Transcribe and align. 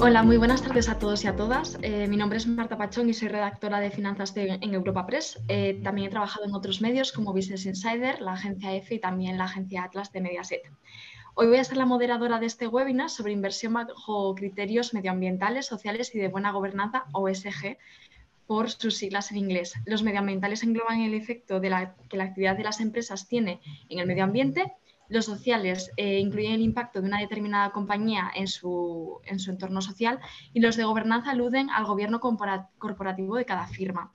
Hola, 0.00 0.22
muy 0.22 0.36
buenas 0.36 0.62
tardes 0.62 0.88
a 0.88 0.96
todos 0.96 1.24
y 1.24 1.26
a 1.26 1.34
todas. 1.34 1.76
Eh, 1.82 2.06
mi 2.06 2.16
nombre 2.16 2.38
es 2.38 2.46
Marta 2.46 2.78
Pachón 2.78 3.08
y 3.08 3.14
soy 3.14 3.26
redactora 3.26 3.80
de 3.80 3.90
finanzas 3.90 4.32
en 4.36 4.72
Europa 4.72 5.04
Press. 5.04 5.40
Eh, 5.48 5.80
también 5.82 6.06
he 6.06 6.10
trabajado 6.10 6.46
en 6.46 6.54
otros 6.54 6.80
medios 6.80 7.10
como 7.10 7.32
Business 7.32 7.66
Insider, 7.66 8.20
la 8.20 8.34
agencia 8.34 8.72
EFE 8.72 8.94
y 8.94 8.98
también 9.00 9.36
la 9.38 9.44
agencia 9.44 9.82
Atlas 9.82 10.12
de 10.12 10.20
Mediaset. 10.20 10.62
Hoy 11.34 11.48
voy 11.48 11.56
a 11.56 11.64
ser 11.64 11.78
la 11.78 11.84
moderadora 11.84 12.38
de 12.38 12.46
este 12.46 12.68
webinar 12.68 13.10
sobre 13.10 13.32
inversión 13.32 13.72
bajo 13.72 14.36
criterios 14.36 14.94
medioambientales, 14.94 15.66
sociales 15.66 16.14
y 16.14 16.18
de 16.20 16.28
buena 16.28 16.52
gobernanza, 16.52 17.06
OSG, 17.12 17.76
por 18.46 18.70
sus 18.70 18.96
siglas 18.96 19.32
en 19.32 19.38
inglés. 19.38 19.74
Los 19.84 20.04
medioambientales 20.04 20.62
engloban 20.62 21.00
el 21.00 21.14
efecto 21.14 21.60
que 21.60 21.70
la 21.70 22.24
actividad 22.24 22.56
de 22.56 22.62
las 22.62 22.78
empresas 22.78 23.26
tiene 23.26 23.60
en 23.88 23.98
el 23.98 24.06
medio 24.06 24.22
ambiente. 24.22 24.74
Los 25.08 25.24
sociales 25.24 25.90
eh, 25.96 26.18
incluyen 26.18 26.52
el 26.52 26.60
impacto 26.60 27.00
de 27.00 27.08
una 27.08 27.20
determinada 27.20 27.70
compañía 27.70 28.30
en 28.34 28.46
su, 28.46 29.20
en 29.24 29.38
su, 29.38 29.50
entorno 29.50 29.80
social 29.80 30.20
y 30.52 30.60
los 30.60 30.76
de 30.76 30.84
gobernanza 30.84 31.30
aluden 31.30 31.70
al 31.70 31.86
gobierno 31.86 32.20
corporativo 32.20 33.36
de 33.36 33.44
cada 33.44 33.66
firma. 33.66 34.12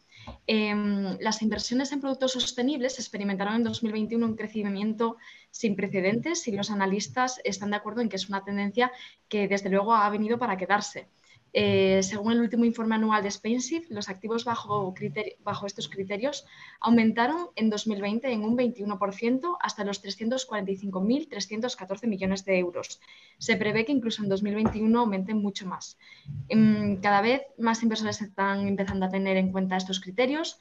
Eh, 0.47 0.73
las 1.19 1.41
inversiones 1.41 1.91
en 1.91 2.01
productos 2.01 2.33
sostenibles 2.33 2.99
experimentaron 2.99 3.55
en 3.55 3.63
2021 3.63 4.25
un 4.25 4.35
crecimiento 4.35 5.17
sin 5.51 5.75
precedentes 5.75 6.47
y 6.47 6.51
los 6.51 6.71
analistas 6.71 7.41
están 7.43 7.71
de 7.71 7.77
acuerdo 7.77 8.01
en 8.01 8.09
que 8.09 8.15
es 8.15 8.29
una 8.29 8.43
tendencia 8.43 8.91
que 9.27 9.47
desde 9.47 9.69
luego 9.69 9.93
ha 9.93 10.09
venido 10.09 10.37
para 10.37 10.57
quedarse. 10.57 11.07
Eh, 11.55 12.01
según 12.01 12.31
el 12.31 12.41
último 12.41 12.65
informe 12.65 12.95
anual 12.95 13.21
de 13.21 13.29
Spainship, 13.29 13.83
los 13.89 14.09
activos 14.09 14.43
bajo, 14.43 14.95
bajo, 15.43 15.67
estos 15.67 15.87
criterios 15.87 16.47
aumentaron 16.79 17.49
en 17.55 17.69
2020 17.69 18.31
en 18.31 18.43
un 18.43 18.57
21% 18.57 19.57
hasta 19.61 19.83
los 19.83 20.03
345.314 20.03 22.07
millones 22.07 22.43
de 22.45 22.57
euros. 22.57 22.99
Se 23.37 23.55
prevé 23.55 23.85
que 23.85 23.91
incluso 23.91 24.23
en 24.23 24.29
2021 24.29 24.99
aumenten 24.99 25.37
mucho 25.37 25.67
más. 25.67 25.99
Em, 26.49 26.99
cada 26.99 27.21
vez 27.21 27.43
más 27.59 27.83
inversores 27.83 28.19
están 28.21 28.67
empezando 28.67 29.05
a 29.05 29.09
tener 29.09 29.37
en 29.37 29.51
cuenta 29.51 29.77
estos 29.77 29.99
criterios 29.99 30.57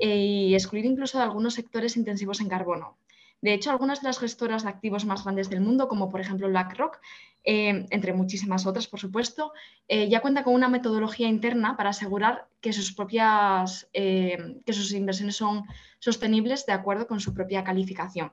eh, 0.00 0.48
y 0.48 0.54
excluir 0.54 0.86
incluso 0.86 1.18
de 1.18 1.24
algunos 1.24 1.54
sectores 1.54 1.96
intensivos 1.96 2.40
en 2.40 2.48
carbono. 2.48 2.98
De 3.42 3.52
hecho, 3.52 3.72
algunas 3.72 4.00
de 4.00 4.06
las 4.06 4.20
gestoras 4.20 4.62
de 4.62 4.68
activos 4.68 5.04
más 5.04 5.24
grandes 5.24 5.50
del 5.50 5.60
mundo, 5.60 5.88
como 5.88 6.08
por 6.08 6.20
ejemplo 6.20 6.48
BlackRock, 6.48 7.00
eh, 7.42 7.86
entre 7.90 8.12
muchísimas 8.12 8.66
otras, 8.66 8.86
por 8.86 9.00
supuesto, 9.00 9.52
eh, 9.88 10.08
ya 10.08 10.20
cuenta 10.20 10.44
con 10.44 10.54
una 10.54 10.68
metodología 10.68 11.26
interna 11.26 11.76
para 11.76 11.90
asegurar 11.90 12.46
que 12.60 12.72
sus 12.72 12.92
propias 12.92 13.88
eh, 13.92 14.60
que 14.64 14.72
sus 14.72 14.92
inversiones 14.92 15.34
son 15.34 15.64
sostenibles 15.98 16.66
de 16.66 16.72
acuerdo 16.72 17.08
con 17.08 17.18
su 17.18 17.34
propia 17.34 17.64
calificación. 17.64 18.30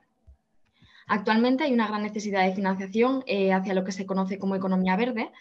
Actualmente 1.07 1.63
hay 1.63 1.73
una 1.73 1.87
gran 1.87 2.03
necesidad 2.03 2.45
de 2.45 2.53
financiación 2.53 3.23
hacia 3.51 3.73
lo 3.73 3.83
que 3.83 3.91
se 3.91 4.05
conoce 4.05 4.37
como 4.37 4.55
economía 4.55 4.95
verde, 4.95 5.31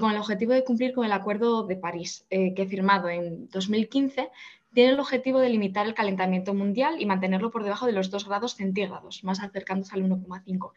con 0.00 0.10
el 0.10 0.18
objetivo 0.18 0.54
de 0.54 0.64
cumplir 0.64 0.92
con 0.92 1.04
el 1.04 1.12
Acuerdo 1.12 1.62
de 1.62 1.76
París, 1.76 2.26
que 2.28 2.66
firmado 2.68 3.08
en 3.08 3.48
2015 3.50 4.28
tiene 4.74 4.92
el 4.92 5.00
objetivo 5.00 5.38
de 5.38 5.48
limitar 5.48 5.86
el 5.86 5.94
calentamiento 5.94 6.52
mundial 6.52 6.96
y 6.98 7.06
mantenerlo 7.06 7.50
por 7.50 7.62
debajo 7.62 7.86
de 7.86 7.92
los 7.92 8.10
2 8.10 8.28
grados 8.28 8.56
centígrados, 8.56 9.22
más 9.24 9.40
acercándose 9.40 9.94
al 9.94 10.02
1,5. 10.02 10.72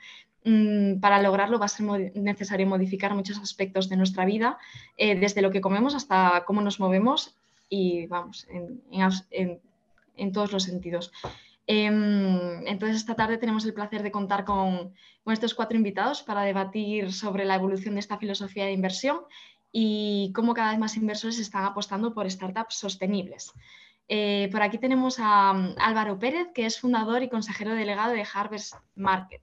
Mm, 0.46 1.00
para 1.00 1.22
lograrlo 1.22 1.60
va 1.60 1.66
a 1.66 1.70
ser 1.70 2.14
necesario 2.16 2.68
modificar 2.68 3.14
muchos 3.16 3.40
aspectos 3.40 3.90
de 3.90 3.98
nuestra 3.98 4.24
vida, 4.24 4.58
eh, 4.96 5.20
desde 5.20 5.42
lo 5.42 5.52
que 5.52 5.62
comemos 5.62 5.96
hasta 5.96 6.44
cómo 6.46 6.62
nos 6.62 6.80
movemos 6.80 7.36
y 7.70 8.06
vamos, 8.08 8.48
en, 8.52 10.32
todos 10.32 10.52
los 10.54 10.64
sentidos. 10.64 11.12
Em, 11.66 12.66
entonces, 12.66 12.98
esta 12.98 13.16
tarde 13.16 13.38
tenemos 13.38 13.66
el 13.66 13.74
placer 13.74 14.04
de 14.04 14.12
contar 14.12 14.46
con, 14.46 14.94
con 15.24 15.34
estos 15.34 15.54
cuatro 15.54 15.76
invitados 15.76 16.24
para 16.24 16.44
debatir 16.44 17.12
sobre 17.12 17.44
la 17.44 17.56
evolución 17.56 17.96
de 17.96 18.00
esta 18.00 18.18
filosofía 18.18 18.66
de 18.66 18.72
inversión 18.72 19.20
y 19.72 20.32
cómo 20.34 20.54
cada 20.54 20.72
vez 20.72 20.80
más 20.80 20.96
inversores 20.98 21.40
están 21.40 21.66
apostando 21.66 22.14
por 22.14 22.30
startups 22.30 22.76
sostenibles. 22.76 23.54
Eh, 24.08 24.48
por 24.52 24.62
aquí 24.62 24.78
tenemos 24.78 25.18
a 25.20 25.52
um, 25.52 25.76
Álvaro 25.78 26.18
Pérez, 26.18 26.48
que 26.54 26.66
es 26.66 26.80
fundador 26.80 27.24
y 27.24 27.30
consejero 27.30 27.76
delegado 27.76 28.14
de 28.14 28.26
Harvest 28.34 28.76
Market. 28.96 29.42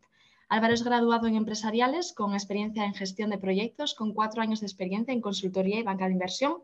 Álvaro 0.49 0.75
es 0.75 0.83
graduado 0.83 1.27
en 1.27 1.37
empresariales 1.37 2.13
con 2.13 2.35
experiencia 2.35 2.85
en 2.85 2.95
gestión 2.95 3.31
de 3.31 3.39
proyectos, 3.39 3.95
con 3.95 4.13
cuatro 4.15 4.43
años 4.43 4.61
de 4.61 4.67
experiencia 4.67 5.13
en 5.13 5.21
consultoría 5.21 5.79
y 5.81 5.83
banca 5.83 6.07
de 6.07 6.13
inversión. 6.13 6.59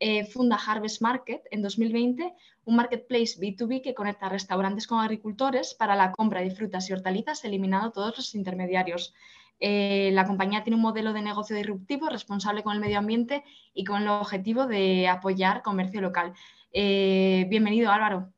Eh, 0.00 0.24
funda 0.26 0.56
Harvest 0.56 1.02
Market 1.02 1.42
en 1.50 1.62
2020, 1.62 2.34
un 2.64 2.76
marketplace 2.76 3.38
B2B 3.38 3.82
que 3.82 3.94
conecta 3.94 4.28
restaurantes 4.28 4.86
con 4.86 5.00
agricultores 5.00 5.74
para 5.74 5.94
la 5.94 6.12
compra 6.12 6.40
de 6.40 6.50
frutas 6.50 6.88
y 6.88 6.92
hortalizas, 6.92 7.44
eliminando 7.44 7.92
todos 7.92 8.16
los 8.16 8.34
intermediarios. 8.34 9.14
Eh, 9.60 10.10
la 10.12 10.26
compañía 10.26 10.62
tiene 10.62 10.76
un 10.76 10.82
modelo 10.82 11.12
de 11.12 11.22
negocio 11.22 11.56
disruptivo, 11.56 12.08
responsable 12.08 12.62
con 12.62 12.74
el 12.74 12.80
medio 12.80 12.98
ambiente 12.98 13.44
y 13.74 13.84
con 13.84 14.02
el 14.02 14.08
objetivo 14.08 14.66
de 14.66 15.08
apoyar 15.08 15.62
comercio 15.62 16.00
local. 16.00 16.32
Eh, 16.72 17.46
bienvenido, 17.48 17.90
Álvaro. 17.90 18.32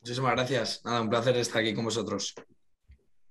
Muchísimas 0.00 0.32
gracias. 0.32 0.82
Nada, 0.84 1.00
un 1.00 1.10
placer 1.10 1.36
estar 1.36 1.60
aquí 1.60 1.74
con 1.74 1.84
vosotros. 1.84 2.34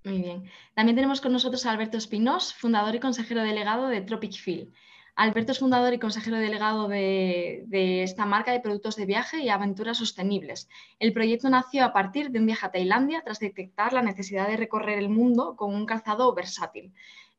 Muy 0.03 0.21
bien. 0.21 0.43
También 0.75 0.95
tenemos 0.95 1.19
con 1.21 1.31
nosotros 1.31 1.65
a 1.65 1.71
Alberto 1.71 1.97
Espinós, 1.97 2.53
fundador 2.53 2.93
y 2.95 2.99
consejero 2.99 3.41
delegado 3.41 3.87
de 3.87 4.01
Tropic 4.01 4.33
Field. 4.33 4.71
Alberto 5.15 5.53
es 5.53 5.59
fundador 5.59 5.93
y 5.93 5.99
consejero 5.99 6.37
delegado 6.37 6.89
de, 6.89 7.63
esta 8.03 8.25
marca 8.25 8.51
de 8.51 8.59
productos 8.59 8.97
de 8.97 9.05
viaje 9.05 9.39
y 9.41 9.47
aventuras 9.47 9.97
sostenibles. 9.97 10.67
El 10.99 11.13
proyecto 11.13 11.49
nació 11.49 11.85
a 11.85 11.93
partir 11.93 12.31
de 12.31 12.39
un 12.39 12.45
viaje 12.45 12.65
a 12.65 12.71
Tailandia 12.71 13.21
tras 13.23 13.39
detectar 13.39 13.93
la 13.93 14.01
necesidad 14.01 14.49
de 14.49 14.57
recorrer 14.57 14.99
el 14.99 15.07
mundo 15.07 15.55
con 15.55 15.73
un 15.73 15.85
calzado 15.85 16.33
versátil. 16.33 16.93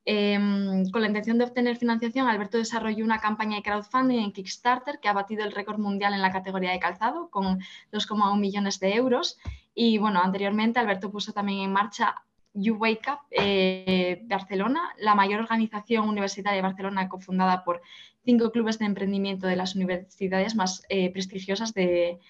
Em, 0.09 0.89
con 0.93 1.01
la 1.01 1.09
intención 1.09 1.37
de 1.37 1.45
obtener 1.45 1.77
financiación, 1.79 2.29
Alberto 2.29 2.59
desarrolló 2.59 3.05
una 3.05 3.19
campaña 3.19 3.57
de 3.57 3.63
crowdfunding 3.65 4.21
en 4.21 4.31
Kickstarter 4.31 5.01
que 5.01 5.09
ha 5.09 5.13
batido 5.13 5.45
el 5.45 5.51
récord 5.51 5.81
mundial 5.81 6.15
en 6.15 6.23
la 6.23 6.31
categoría 6.31 6.71
de 6.71 6.79
calzado 6.79 7.29
con 7.29 7.59
2,1 7.91 8.39
millones 8.39 8.79
de 8.79 8.95
euros. 8.95 9.37
Y 9.75 9.99
bueno, 9.99 10.21
anteriormente 10.23 10.79
Alberto 10.79 11.11
puso 11.11 11.33
también 11.33 11.59
en 11.59 11.73
marcha 11.73 12.15
You 12.55 12.77
Wake 12.77 13.11
Up 13.11 13.19
eh, 13.33 14.23
Barcelona, 14.27 14.95
la 14.99 15.17
mayor 15.17 15.41
organización 15.41 16.09
universitaria 16.09 16.57
de 16.57 16.63
Barcelona 16.63 17.09
cofundada 17.09 17.65
por 17.65 17.83
cinco 18.25 18.53
clubes 18.53 18.79
de 18.79 18.87
emprendimiento 18.87 19.49
de 19.49 19.57
las 19.57 19.75
universidades 19.75 20.55
más 20.55 20.85
eh, 20.89 21.11
prestigiosas 21.13 21.75
de, 21.75 22.21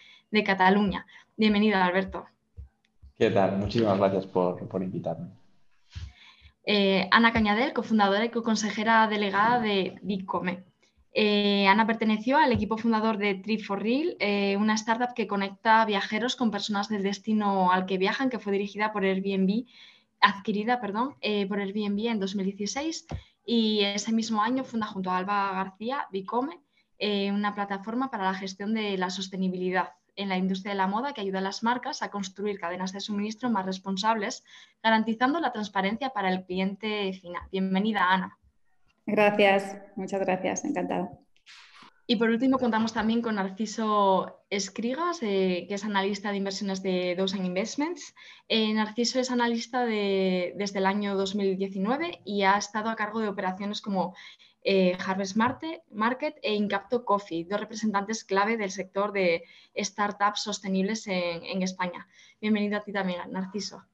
Cataluña. 0.44 1.06
Bienvenido, 1.36 1.78
Alberto. 1.78 2.26
¿Qué 3.16 3.30
tal? 3.30 3.56
Muchísimas 3.56 3.96
gracias 3.96 4.26
por, 4.26 4.68
por 4.68 4.82
invitarme. 4.82 5.28
Eh, 6.68 7.08
Ana 7.12 7.32
Cañadel, 7.32 7.72
cofundadora 7.72 8.24
y 8.24 8.30
co-consejera 8.30 9.06
delegada 9.06 9.60
de 9.60 10.00
Bitcome. 10.02 10.64
Eh, 11.12 11.68
Ana 11.68 11.86
perteneció 11.86 12.38
al 12.38 12.50
equipo 12.50 12.76
fundador 12.76 13.18
de 13.18 13.36
Trip 13.36 13.62
for 13.62 13.80
Real, 13.80 14.16
eh, 14.18 14.56
una 14.56 14.74
startup 14.74 15.14
que 15.14 15.28
conecta 15.28 15.84
viajeros 15.84 16.34
con 16.34 16.50
personas 16.50 16.88
del 16.88 17.04
destino 17.04 17.70
al 17.70 17.86
que 17.86 17.98
viajan, 17.98 18.30
que 18.30 18.40
fue 18.40 18.52
dirigida 18.52 18.92
por 18.92 19.04
Airbnb, 19.04 19.64
adquirida 20.20 20.80
perdón, 20.80 21.14
por 21.48 21.60
Airbnb 21.60 22.08
en 22.08 22.18
2016 22.18 23.06
y 23.44 23.82
ese 23.82 24.12
mismo 24.12 24.42
año 24.42 24.64
funda 24.64 24.86
junto 24.86 25.10
a 25.10 25.18
Alba 25.18 25.52
García 25.52 26.08
Bicome, 26.10 26.58
una 27.30 27.54
plataforma 27.54 28.10
para 28.10 28.24
la 28.24 28.34
gestión 28.34 28.74
de 28.74 28.98
la 28.98 29.10
sostenibilidad 29.10 29.90
en 30.16 30.28
la 30.28 30.36
industria 30.36 30.72
de 30.72 30.78
la 30.78 30.86
moda 30.86 31.12
que 31.12 31.20
ayuda 31.20 31.38
a 31.38 31.42
las 31.42 31.62
marcas 31.62 32.02
a 32.02 32.10
construir 32.10 32.58
cadenas 32.58 32.92
de 32.92 33.00
suministro 33.00 33.50
más 33.50 33.66
responsables, 33.66 34.44
garantizando 34.82 35.40
la 35.40 35.52
transparencia 35.52 36.10
para 36.10 36.30
el 36.30 36.44
cliente 36.44 37.12
final. 37.12 37.42
Bienvenida, 37.52 38.10
Ana. 38.10 38.38
Gracias, 39.06 39.76
muchas 39.94 40.20
gracias, 40.20 40.64
encantada. 40.64 41.10
Y 42.08 42.16
por 42.16 42.30
último, 42.30 42.58
contamos 42.58 42.92
también 42.92 43.20
con 43.20 43.34
Narciso 43.34 44.44
Escrigas, 44.48 45.20
eh, 45.22 45.66
que 45.68 45.74
es 45.74 45.84
analista 45.84 46.30
de 46.30 46.36
inversiones 46.36 46.80
de 46.80 47.16
Dozen 47.16 47.44
Investments. 47.44 48.14
Eh, 48.48 48.72
Narciso 48.74 49.18
es 49.18 49.32
analista 49.32 49.84
desde 49.84 50.78
el 50.78 50.86
año 50.86 51.16
2019 51.16 52.20
y 52.24 52.42
ha 52.42 52.58
estado 52.58 52.90
a 52.90 52.96
cargo 52.96 53.18
de 53.18 53.28
operaciones 53.28 53.80
como 53.80 54.14
eh, 54.68 54.98
Harvest 54.98 55.36
Market 55.36 56.34
e 56.42 56.54
Incapto 56.54 57.04
Coffee, 57.04 57.44
dos 57.44 57.60
representantes 57.60 58.24
clave 58.24 58.56
del 58.56 58.72
sector 58.72 59.12
de 59.12 59.44
startups 59.76 60.42
sostenibles 60.42 61.06
en, 61.06 61.62
España. 61.62 62.08
Bienvenido 62.40 62.76
a 62.76 62.80
ti 62.80 62.92
también, 62.92 63.20
Narciso. 63.30 63.84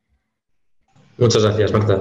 Muchas 1.19 1.45
gracias, 1.45 1.73
Marta. 1.75 1.97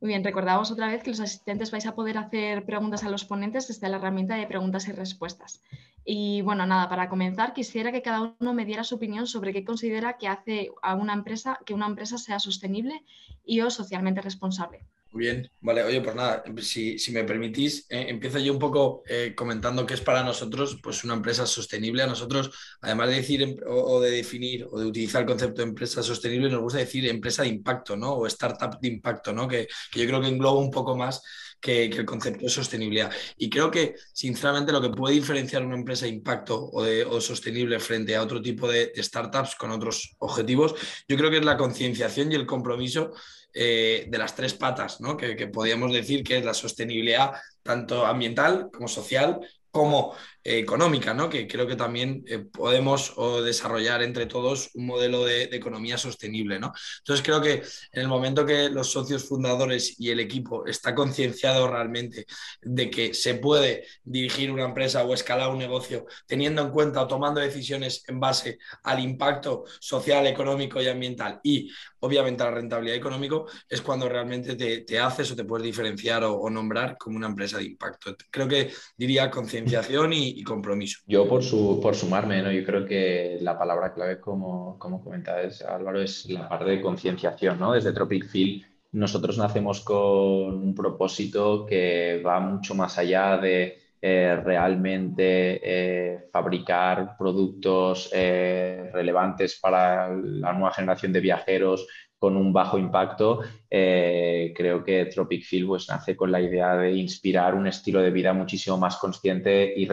Muy 0.00 0.08
bien, 0.08 0.24
recordamos 0.24 0.70
otra 0.70 0.88
vez 0.88 1.02
que 1.02 1.10
los 1.10 1.20
asistentes 1.20 1.70
vais 1.70 1.84
a 1.84 1.94
poder 1.94 2.16
hacer 2.16 2.64
preguntas 2.64 3.04
a 3.04 3.10
los 3.10 3.26
ponentes 3.26 3.68
desde 3.68 3.90
la 3.90 3.98
herramienta 3.98 4.36
de 4.36 4.46
preguntas 4.46 4.88
y 4.88 4.92
respuestas. 4.92 5.60
Y 6.02 6.40
bueno, 6.40 6.64
nada, 6.64 6.88
para 6.88 7.10
comenzar, 7.10 7.52
quisiera 7.52 7.92
que 7.92 8.00
cada 8.00 8.34
uno 8.40 8.54
me 8.54 8.64
diera 8.64 8.84
su 8.84 8.94
opinión 8.94 9.26
sobre 9.26 9.52
qué 9.52 9.66
considera 9.66 10.16
que 10.16 10.28
hace 10.28 10.70
a 10.80 10.94
una 10.94 11.12
empresa 11.12 11.58
que 11.66 11.74
una 11.74 11.86
empresa 11.86 12.16
sea 12.16 12.38
sostenible 12.38 13.04
y 13.44 13.60
o 13.60 13.68
socialmente 13.68 14.22
responsable. 14.22 14.86
Muy 15.12 15.24
bien, 15.24 15.50
vale. 15.60 15.82
Oye, 15.82 16.00
pues 16.00 16.14
nada, 16.14 16.44
si, 16.62 16.96
me 17.10 17.24
permitís, 17.24 17.84
eh, 17.90 18.06
empiezo 18.08 18.38
yo 18.38 18.52
un 18.52 18.60
poco 18.60 19.02
eh, 19.08 19.34
comentando 19.36 19.84
qué 19.84 19.94
es 19.94 20.00
para 20.00 20.22
nosotros 20.22 20.78
pues 20.80 21.02
una 21.02 21.14
empresa 21.14 21.46
sostenible. 21.46 22.04
A 22.04 22.06
nosotros, 22.06 22.52
además 22.80 23.08
de 23.08 23.16
decir 23.16 23.42
em, 23.42 23.56
o, 23.66 24.00
de 24.00 24.10
definir 24.12 24.68
o 24.70 24.78
de 24.78 24.86
utilizar 24.86 25.22
el 25.22 25.26
concepto 25.26 25.62
de 25.62 25.68
empresa 25.68 26.00
sostenible, 26.04 26.48
nos 26.48 26.60
gusta 26.60 26.78
decir 26.78 27.08
empresa 27.08 27.42
de 27.42 27.48
impacto, 27.48 27.96
¿no? 27.96 28.12
O 28.12 28.26
startup 28.28 28.78
de 28.80 28.86
impacto, 28.86 29.32
¿no? 29.32 29.48
Que, 29.48 29.66
yo 29.96 30.06
creo 30.06 30.20
que 30.20 30.28
engloba 30.28 30.60
un 30.60 30.70
poco 30.70 30.96
más 30.96 31.20
que, 31.60 31.86
el 31.86 32.04
concepto 32.04 32.44
de 32.44 32.48
sostenibilidad. 32.48 33.10
Y 33.36 33.50
creo 33.50 33.68
que, 33.68 33.96
sinceramente, 34.12 34.70
lo 34.70 34.80
que 34.80 34.90
puede 34.90 35.16
diferenciar 35.16 35.64
una 35.66 35.74
empresa 35.76 36.06
de 36.06 36.12
impacto 36.12 36.70
o, 36.72 36.84
de, 36.84 37.04
sostenible 37.20 37.80
frente 37.80 38.14
a 38.14 38.22
otro 38.22 38.40
tipo 38.40 38.68
de 38.68 38.92
startups 38.96 39.56
con 39.56 39.72
otros 39.72 40.14
objetivos, 40.18 40.76
yo 41.08 41.16
creo 41.16 41.30
que 41.30 41.38
es 41.38 41.44
la 41.44 41.56
concienciación 41.56 42.30
y 42.30 42.36
el 42.36 42.46
compromiso 42.46 43.12
eh, 43.54 44.06
de 44.08 44.18
las 44.18 44.34
tres 44.34 44.54
patas, 44.54 45.00
¿no? 45.00 45.16
que, 45.16 45.36
que 45.36 45.48
podríamos 45.48 45.92
decir 45.92 46.22
que 46.22 46.38
es 46.38 46.44
la 46.44 46.54
sostenibilidad 46.54 47.32
tanto 47.62 48.06
ambiental 48.06 48.70
como 48.72 48.88
social 48.88 49.40
como 49.70 50.14
económica, 50.42 51.14
¿no? 51.14 51.28
que 51.28 51.46
creo 51.46 51.66
que 51.66 51.76
también 51.76 52.24
eh, 52.26 52.38
podemos 52.38 53.14
desarrollar 53.44 54.02
entre 54.02 54.26
todos 54.26 54.70
un 54.74 54.86
modelo 54.86 55.24
de, 55.24 55.44
economía 55.50 55.98
sostenible. 55.98 56.58
¿no? 56.58 56.72
Entonces 56.98 57.24
creo 57.24 57.40
que 57.40 57.62
en 57.92 58.02
el 58.02 58.08
momento 58.08 58.46
que 58.46 58.68
los 58.70 58.90
socios 58.90 59.24
fundadores 59.24 59.98
y 59.98 60.10
el 60.10 60.20
equipo 60.20 60.66
está 60.66 60.94
concienciado 60.94 61.68
realmente 61.68 62.26
de 62.62 62.90
que 62.90 63.14
se 63.14 63.34
puede 63.34 63.86
dirigir 64.02 64.50
una 64.50 64.64
empresa 64.64 65.04
o 65.04 65.14
escalar 65.14 65.50
un 65.50 65.58
negocio 65.58 66.06
teniendo 66.26 66.62
en 66.62 66.70
cuenta 66.70 67.02
o 67.02 67.06
tomando 67.06 67.40
decisiones 67.40 68.04
en 68.08 68.20
base 68.20 68.58
al 68.84 69.00
impacto 69.00 69.64
social, 69.80 70.26
económico 70.26 70.80
y 70.80 70.88
ambiental 70.88 71.40
y 71.42 71.70
obviamente 72.00 72.44
la 72.44 72.50
rentabilidad 72.50 72.96
económica, 72.96 73.36
es 73.68 73.80
cuando 73.80 74.08
realmente 74.08 74.56
te, 74.56 74.98
haces 74.98 75.30
o 75.30 75.36
te 75.36 75.44
puedes 75.44 75.64
diferenciar 75.64 76.24
o, 76.24 76.50
nombrar 76.50 76.96
como 76.98 77.16
una 77.16 77.28
empresa 77.28 77.58
de 77.58 77.64
impacto. 77.64 78.16
Creo 78.30 78.48
que 78.48 78.72
diría 78.96 79.30
concienciación 79.30 80.12
y, 80.12 80.29
compromiso. 80.44 81.00
Yo 81.06 81.28
por, 81.28 81.42
su, 81.42 81.80
por 81.82 81.94
sumarme, 81.94 82.42
¿no? 82.42 82.50
yo 82.50 82.64
creo 82.64 82.86
que 82.86 83.38
la 83.40 83.58
palabra 83.58 83.92
clave, 83.92 84.20
como, 84.20 84.78
como 84.78 85.02
comentabas 85.02 85.62
Álvaro, 85.62 86.00
es 86.00 86.28
la 86.28 86.48
parte 86.48 86.70
de 86.70 86.80
concienciación. 86.80 87.58
¿no? 87.58 87.72
Desde 87.72 87.92
Tropic 87.92 88.26
Field 88.26 88.64
nosotros 88.92 89.38
nacemos 89.38 89.80
con 89.80 89.98
un 89.98 90.74
propósito 90.74 91.64
que 91.64 92.22
va 92.26 92.40
mucho 92.40 92.74
más 92.74 92.98
allá 92.98 93.36
de 93.36 93.78
eh, 94.02 94.40
realmente 94.44 95.60
eh, 95.62 96.28
fabricar 96.32 97.16
productos 97.18 98.10
eh, 98.12 98.90
relevantes 98.92 99.58
para 99.60 100.08
la 100.08 100.52
nueva 100.52 100.72
generación 100.72 101.12
de 101.12 101.20
viajeros 101.20 101.86
con 102.18 102.36
un 102.36 102.52
bajo 102.52 102.76
impacto, 102.76 103.40
creo 103.70 104.84
que 104.84 105.06
Tropic 105.06 105.42
Field 105.42 105.68
pues, 105.68 105.88
nace 105.88 106.14
con 106.14 106.30
la 106.30 106.38
idea 106.38 106.76
de 106.76 106.92
inspirar 106.92 107.54
un 107.54 107.66
estilo 107.66 108.02
de 108.02 108.10
vida 108.10 108.34
muchísimo 108.34 108.76
más 108.76 108.98
consciente 108.98 109.72
y 109.74 109.88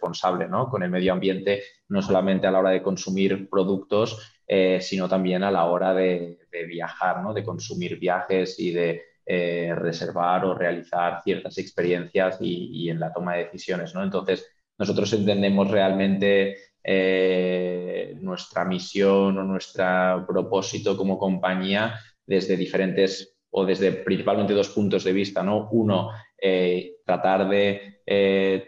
responsable 0.00 0.48
¿no? 0.48 0.68
con 0.68 0.82
el 0.82 0.90
medio 0.90 1.12
ambiente, 1.12 1.62
no 1.88 2.00
solamente 2.00 2.46
a 2.46 2.50
la 2.50 2.60
hora 2.60 2.70
de 2.70 2.82
consumir 2.82 3.48
productos, 3.48 4.34
sino 4.80 5.08
también 5.08 5.44
a 5.44 5.50
la 5.50 5.66
hora 5.66 5.94
de, 5.94 6.38
viajar, 6.66 7.22
¿no? 7.22 7.32
de 7.32 7.44
consumir 7.44 8.00
viajes 8.00 8.58
y 8.58 8.72
de 8.72 9.02
eh, 9.32 9.72
reservar 9.76 10.44
o 10.44 10.54
realizar 10.54 11.22
ciertas 11.22 11.56
experiencias 11.58 12.38
y, 12.40 12.90
en 12.90 12.98
la 12.98 13.12
toma 13.12 13.36
de 13.36 13.44
decisiones. 13.44 13.94
¿no? 13.94 14.02
Entonces, 14.02 14.44
nosotros 14.76 15.12
entendemos 15.12 15.70
realmente 15.70 16.56
eh, 16.82 18.16
nuestra 18.20 18.64
misión 18.64 19.38
o 19.38 19.44
nuestro 19.44 20.24
propósito 20.26 20.96
como 20.96 21.16
compañía 21.16 22.00
desde 22.26 22.56
diferentes 22.56 23.36
o 23.50 23.64
desde 23.64 23.92
principalmente 23.92 24.52
dos 24.52 24.70
puntos 24.70 25.04
de 25.04 25.12
vista. 25.12 25.44
¿no? 25.44 25.68
Uno, 25.70 26.10
eh, 26.42 26.96
tratar 27.06 27.48
de 27.48 27.99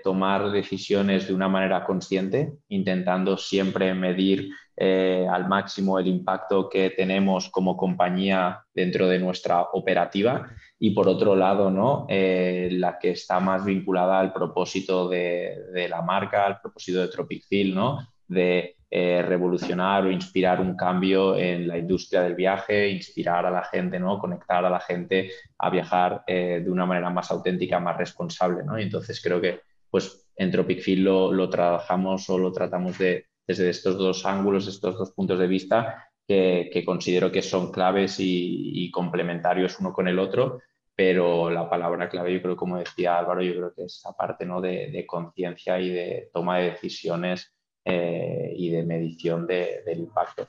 tomar 0.05 0.53
decisiones 0.53 1.27
de 1.27 1.35
una 1.35 1.49
manera 1.49 1.85
consciente, 1.85 2.53
intentando 2.69 3.37
siempre 3.37 3.93
medir 3.93 4.51
eh, 4.75 5.27
al 5.31 5.49
máximo 5.49 5.99
el 5.99 6.07
impacto 6.07 6.69
que 6.69 6.91
tenemos 6.91 7.51
como 7.51 7.77
compañía 7.77 8.65
dentro 8.75 9.07
de 9.07 9.19
nuestra 9.19 9.63
operativa 9.75 10.51
y 10.79 10.93
por 10.93 11.09
otro 11.09 11.37
lado, 11.37 11.71
¿no? 11.71 12.07
Eh, 12.09 12.69
la 12.73 12.99
que 12.99 13.11
está 13.11 13.39
más 13.39 13.65
vinculada 13.65 14.19
al 14.19 14.33
propósito 14.33 15.09
de, 15.09 15.87
la 15.89 16.01
marca, 16.03 16.47
al 16.47 16.61
propósito 16.61 17.01
de 17.01 17.09
Tropic 17.09 17.45
Field, 17.47 17.75
¿no? 17.75 17.99
de 18.27 18.77
eh, 18.95 19.23
revolucionar 19.23 20.05
o 20.05 20.11
inspirar 20.11 20.61
un 20.61 20.77
cambio 20.77 21.37
en 21.37 21.67
la 21.67 21.79
industria 21.79 22.23
del 22.23 22.35
viaje, 22.35 22.91
inspirar 22.91 23.47
a 23.47 23.51
la 23.51 23.65
gente, 23.65 23.99
¿no? 23.99 24.19
conectar 24.19 24.65
a 24.65 24.71
la 24.71 24.81
gente 24.81 25.31
a 25.59 25.71
viajar 25.71 26.23
de 26.27 26.69
una 26.69 26.85
manera 26.85 27.09
más 27.09 27.31
auténtica, 27.31 27.81
más 27.81 27.97
responsable. 27.97 28.63
¿no? 28.65 28.79
Y 28.79 28.83
entonces 28.83 29.23
creo 29.23 29.41
que 29.41 29.61
pues, 29.91 30.31
en 30.37 30.51
Tropic 30.51 30.81
Field 30.81 31.05
lo 31.05 31.49
trabajamos 31.49 32.29
o 32.29 32.37
lo 32.37 32.53
tratamos 32.53 32.99
de, 32.99 33.27
desde 33.47 33.71
estos 33.71 33.97
dos 33.97 34.27
ángulos, 34.27 34.69
estos 34.69 34.99
dos 34.99 35.13
puntos 35.13 35.39
de 35.39 35.47
vista 35.47 36.09
que, 36.27 36.83
considero 36.85 37.31
que 37.31 37.43
son 37.43 37.71
claves 37.71 38.17
y, 38.19 38.91
complementarios 38.91 39.79
uno 39.81 39.93
con 39.93 40.09
el 40.09 40.19
otro, 40.19 40.61
pero 40.95 41.51
la 41.51 41.69
palabra 41.69 42.09
clave, 42.09 42.35
yo 42.35 42.43
creo, 42.43 42.57
como 42.57 42.79
decía 42.79 43.19
Álvaro, 43.19 43.43
yo 43.43 43.55
creo 43.55 43.75
que 43.75 43.85
es 43.85 44.05
aparte 44.07 44.45
¿no? 44.45 44.61
de, 44.61 45.05
conciencia 45.07 45.81
y 45.81 45.91
de 45.91 46.31
toma 46.33 46.59
de 46.59 46.71
decisiones 46.71 47.53
eh, 47.85 48.53
y 48.57 48.71
de 48.71 48.83
medición 48.85 49.47
del 49.47 49.99
impacto. 49.99 50.49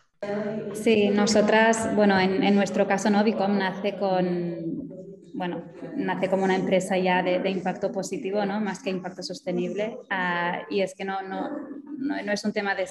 Sí, 0.73 1.09
nosotras, 1.09 1.93
bueno, 1.95 2.19
en, 2.19 2.43
en 2.43 2.55
nuestro 2.55 2.87
caso, 2.87 3.09
¿no? 3.09 3.23
Vicom 3.23 3.57
nace 3.57 3.95
con, 3.97 4.93
bueno, 5.33 5.63
nace 5.95 6.29
como 6.29 6.43
una 6.43 6.55
empresa 6.55 6.97
ya 6.97 7.23
de, 7.23 7.49
impacto 7.49 7.91
positivo, 7.91 8.45
¿no? 8.45 8.59
más 8.61 8.81
que 8.81 8.89
impacto 8.89 9.23
sostenible. 9.23 9.97
Ah, 10.09 10.61
y 10.69 10.81
es 10.81 10.93
que 10.95 11.05
no, 11.05 11.21
no, 11.23 11.49
no, 11.97 12.31
es 12.31 12.45
un 12.45 12.53
tema 12.53 12.75
de, 12.75 12.87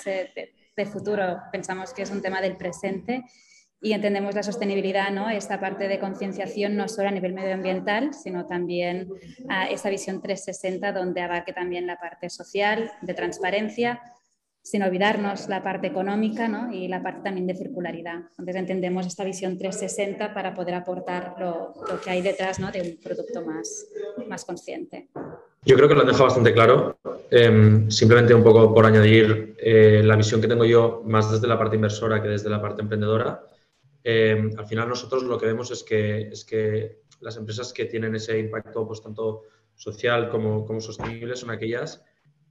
de, 0.76 0.86
futuro, 0.86 1.38
pensamos 1.52 1.94
que 1.94 2.02
es 2.02 2.10
un 2.10 2.20
tema 2.20 2.40
del 2.40 2.56
presente 2.56 3.24
y 3.80 3.92
entendemos 3.92 4.34
la 4.34 4.42
sostenibilidad, 4.42 5.10
¿no? 5.10 5.30
esta 5.30 5.60
parte 5.60 5.88
de 5.88 5.98
concienciación 5.98 6.76
no 6.76 6.88
solo 6.88 7.08
a 7.08 7.12
nivel 7.12 7.32
medioambiental, 7.32 8.14
sino 8.14 8.46
también 8.46 9.08
a 9.48 9.68
esa 9.68 9.88
visión 9.88 10.20
360 10.20 10.92
donde 10.92 11.20
abarque 11.20 11.52
también 11.52 11.86
la 11.86 11.98
parte 11.98 12.28
social, 12.28 12.90
de 13.02 13.14
transparencia, 13.14 14.00
sin 14.62 14.82
olvidarnos 14.82 15.48
la 15.48 15.62
parte 15.62 15.88
económica 15.88 16.46
¿no? 16.46 16.72
y 16.72 16.86
la 16.86 17.02
parte 17.02 17.22
también 17.22 17.46
de 17.48 17.56
circularidad. 17.56 18.20
Entonces 18.30 18.56
entendemos 18.56 19.06
esta 19.06 19.24
visión 19.24 19.58
360 19.58 20.32
para 20.32 20.54
poder 20.54 20.74
aportar 20.74 21.34
lo, 21.38 21.74
lo 21.88 22.00
que 22.00 22.10
hay 22.10 22.22
detrás 22.22 22.60
¿no? 22.60 22.70
de 22.70 22.80
un 22.80 22.96
producto 23.02 23.44
más, 23.44 23.88
más 24.28 24.44
consciente. 24.44 25.08
Yo 25.64 25.76
creo 25.76 25.88
que 25.88 25.94
lo 25.94 26.00
han 26.00 26.06
dejado 26.06 26.24
bastante 26.24 26.52
claro. 26.52 26.98
Em, 27.30 27.90
simplemente 27.90 28.34
un 28.34 28.42
poco 28.42 28.72
por 28.72 28.86
añadir 28.86 29.56
eh, 29.58 30.02
la 30.04 30.16
visión 30.16 30.40
que 30.40 30.48
tengo 30.48 30.64
yo 30.64 31.02
más 31.06 31.30
desde 31.30 31.46
la 31.48 31.58
parte 31.58 31.76
inversora 31.76 32.22
que 32.22 32.28
desde 32.28 32.50
la 32.50 32.60
parte 32.60 32.82
emprendedora. 32.82 33.44
Em, 34.04 34.50
al 34.56 34.66
final 34.66 34.88
nosotros 34.88 35.22
lo 35.24 35.38
que 35.38 35.46
vemos 35.46 35.70
es 35.70 35.82
que, 35.82 36.28
es 36.28 36.44
que 36.44 37.02
las 37.20 37.36
empresas 37.36 37.72
que 37.72 37.86
tienen 37.86 38.14
ese 38.14 38.38
impacto 38.38 38.86
pues, 38.86 39.02
tanto 39.02 39.42
social 39.74 40.28
como, 40.28 40.64
como 40.66 40.80
sostenible 40.80 41.34
son 41.36 41.50
aquellas 41.50 42.04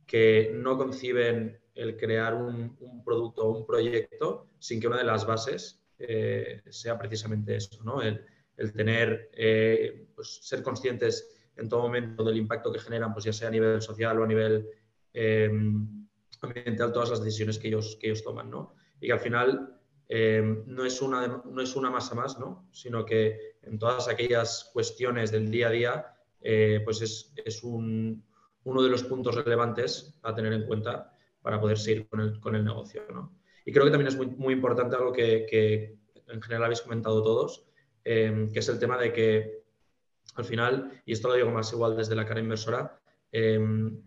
que 0.06 0.52
no 0.54 0.78
conciben 0.78 1.61
el 1.76 1.98
crear 1.98 2.36
un, 2.36 3.04
producto 3.04 3.46
o 3.46 3.58
un 3.58 3.66
proyecto 3.66 4.48
sin 4.60 4.80
que 4.80 4.88
una 4.88 4.98
de 4.98 5.04
las 5.04 5.26
bases 5.26 5.82
eh, 5.98 6.62
sea 6.70 6.98
precisamente 6.98 7.56
eso, 7.56 7.84
¿no? 7.84 8.02
el, 8.02 8.26
tener, 8.74 9.32
eh, 9.34 10.08
pues, 10.14 10.40
ser 10.44 10.62
conscientes 10.62 11.32
en 11.56 11.70
todo 11.70 11.82
momento 11.82 12.24
del 12.24 12.38
impacto 12.38 12.72
que 12.72 12.80
generan, 12.80 13.14
pues 13.14 13.26
ya 13.26 13.34
sea 13.34 13.48
a 13.48 13.52
nivel 13.52 13.82
social 13.82 14.20
o 14.20 14.24
a 14.24 14.28
nivel 14.28 14.68
em, 15.14 16.08
ambiental, 16.42 16.92
todas 16.94 17.10
las 17.10 17.24
decisiones 17.24 17.58
que 17.58 17.68
ellos, 17.68 17.98
que 18.00 18.08
ellos 18.08 18.24
toman, 18.24 18.50
¿no? 18.50 18.76
Y 19.00 19.08
que 19.08 19.14
al 19.14 19.20
final 19.20 19.80
em, 20.08 20.64
no, 20.66 20.86
es 20.86 21.02
una, 21.02 21.42
no 21.46 21.62
es 21.62 21.76
una 21.76 21.90
masa 21.90 22.16
más, 22.16 22.40
¿no? 22.40 22.68
Sino 22.72 23.06
que 23.06 23.58
en 23.62 23.78
todas 23.80 24.08
aquellas 24.08 24.70
cuestiones 24.74 25.32
del 25.32 25.50
día 25.50 25.68
a 25.68 25.72
día, 25.72 26.14
eh, 26.42 26.82
pues 26.84 27.02
es, 27.02 27.34
es 27.46 27.64
un, 27.64 28.24
uno 28.64 28.82
de 28.82 28.90
los 28.90 29.04
puntos 29.04 29.36
relevantes 29.36 30.20
a 30.24 30.34
tener 30.34 30.54
en 30.54 30.66
cuenta 30.66 31.11
para 31.42 31.60
poder 31.60 31.78
seguir 31.78 32.08
con 32.08 32.20
el, 32.22 32.40
con 32.40 32.56
el 32.56 32.64
negocio. 32.64 33.04
¿no? 33.12 33.34
Y 33.66 33.72
creo 33.72 33.86
que 33.86 33.92
también 33.92 34.08
es 34.08 34.18
muy, 34.18 34.28
muy 34.28 34.54
importante 34.54 34.96
algo 34.96 35.12
que, 35.12 35.46
que, 35.50 35.98
en 36.28 36.42
general 36.42 36.66
habéis 36.66 36.82
comentado 36.82 37.22
todos, 37.22 37.66
em, 38.04 38.52
que 38.52 38.60
es 38.60 38.70
el 38.70 38.80
tema 38.80 38.98
de 38.98 39.12
que 39.12 39.62
al 40.36 40.46
final, 40.46 41.02
y 41.06 41.14
esto 41.14 41.28
lo 41.28 41.36
digo 41.36 41.52
más 41.52 41.72
igual 41.74 41.98
desde 41.98 42.16
la 42.16 42.26
cara 42.26 42.40
inversora, 42.40 43.00
em, 43.32 44.02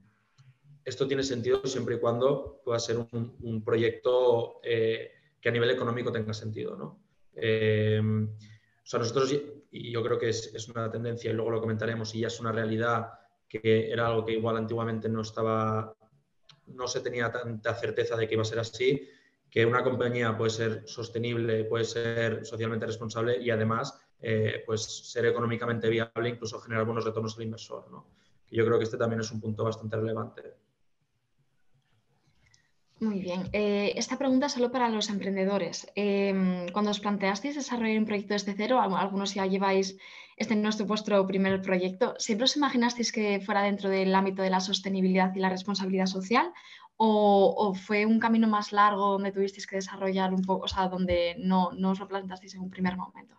esto 0.85 1.07
tiene 1.07 1.23
sentido 1.23 1.65
siempre 1.67 1.97
y 1.97 1.99
cuando 1.99 2.61
pueda 2.65 2.79
ser 2.79 2.99
un, 2.99 3.37
un 3.41 3.65
proyecto 3.65 4.61
eh, 4.63 5.13
que 5.41 5.49
a 5.49 5.53
nivel 5.53 5.71
económico 5.71 6.13
tenga 6.13 6.33
sentido. 6.33 6.77
¿no? 6.77 7.01
Em, 7.35 8.29
o 8.29 8.87
sea, 8.87 8.99
nosotros, 9.01 9.35
y 9.71 9.91
yo 9.91 10.03
creo 10.03 10.19
que 10.19 10.29
es, 10.29 10.55
es, 10.55 10.69
una 10.69 10.91
tendencia, 10.91 11.31
y 11.31 11.35
luego 11.35 11.51
lo 11.51 11.61
comentaremos, 11.61 12.15
y 12.15 12.21
ya 12.21 12.29
es 12.29 12.41
una 12.41 12.53
realidad 12.53 13.13
que 13.49 13.91
era 13.91 14.07
algo 14.07 14.25
que 14.25 14.33
igual 14.33 14.57
antiguamente 14.57 15.09
no 15.09 15.23
estaba 15.23 15.95
no 16.67 16.87
se 16.87 17.01
tenía 17.01 17.31
tanta 17.31 17.75
certeza 17.75 18.17
de 18.17 18.27
que 18.27 18.35
iba 18.35 18.43
a 18.43 18.47
ser 18.47 18.59
así, 18.59 19.09
que 19.51 19.65
una 19.65 19.85
compañía 19.85 20.37
puede 20.37 20.51
ser 20.51 20.83
sostenible, 20.87 21.65
puede 21.65 21.85
ser 21.85 22.45
socialmente 22.45 22.87
responsable 22.87 23.41
y 23.41 23.51
además 23.51 23.99
eh, 24.21 24.63
pues 24.67 24.83
ser 24.83 25.27
económicamente 25.27 25.89
viable, 25.89 26.31
incluso 26.31 26.59
generar 26.61 26.85
buenos 26.85 27.05
retornos 27.05 27.37
al 27.37 27.45
inversor. 27.45 27.91
¿no? 27.91 28.07
yo 28.51 28.65
creo 28.65 28.79
que 28.79 28.85
este 28.85 28.97
también 28.97 29.21
es 29.21 29.31
un 29.33 29.41
punto 29.41 29.65
bastante 29.65 29.97
relevante. 29.97 30.43
Muy 33.01 33.19
bien. 33.19 33.49
Eh, 33.53 33.93
esta 33.97 34.17
pregunta 34.17 34.47
es 34.47 34.53
solo 34.53 34.71
para 34.71 34.89
los 34.89 35.11
emprendedores. 35.11 35.87
Em, 35.95 36.69
cuando 36.71 36.93
os 36.93 37.01
planteasteis 37.01 37.57
desarrollar 37.57 37.99
un 37.99 38.07
proyecto 38.07 38.35
desde 38.35 38.55
cero, 38.55 38.81
algunos 38.81 39.35
ya 39.35 39.47
lleváis 39.47 39.99
este 40.37 40.57
nuestro 40.57 40.87
vuestro 40.87 41.27
primer 41.27 41.61
proyecto, 41.63 42.15
¿siempre 42.19 42.45
os 42.45 42.57
imaginasteis 42.57 43.13
que 43.13 43.41
fuera 43.41 43.63
dentro 43.63 43.89
del 43.91 44.15
ámbito 44.15 44.43
de 44.43 44.51
la 44.51 44.61
sostenibilidad 44.61 45.35
y 45.35 45.41
la 45.41 45.49
responsabilidad 45.51 46.07
social? 46.07 46.53
¿O, 46.97 47.75
fue 47.75 48.07
un 48.07 48.21
camino 48.21 48.47
más 48.47 48.73
largo 48.73 49.13
donde 49.13 49.33
tuvisteis 49.33 49.67
que 49.67 49.77
desarrollar 49.77 50.33
un 50.33 50.43
poco, 50.43 50.65
o 50.65 50.69
sea, 50.69 50.89
donde 50.89 51.35
no, 51.39 51.73
no 51.73 51.91
os 51.91 51.99
lo 51.99 52.07
planteasteis 52.07 52.55
en 52.55 52.61
un 52.61 52.71
primer 52.71 52.97
momento? 52.97 53.35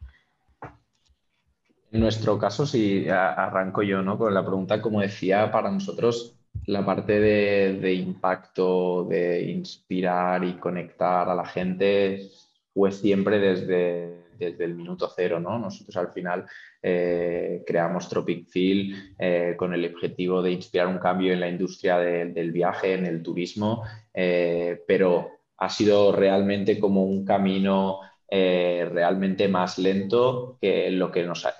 En 1.92 2.02
nuestro 2.02 2.38
caso, 2.38 2.66
si 2.66 3.08
arranco 3.08 3.82
yo 3.82 4.02
¿no? 4.02 4.18
con 4.18 4.34
la 4.34 4.46
pregunta, 4.46 4.82
como 4.82 5.00
decía, 5.00 5.50
para 5.50 5.72
nosotros 5.72 6.36
la 6.66 6.86
parte 6.86 7.20
de, 7.20 7.94
impacto, 7.94 9.06
de 9.06 9.44
inspirar 9.52 10.44
y 10.44 10.54
conectar 10.54 11.30
a 11.30 11.36
la 11.36 11.46
gente 11.46 12.30
fue 12.74 12.92
siempre 12.92 13.40
desde, 13.40 14.25
desde 14.38 14.66
el 14.66 14.75
minuto 14.75 15.10
cero. 15.16 15.40
¿no? 15.40 15.60
Nosotros 15.60 15.96
al 15.96 16.12
final 16.12 16.46
eh, 16.88 17.63
creamos 17.65 18.08
Tropic 18.08 18.48
Feel 18.48 19.15
eh, 19.18 19.56
con 19.58 19.74
el 19.74 19.86
objetivo 19.86 20.44
de 20.44 20.51
inspirar 20.51 20.86
un 20.86 21.00
cambio 21.00 21.34
en 21.34 21.39
la 21.39 21.50
industria 21.50 21.98
del 21.98 22.51
viaje, 22.51 22.94
en 22.94 23.08
el 23.08 23.24
turismo, 23.24 23.84
eh, 24.13 24.84
pero 24.88 25.32
ha 25.58 25.70
sido 25.70 26.12
realmente 26.12 26.80
como 26.80 27.04
un 27.04 27.25
camino 27.25 28.01
realmente 28.30 29.48
más 29.48 29.77
lento 29.77 30.58
que 30.60 30.92
lo 30.92 31.10
que 31.10 31.24
nos 31.24 31.46
ha, 31.46 31.54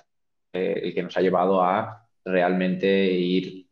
el 0.52 0.92
que 0.92 1.02
nos 1.02 1.16
ha 1.16 1.22
llevado 1.22 1.62
a 1.62 2.06
realmente 2.22 2.86
ir 3.10 3.66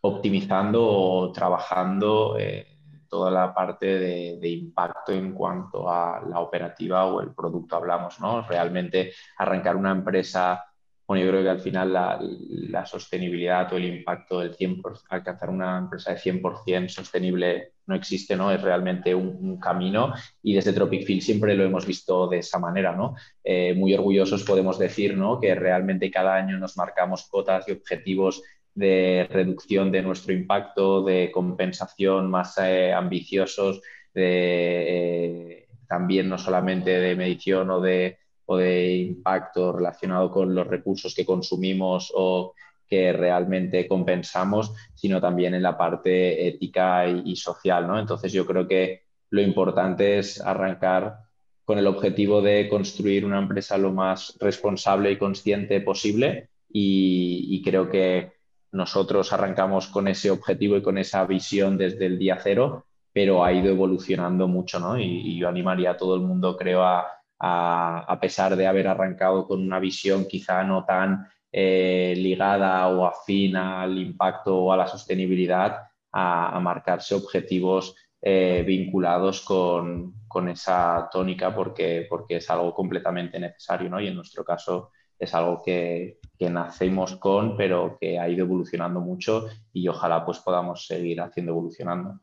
optimizando 0.00 0.86
o 0.86 1.32
trabajando 1.32 2.36
eh, 2.38 2.75
toda 3.08 3.30
la 3.30 3.54
parte 3.54 3.86
de, 3.98 4.48
impacto 4.48 5.12
en 5.12 5.32
cuanto 5.32 5.90
a 5.90 6.22
la 6.28 6.40
operativa 6.40 7.06
o 7.06 7.20
el 7.20 7.34
producto 7.34 7.76
hablamos, 7.76 8.20
¿no? 8.20 8.42
Realmente 8.42 9.12
arrancar 9.38 9.76
una 9.76 9.92
empresa 9.92 10.64
bueno, 11.06 11.24
yo 11.24 11.30
creo 11.30 11.42
que 11.44 11.50
al 11.50 11.60
final 11.60 11.92
la, 11.92 12.84
sostenibilidad 12.84 13.72
o 13.72 13.76
el 13.76 13.84
impacto 13.84 14.40
del 14.40 14.56
100%, 14.56 15.02
alcanzar 15.10 15.50
una 15.50 15.78
empresa 15.78 16.12
de 16.12 16.18
100% 16.18 16.88
sostenible 16.88 17.74
no 17.86 17.94
existe, 17.94 18.34
¿no? 18.34 18.50
Es 18.50 18.60
realmente 18.60 19.14
un, 19.14 19.58
camino 19.60 20.12
y 20.42 20.54
desde 20.54 20.72
Tropic 20.72 21.06
Field 21.06 21.22
siempre 21.22 21.54
lo 21.54 21.64
hemos 21.64 21.86
visto 21.86 22.26
de 22.26 22.38
esa 22.38 22.58
manera, 22.58 22.94
¿no? 22.94 23.14
Eh, 23.44 23.74
muy 23.74 23.94
orgullosos 23.94 24.42
podemos 24.42 24.78
decir, 24.78 25.16
¿no? 25.16 25.40
Que 25.40 25.54
realmente 25.54 26.10
cada 26.10 26.34
año 26.34 26.58
nos 26.58 26.76
marcamos 26.76 27.28
cotas 27.28 27.68
y 27.68 27.72
objetivos 27.72 28.42
de 28.76 29.26
reducción 29.28 29.90
de 29.90 30.02
nuestro 30.02 30.32
impacto, 30.32 31.02
de 31.02 31.32
compensación 31.32 32.30
más 32.30 32.56
eh, 32.58 32.92
ambiciosos, 32.92 33.82
de, 34.14 34.84
eh, 34.88 35.68
también 35.88 36.28
no 36.28 36.38
solamente 36.38 37.00
de 37.00 37.16
medición 37.16 37.70
o 37.70 37.80
de 37.80 38.18
o 38.46 38.56
de 38.56 38.96
impacto 38.96 39.72
relacionado 39.72 40.30
con 40.30 40.54
los 40.54 40.66
recursos 40.66 41.14
que 41.14 41.26
consumimos 41.26 42.12
o 42.14 42.54
que 42.88 43.12
realmente 43.12 43.88
compensamos, 43.88 44.72
sino 44.94 45.20
también 45.20 45.54
en 45.54 45.62
la 45.62 45.76
parte 45.76 46.46
ética 46.46 47.06
y, 47.08 47.34
social. 47.34 47.86
¿no? 47.86 47.98
Entonces 47.98 48.32
yo 48.32 48.46
creo 48.46 48.66
que 48.68 49.02
lo 49.30 49.42
importante 49.42 50.18
es 50.18 50.40
arrancar 50.40 51.18
con 51.64 51.78
el 51.78 51.88
objetivo 51.88 52.40
de 52.40 52.68
construir 52.68 53.24
una 53.24 53.40
empresa 53.40 53.76
lo 53.76 53.92
más 53.92 54.36
responsable 54.38 55.10
y 55.10 55.18
consciente 55.18 55.80
posible 55.80 56.50
y, 56.70 57.60
creo 57.64 57.90
que 57.90 58.35
nosotros 58.76 59.32
arrancamos 59.32 59.88
con 59.88 60.08
ese 60.08 60.30
objetivo 60.30 60.76
y 60.76 60.82
con 60.82 60.98
esa 60.98 61.24
visión 61.24 61.78
desde 61.78 62.06
el 62.06 62.18
día 62.18 62.38
cero, 62.40 62.86
pero 63.12 63.44
ha 63.44 63.52
ido 63.52 63.70
evolucionando 63.70 64.46
mucho, 64.46 64.78
¿no? 64.78 64.98
Y, 64.98 65.38
yo 65.38 65.48
animaría 65.48 65.92
a 65.92 65.96
todo 65.96 66.14
el 66.14 66.20
mundo, 66.20 66.56
creo, 66.56 66.84
a, 66.84 67.06
a, 67.38 68.18
pesar 68.20 68.56
de 68.56 68.66
haber 68.66 68.88
arrancado 68.88 69.46
con 69.46 69.62
una 69.62 69.78
visión 69.78 70.26
quizá 70.26 70.62
no 70.64 70.84
tan 70.84 71.26
eh, 71.52 72.14
ligada 72.16 72.88
o 72.88 73.06
afín 73.06 73.56
al 73.56 73.98
impacto 73.98 74.56
o 74.56 74.72
a 74.72 74.76
la 74.76 74.86
sostenibilidad, 74.86 75.84
a, 76.12 76.58
marcarse 76.60 77.14
objetivos 77.14 77.94
eh, 78.20 78.64
vinculados 78.66 79.42
con, 79.42 80.14
esa 80.50 81.08
tónica 81.10 81.54
porque, 81.54 82.06
porque 82.10 82.36
es 82.36 82.50
algo 82.50 82.74
completamente 82.74 83.40
necesario 83.40 83.88
¿no? 83.88 83.98
y 83.98 84.08
en 84.08 84.16
nuestro 84.16 84.44
caso 84.44 84.90
es 85.18 85.34
algo 85.34 85.62
que, 85.64 86.18
que, 86.38 86.50
nacemos 86.50 87.16
con 87.16 87.56
pero 87.56 87.96
que 88.00 88.18
ha 88.18 88.28
ido 88.28 88.44
evolucionando 88.44 89.00
mucho 89.00 89.46
y 89.72 89.88
ojalá 89.88 90.24
pues 90.24 90.38
podamos 90.38 90.86
seguir 90.86 91.20
haciendo 91.20 91.52
evolucionando. 91.52 92.20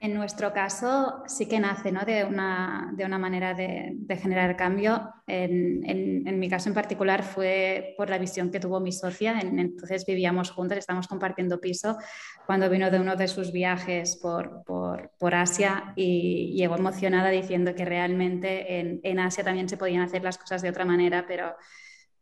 En 0.00 0.14
nuestro 0.14 0.52
caso 0.52 1.24
sí 1.26 1.46
que 1.46 1.58
nace 1.58 1.90
¿no? 1.90 2.02
de, 2.02 2.24
una, 2.24 2.92
de, 2.94 3.04
una, 3.04 3.18
manera 3.18 3.52
de, 3.52 3.96
generar 4.16 4.56
cambio. 4.56 5.12
En, 5.26 5.82
en, 5.84 6.38
mi 6.38 6.48
caso 6.48 6.68
en 6.68 6.74
particular 6.74 7.24
fue 7.24 7.94
por 7.96 8.08
la 8.08 8.18
visión 8.18 8.52
que 8.52 8.60
tuvo 8.60 8.78
mi 8.78 8.92
socia. 8.92 9.40
entonces 9.40 10.06
vivíamos 10.06 10.50
juntas, 10.50 10.78
estábamos 10.78 11.08
compartiendo 11.08 11.60
piso 11.60 11.98
cuando 12.46 12.70
vino 12.70 12.92
de 12.92 13.00
uno 13.00 13.16
de 13.16 13.26
sus 13.26 13.50
viajes 13.50 14.16
por, 14.22 14.62
por, 14.64 15.10
por 15.18 15.34
Asia 15.34 15.92
y 15.96 16.52
llegó 16.54 16.76
emocionada 16.76 17.30
diciendo 17.30 17.74
que 17.74 17.84
realmente 17.84 18.78
en, 18.78 19.00
en, 19.02 19.18
Asia 19.18 19.42
también 19.42 19.68
se 19.68 19.76
podían 19.76 20.02
hacer 20.02 20.22
las 20.22 20.38
cosas 20.38 20.62
de 20.62 20.70
otra 20.70 20.84
manera, 20.84 21.24
pero, 21.26 21.56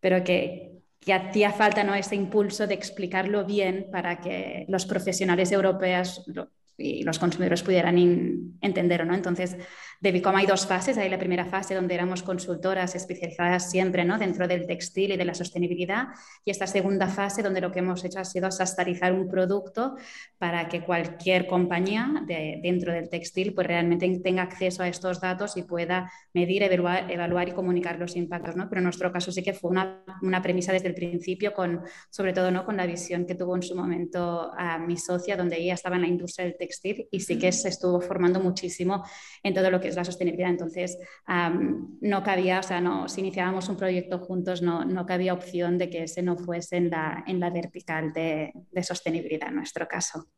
pero 0.00 0.24
que, 0.24 0.80
que 0.98 1.12
hacía 1.12 1.52
falta 1.52 1.84
¿no? 1.84 1.94
ese 1.94 2.16
impulso 2.16 2.66
de 2.66 2.74
explicarlo 2.74 3.44
bien 3.44 3.88
para 3.92 4.18
que 4.18 4.64
los 4.68 4.86
profesionales 4.86 5.52
europeos 5.52 6.24
y 6.78 7.02
los 7.04 7.18
consumidores 7.18 7.62
pudieran 7.62 7.96
entender 8.60 9.02
no. 9.04 9.14
Entonces, 9.14 9.56
de 10.00 10.12
Bicom 10.12 10.36
hay 10.36 10.46
dos 10.46 10.66
fases. 10.66 10.98
Hay 10.98 11.08
la 11.08 11.18
primera 11.18 11.44
fase 11.44 11.74
donde 11.74 11.94
éramos 11.94 12.22
consultoras 12.22 12.94
especializadas 12.94 13.70
siempre 13.70 14.04
¿no? 14.04 14.18
dentro 14.18 14.46
del 14.46 14.66
textil 14.66 15.12
y 15.12 15.16
de 15.16 15.24
la 15.24 15.34
sostenibilidad. 15.34 16.08
Y 16.44 16.50
esta 16.50 16.66
segunda 16.66 17.08
fase 17.08 17.42
donde 17.42 17.60
lo 17.60 17.72
que 17.72 17.78
hemos 17.78 18.04
hecho 18.04 18.18
ha 18.18 18.24
sido 18.24 18.50
sastarizar 18.50 19.12
un 19.12 19.28
producto 19.28 19.96
para 20.38 20.68
que 20.68 20.82
cualquier 20.82 21.46
compañía 21.46 22.22
de, 22.26 22.60
dentro 22.62 22.92
del 22.92 23.08
textil 23.08 23.54
pues 23.54 23.66
realmente 23.66 24.06
tenga 24.22 24.42
acceso 24.42 24.82
a 24.82 24.88
estos 24.88 25.20
datos 25.20 25.56
y 25.56 25.62
pueda 25.62 26.10
medir, 26.34 26.62
evaluar, 26.62 27.10
evaluar 27.10 27.48
y 27.48 27.52
comunicar 27.52 27.98
los 27.98 28.16
impactos. 28.16 28.56
¿no? 28.56 28.68
Pero 28.68 28.80
en 28.80 28.84
nuestro 28.84 29.10
caso 29.12 29.32
sí 29.32 29.42
que 29.42 29.54
fue 29.54 29.70
una, 29.70 30.04
una, 30.22 30.42
premisa 30.42 30.72
desde 30.72 30.88
el 30.88 30.94
principio, 30.94 31.52
con, 31.52 31.82
sobre 32.10 32.32
todo 32.32 32.50
¿no? 32.50 32.64
con 32.64 32.76
la 32.76 32.86
visión 32.86 33.26
que 33.26 33.34
tuvo 33.34 33.56
en 33.56 33.62
su 33.62 33.74
momento 33.74 34.52
a 34.56 34.78
mi 34.78 34.96
socia, 34.96 35.36
donde 35.36 35.58
ella 35.58 35.74
estaba 35.74 35.96
en 35.96 36.02
la 36.02 36.08
industria 36.08 36.44
del 36.44 36.56
textil 36.56 37.08
y 37.10 37.20
sí 37.20 37.38
que 37.38 37.50
se 37.52 37.68
estuvo 37.68 38.00
formando 38.00 38.40
muchísimo 38.40 39.04
en 39.42 39.54
todo 39.54 39.70
lo 39.70 39.80
que 39.80 39.85
es 39.88 39.96
la 39.96 40.04
sostenibilidad. 40.04 40.50
Entonces, 40.50 40.98
no 42.00 42.22
cabía, 42.22 42.60
o 42.60 42.62
sea, 42.62 42.80
no, 42.80 43.08
si 43.08 43.20
iniciábamos 43.20 43.68
un 43.68 43.76
proyecto 43.76 44.18
juntos, 44.18 44.62
no, 44.62 44.84
no 44.84 45.06
cabía 45.06 45.34
opción 45.34 45.78
de 45.78 45.90
que 45.90 46.04
ese 46.04 46.22
no 46.22 46.36
fuese 46.36 46.76
en 46.76 46.90
la, 46.90 47.24
en 47.26 47.40
la 47.40 47.50
vertical 47.50 48.12
de, 48.12 48.52
de 48.70 48.82
sostenibilidad 48.82 49.48
en 49.48 49.56
nuestro 49.56 49.86
caso. 49.86 50.28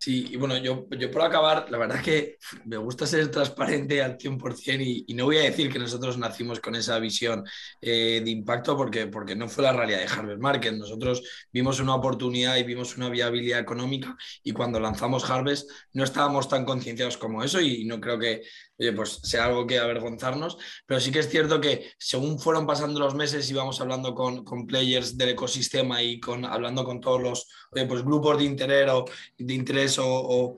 Sí, 0.00 0.28
y 0.30 0.36
bueno, 0.36 0.56
yo, 0.58 0.86
yo 0.96 1.10
por 1.10 1.22
acabar, 1.22 1.68
la 1.70 1.76
verdad 1.78 2.00
que 2.00 2.38
me 2.66 2.76
gusta 2.76 3.04
ser 3.04 3.32
transparente 3.32 4.00
al 4.00 4.16
100% 4.16 4.80
y, 4.80 5.04
y 5.08 5.14
no 5.14 5.24
voy 5.24 5.38
a 5.38 5.42
decir 5.42 5.72
que 5.72 5.78
nosotros 5.80 6.16
nacimos 6.18 6.60
con 6.60 6.76
esa 6.76 7.00
visión 7.00 7.44
eh, 7.80 8.20
de 8.24 8.30
impacto 8.30 8.76
porque, 8.76 9.08
porque 9.08 9.34
no 9.34 9.48
fue 9.48 9.64
la 9.64 9.72
realidad 9.72 9.98
de 9.98 10.06
Harvest 10.06 10.40
Market. 10.40 10.74
Nosotros 10.74 11.22
vimos 11.52 11.80
una 11.80 11.96
oportunidad 11.96 12.56
y 12.56 12.62
vimos 12.62 12.96
una 12.96 13.08
viabilidad 13.08 13.58
económica 13.58 14.16
y 14.44 14.52
cuando 14.52 14.78
lanzamos 14.78 15.28
Harvest 15.28 15.68
no 15.94 16.04
estábamos 16.04 16.48
tan 16.48 16.64
concienciados 16.64 17.16
como 17.16 17.42
eso 17.42 17.60
y 17.60 17.84
no 17.84 18.00
creo 18.00 18.20
que 18.20 18.42
oye, 18.78 18.92
pues 18.92 19.20
sea 19.22 19.46
algo 19.46 19.66
que 19.66 19.78
avergonzarnos, 19.78 20.58
pero 20.86 21.00
sí 21.00 21.10
que 21.10 21.18
es 21.18 21.28
cierto 21.28 21.60
que 21.60 21.90
según 21.98 22.38
fueron 22.38 22.66
pasando 22.66 23.00
los 23.00 23.14
meses 23.14 23.50
íbamos 23.50 23.80
hablando 23.80 24.14
con, 24.14 24.44
con 24.44 24.66
players 24.66 25.16
del 25.16 25.30
ecosistema 25.30 26.02
y 26.02 26.20
con, 26.20 26.44
hablando 26.44 26.84
con 26.84 27.00
todos 27.00 27.20
los 27.20 27.48
pues, 27.70 28.02
grupos 28.04 28.38
de 28.38 28.44
interés 28.44 28.90
o, 28.90 29.04
de 29.36 29.54
interés 29.54 29.98
o, 29.98 30.06
o 30.06 30.56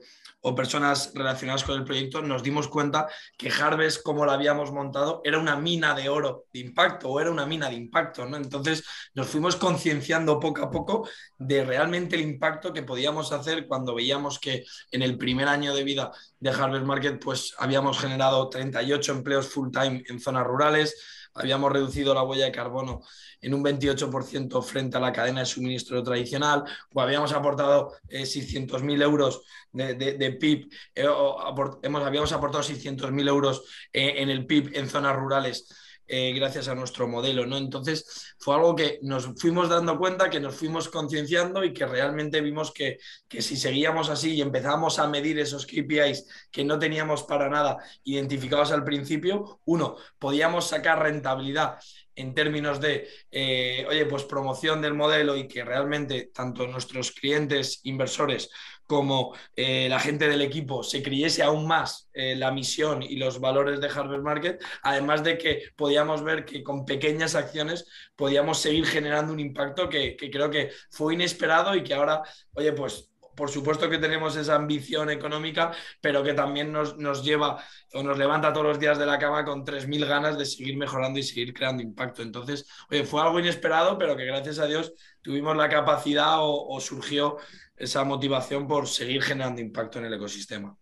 personas 0.55 1.11
relacionadas 1.13 1.63
con 1.63 1.75
el 1.75 1.83
proyecto, 1.83 2.21
nos 2.21 2.41
dimos 2.41 2.67
cuenta 2.67 3.07
que 3.37 3.49
Harvest, 3.49 4.01
como 4.01 4.25
lo 4.25 4.31
habíamos 4.31 4.71
montado, 4.71 5.21
era 5.23 5.37
una 5.37 5.55
mina 5.55 5.93
de 5.93 6.09
oro 6.09 6.45
de 6.51 6.59
impacto 6.61 7.09
o 7.09 7.19
era 7.19 7.31
una 7.31 7.45
mina 7.45 7.69
de 7.69 7.75
impacto, 7.75 8.25
¿no? 8.25 8.37
Entonces 8.37 8.83
nos 9.13 9.27
fuimos 9.27 9.55
concienciando 9.55 10.39
poco 10.39 10.63
a 10.63 10.71
poco 10.71 11.07
de 11.37 11.63
realmente 11.63 12.15
el 12.15 12.21
impacto 12.21 12.73
que 12.73 12.83
podíamos 12.83 13.31
hacer 13.31 13.67
cuando 13.67 13.93
veíamos 13.93 14.39
que 14.39 14.65
en 14.91 15.03
el 15.03 15.17
primer 15.17 15.47
año 15.47 15.75
de 15.75 15.83
vida 15.83 16.11
de 16.39 16.49
Harvest 16.49 16.85
Market, 16.85 17.23
pues 17.23 17.53
habíamos 17.59 17.99
generado 17.99 18.49
38 18.49 19.11
empleos 19.11 19.47
full 19.47 19.69
time 19.71 20.03
en 20.07 20.19
zonas 20.19 20.45
rurales, 20.45 21.20
habíamos 21.33 21.71
reducido 21.71 22.13
la 22.13 22.23
huella 22.23 22.45
de 22.45 22.51
carbono 22.51 23.01
en 23.41 23.53
un 23.53 23.63
28% 23.63 24.61
frente 24.61 24.97
a 24.97 24.99
la 24.99 25.11
cadena 25.11 25.41
de 25.41 25.45
suministro 25.45 26.03
tradicional, 26.03 26.63
o 26.93 27.01
habíamos 27.01 27.33
aportado 27.33 27.93
600.000 28.09 28.99
eh, 28.99 29.03
euros 29.03 29.41
de, 29.71 29.95
de 29.95 30.31
PIB, 30.33 30.69
hemos, 30.95 32.03
habíamos 32.03 32.31
aportado 32.31 32.63
600.000 32.63 33.27
euros 33.27 33.63
en 33.93 34.29
el 34.29 34.45
PIB 34.45 34.71
en 34.77 34.89
zonas 34.89 35.15
rurales 35.15 35.67
eh, 36.13 36.33
gracias 36.33 36.67
a 36.67 36.75
nuestro 36.75 37.07
modelo, 37.07 37.45
¿no? 37.45 37.57
Entonces 37.57 38.35
fue 38.37 38.53
algo 38.55 38.75
que 38.75 38.99
nos 39.01 39.27
fuimos 39.39 39.69
dando 39.69 39.97
cuenta, 39.97 40.29
que 40.29 40.41
nos 40.41 40.55
fuimos 40.55 40.89
concienciando 40.89 41.63
y 41.63 41.73
que 41.73 41.85
realmente 41.85 42.41
vimos 42.41 42.73
que, 42.73 42.97
que 43.29 43.41
si 43.41 43.55
seguíamos 43.55 44.09
así 44.09 44.33
y 44.33 44.41
empezamos 44.41 44.99
a 44.99 45.07
medir 45.07 45.39
esos 45.39 45.65
KPIs 45.65 46.27
que 46.51 46.65
no 46.65 46.77
teníamos 46.77 47.23
para 47.23 47.47
nada 47.47 47.77
identificados 48.03 48.73
al 48.73 48.83
principio, 48.83 49.61
uno, 49.63 49.95
podíamos 50.19 50.67
sacar 50.67 51.01
rentabilidad 51.01 51.77
en 52.15 52.33
términos 52.33 52.79
de, 52.79 53.07
eh, 53.31 53.85
oye, 53.89 54.05
pues 54.05 54.23
promoción 54.23 54.81
del 54.81 54.93
modelo 54.93 55.35
y 55.35 55.47
que 55.47 55.63
realmente 55.63 56.31
tanto 56.33 56.67
nuestros 56.67 57.11
clientes, 57.11 57.81
inversores, 57.83 58.49
como 58.85 59.33
eh, 59.55 59.87
la 59.87 60.01
gente 60.01 60.27
del 60.27 60.41
equipo 60.41 60.83
se 60.83 61.01
creyese 61.01 61.43
aún 61.43 61.65
más 61.65 62.09
eh, 62.13 62.35
la 62.35 62.51
misión 62.51 63.01
y 63.01 63.15
los 63.15 63.39
valores 63.39 63.79
de 63.79 63.87
Harvard 63.87 64.21
Market, 64.21 64.61
además 64.83 65.23
de 65.23 65.37
que 65.37 65.69
podíamos 65.77 66.23
ver 66.23 66.43
que 66.43 66.61
con 66.61 66.83
pequeñas 66.83 67.35
acciones 67.35 67.87
podíamos 68.17 68.59
seguir 68.59 68.85
generando 68.85 69.31
un 69.31 69.39
impacto 69.39 69.87
que, 69.87 70.17
que 70.17 70.29
creo 70.29 70.49
que 70.49 70.71
fue 70.89 71.13
inesperado 71.13 71.73
y 71.73 71.83
que 71.83 71.93
ahora, 71.93 72.21
oye, 72.53 72.73
pues 72.73 73.10
por 73.41 73.49
supuesto 73.49 73.89
que 73.89 73.97
tenemos 73.97 74.35
esa 74.35 74.53
ambición 74.53 75.09
económica, 75.09 75.71
pero 75.99 76.21
que 76.21 76.35
también 76.35 76.71
nos, 76.71 76.95
nos, 76.99 77.23
lleva 77.23 77.57
o 77.91 78.03
nos 78.03 78.15
levanta 78.15 78.53
todos 78.53 78.67
los 78.67 78.79
días 78.79 78.99
de 78.99 79.07
la 79.07 79.17
cama 79.17 79.43
con 79.43 79.65
3.000 79.65 80.07
ganas 80.07 80.37
de 80.37 80.45
seguir 80.45 80.77
mejorando 80.77 81.17
y 81.17 81.23
seguir 81.23 81.51
creando 81.51 81.81
impacto. 81.81 82.21
Entonces, 82.21 82.67
oye, 82.91 83.03
fue 83.03 83.19
algo 83.19 83.39
inesperado, 83.39 83.97
pero 83.97 84.15
que 84.15 84.25
gracias 84.25 84.59
a 84.59 84.67
Dios 84.67 84.93
tuvimos 85.23 85.57
la 85.57 85.69
capacidad 85.69 86.35
o 86.39 86.79
surgió 86.79 87.37
esa 87.75 88.03
motivación 88.03 88.67
por 88.67 88.87
seguir 88.87 89.23
generando 89.23 89.59
impacto 89.59 89.97
en 89.97 90.05
el 90.05 90.13
ecosistema. 90.13 90.77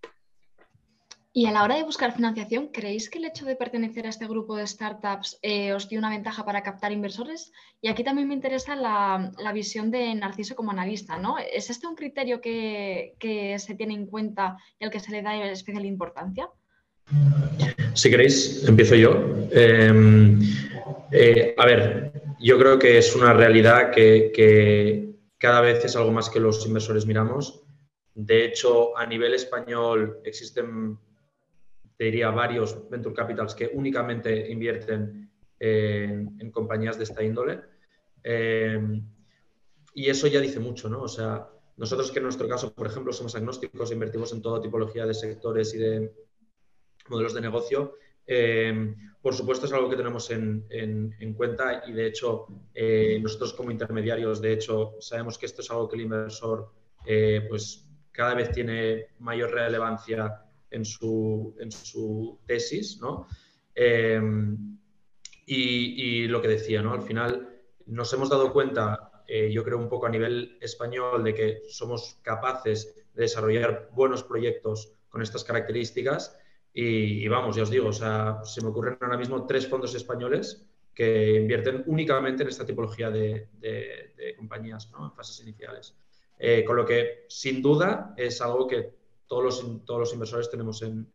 Y 1.32 1.46
a 1.46 1.52
la 1.52 1.64
hora 1.64 1.76
de 1.76 1.84
buscar 1.84 2.16
financiación, 2.16 2.70
¿creéis 2.70 3.10
que 3.10 3.20
el 3.20 3.26
hecho 3.26 3.46
de 3.46 3.56
pertenecer 3.56 4.08
a 4.08 4.10
este 4.10 4.28
grupo 4.28 4.56
de 4.56 4.66
startups 4.66 5.38
eh, 5.44 5.74
os 5.74 5.88
dio 5.88 6.00
una 6.00 6.10
ventaja 6.10 6.44
para 6.44 6.64
captar 6.64 6.92
inversores? 6.92 7.52
Y 7.82 7.88
aquí 7.88 8.04
también 8.04 8.28
me 8.28 8.34
interesa 8.34 8.76
la, 8.76 9.32
visión 9.54 9.92
de 9.92 10.16
Narciso 10.16 10.56
como 10.56 10.72
analista, 10.72 11.20
¿no? 11.20 11.38
¿Es 11.38 11.70
este 11.70 11.86
un 11.86 11.96
criterio 11.96 12.42
que, 12.42 13.14
se 13.60 13.76
tiene 13.76 13.94
en 13.94 14.08
cuenta 14.08 14.58
y 14.80 14.86
al 14.86 14.92
que 14.92 15.00
se 15.00 15.12
le 15.12 15.22
da 15.22 15.52
especial 15.52 15.86
importancia? 15.86 16.50
Si 17.94 18.10
queréis, 18.10 18.68
empiezo 18.68 18.96
yo. 18.96 19.12
Em, 19.52 20.40
eh, 21.12 21.54
a 21.58 21.66
ver, 21.66 22.12
yo 22.40 22.58
creo 22.58 22.80
que 22.80 22.98
es 22.98 23.16
una 23.16 23.34
realidad 23.34 23.92
que 23.92 25.10
cada 25.40 25.62
vez 25.62 25.84
es 25.86 25.96
algo 25.96 26.12
más 26.12 26.30
que 26.30 26.40
los 26.40 26.66
inversores 26.66 27.06
miramos. 27.06 27.64
De 28.14 28.46
hecho, 28.46 28.98
a 28.98 29.06
nivel 29.06 29.34
español 29.34 30.20
existen, 30.26 31.00
te 32.00 32.06
diría, 32.06 32.32
varios 32.32 32.90
venture 32.90 33.14
capitals 33.14 33.54
que 33.54 33.70
únicamente 33.74 34.50
invierten 34.50 35.30
en, 35.60 36.50
compañías 36.50 36.98
de 36.98 37.04
esta 37.04 37.22
índole. 37.22 37.60
Eh, 38.24 39.02
y 39.94 40.10
eso 40.10 40.28
ya 40.28 40.40
dice 40.40 40.62
mucho, 40.62 40.88
¿no? 40.88 41.02
O 41.02 41.10
sea, 41.10 41.50
nosotros 41.76 42.10
que 42.10 42.20
en 42.20 42.24
nuestro 42.24 42.48
caso, 42.48 42.74
por 42.74 42.88
ejemplo, 42.88 43.12
somos 43.12 43.36
agnósticos, 43.36 43.92
invertimos 43.92 44.32
en 44.32 44.42
toda 44.42 44.62
tipología 44.62 45.06
de 45.06 45.14
sectores 45.14 45.74
y 45.74 45.80
de 45.80 46.14
modelos 47.10 47.34
de 47.34 47.42
negocio, 47.42 47.96
eh, 48.26 48.96
por 49.22 49.34
supuesto, 49.34 49.66
es 49.66 49.74
algo 49.74 49.90
que 49.90 49.98
tenemos 49.98 50.32
en, 50.32 51.36
cuenta 51.36 51.84
y, 51.86 51.92
de 51.92 52.08
hecho, 52.08 52.48
eh, 52.74 53.20
nosotros 53.22 53.52
como 53.52 53.72
intermediarios, 53.72 54.40
de 54.40 54.54
hecho, 54.54 54.96
sabemos 55.02 55.38
que 55.38 55.48
esto 55.48 55.62
es 55.62 55.70
algo 55.70 55.90
que 55.90 55.98
el 55.98 56.04
inversor 56.04 56.72
eh, 57.06 57.46
pues, 57.50 57.86
cada 58.10 58.36
vez 58.36 58.54
tiene 58.54 59.08
mayor 59.20 59.52
relevancia 59.52 60.46
en 60.72 60.86
su, 60.86 61.56
en 61.60 61.72
su 61.72 62.40
tesis, 62.46 63.00
¿no? 63.00 63.28
Y, 65.46 66.28
lo 66.28 66.42
que 66.42 66.48
decía, 66.48 66.82
¿no? 66.82 66.94
Al 66.94 67.02
final 67.02 67.50
nos 67.86 68.14
hemos 68.14 68.30
dado 68.30 68.54
cuenta, 68.54 69.24
yo 69.28 69.64
creo 69.64 69.78
un 69.78 69.90
poco 69.90 70.06
a 70.06 70.10
nivel 70.10 70.58
español, 70.62 71.24
de 71.24 71.34
que 71.34 71.62
somos 71.70 72.20
capaces 72.22 72.94
de 73.14 73.24
desarrollar 73.24 73.90
buenos 73.94 74.24
proyectos 74.24 74.94
con 75.10 75.22
estas 75.22 75.44
características 75.44 76.38
y, 76.74 77.28
vamos, 77.28 77.56
ya 77.56 77.64
os 77.64 77.70
digo, 77.70 77.90
o 77.90 77.94
sea, 77.94 78.40
se 78.44 78.62
me 78.62 78.70
ocurren 78.70 78.98
ahora 79.02 79.18
mismo 79.18 79.46
tres 79.46 79.68
fondos 79.68 79.96
españoles 79.96 80.66
que 80.94 81.36
invierten 81.36 81.84
únicamente 81.88 82.44
en 82.44 82.50
esta 82.50 82.66
tipología 82.66 83.10
de, 83.10 83.50
compañías 84.38 84.92
¿no? 84.92 85.06
en 85.06 85.14
fases 85.14 85.42
iniciales. 85.42 85.96
Eh, 86.38 86.64
con 86.64 86.78
lo 86.78 86.86
que, 86.86 87.26
sin 87.28 87.62
duda, 87.62 88.14
es 88.16 88.40
algo 88.42 88.68
que 88.68 88.99
todos 89.30 89.44
los, 89.44 89.86
todos 89.86 90.00
los 90.02 90.14
inversores 90.14 90.50
tenemos 90.50 90.82
en, 90.82 91.08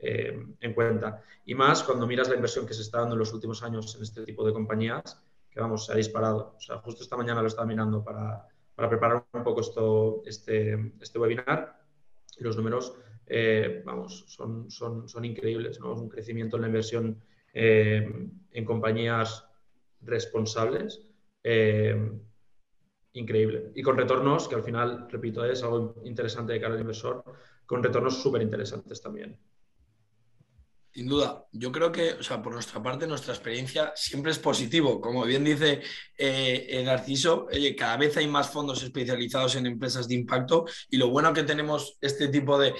eh, 0.00 0.38
en, 0.60 0.74
cuenta. 0.74 1.22
Y 1.46 1.54
más 1.54 1.82
cuando 1.82 2.06
miras 2.06 2.28
la 2.28 2.34
inversión 2.34 2.66
que 2.66 2.74
se 2.74 2.82
está 2.82 2.98
dando 2.98 3.14
en 3.14 3.20
los 3.20 3.32
últimos 3.32 3.62
años 3.62 3.94
en 3.96 4.02
este 4.02 4.24
tipo 4.24 4.44
de 4.44 4.52
compañías, 4.52 5.22
que 5.50 5.60
vamos, 5.60 5.86
se 5.86 5.92
ha 5.92 5.96
disparado. 5.96 6.54
O 6.56 6.60
sea, 6.60 6.78
justo 6.78 7.02
esta 7.02 7.16
mañana 7.16 7.40
lo 7.40 7.46
estaba 7.46 7.66
mirando 7.66 8.04
para, 8.04 8.46
para 8.74 8.88
preparar 8.88 9.24
un 9.32 9.44
poco 9.44 9.60
esto, 9.60 10.22
este, 10.26 10.94
este 11.00 11.18
webinar 11.18 11.80
y 12.36 12.44
los 12.44 12.56
números 12.56 12.94
eh, 13.26 13.82
vamos, 13.86 14.24
son, 14.26 14.70
son, 14.70 15.08
son 15.08 15.24
increíbles. 15.24 15.78
¿no? 15.80 15.94
Un 15.94 16.08
crecimiento 16.08 16.56
en 16.56 16.62
la 16.62 16.68
inversión 16.68 17.22
eh, 17.54 18.28
en 18.50 18.64
compañías 18.64 19.46
responsables 20.02 21.06
increíble. 23.12 23.72
Y 23.74 23.82
con 23.82 23.96
retornos, 23.96 24.48
que 24.48 24.54
al 24.54 24.62
final, 24.62 25.08
repito, 25.10 25.44
es 25.44 25.62
algo 25.62 25.96
interesante 26.04 26.52
de 26.52 26.60
cara 26.60 26.74
al 26.74 26.80
inversor, 26.80 27.24
con 27.70 27.84
retornos 27.84 28.20
súper 28.20 28.42
interesantes 28.42 29.00
también. 29.00 29.38
Sin 30.92 31.06
duda, 31.06 31.46
yo 31.52 31.70
creo 31.70 31.92
que, 31.92 32.14
o 32.14 32.22
sea, 32.24 32.42
por 32.42 32.52
nuestra 32.52 32.82
parte, 32.82 33.06
nuestra 33.06 33.32
experiencia 33.32 33.92
siempre 33.94 34.32
es 34.32 34.40
positivo. 34.40 35.00
Como 35.00 35.24
bien 35.24 35.44
dice 35.44 35.80
eh, 36.18 36.82
Narciso, 36.84 37.46
cada 37.78 37.96
vez 37.96 38.16
hay 38.16 38.26
más 38.26 38.50
fondos 38.50 38.82
especializados 38.82 39.54
en 39.54 39.66
empresas 39.66 40.08
de 40.08 40.16
impacto 40.16 40.66
y 40.88 40.96
lo 40.96 41.10
bueno 41.10 41.32
que 41.32 41.44
tenemos 41.44 41.96
este 42.00 42.26
tipo 42.26 42.58
de, 42.58 42.74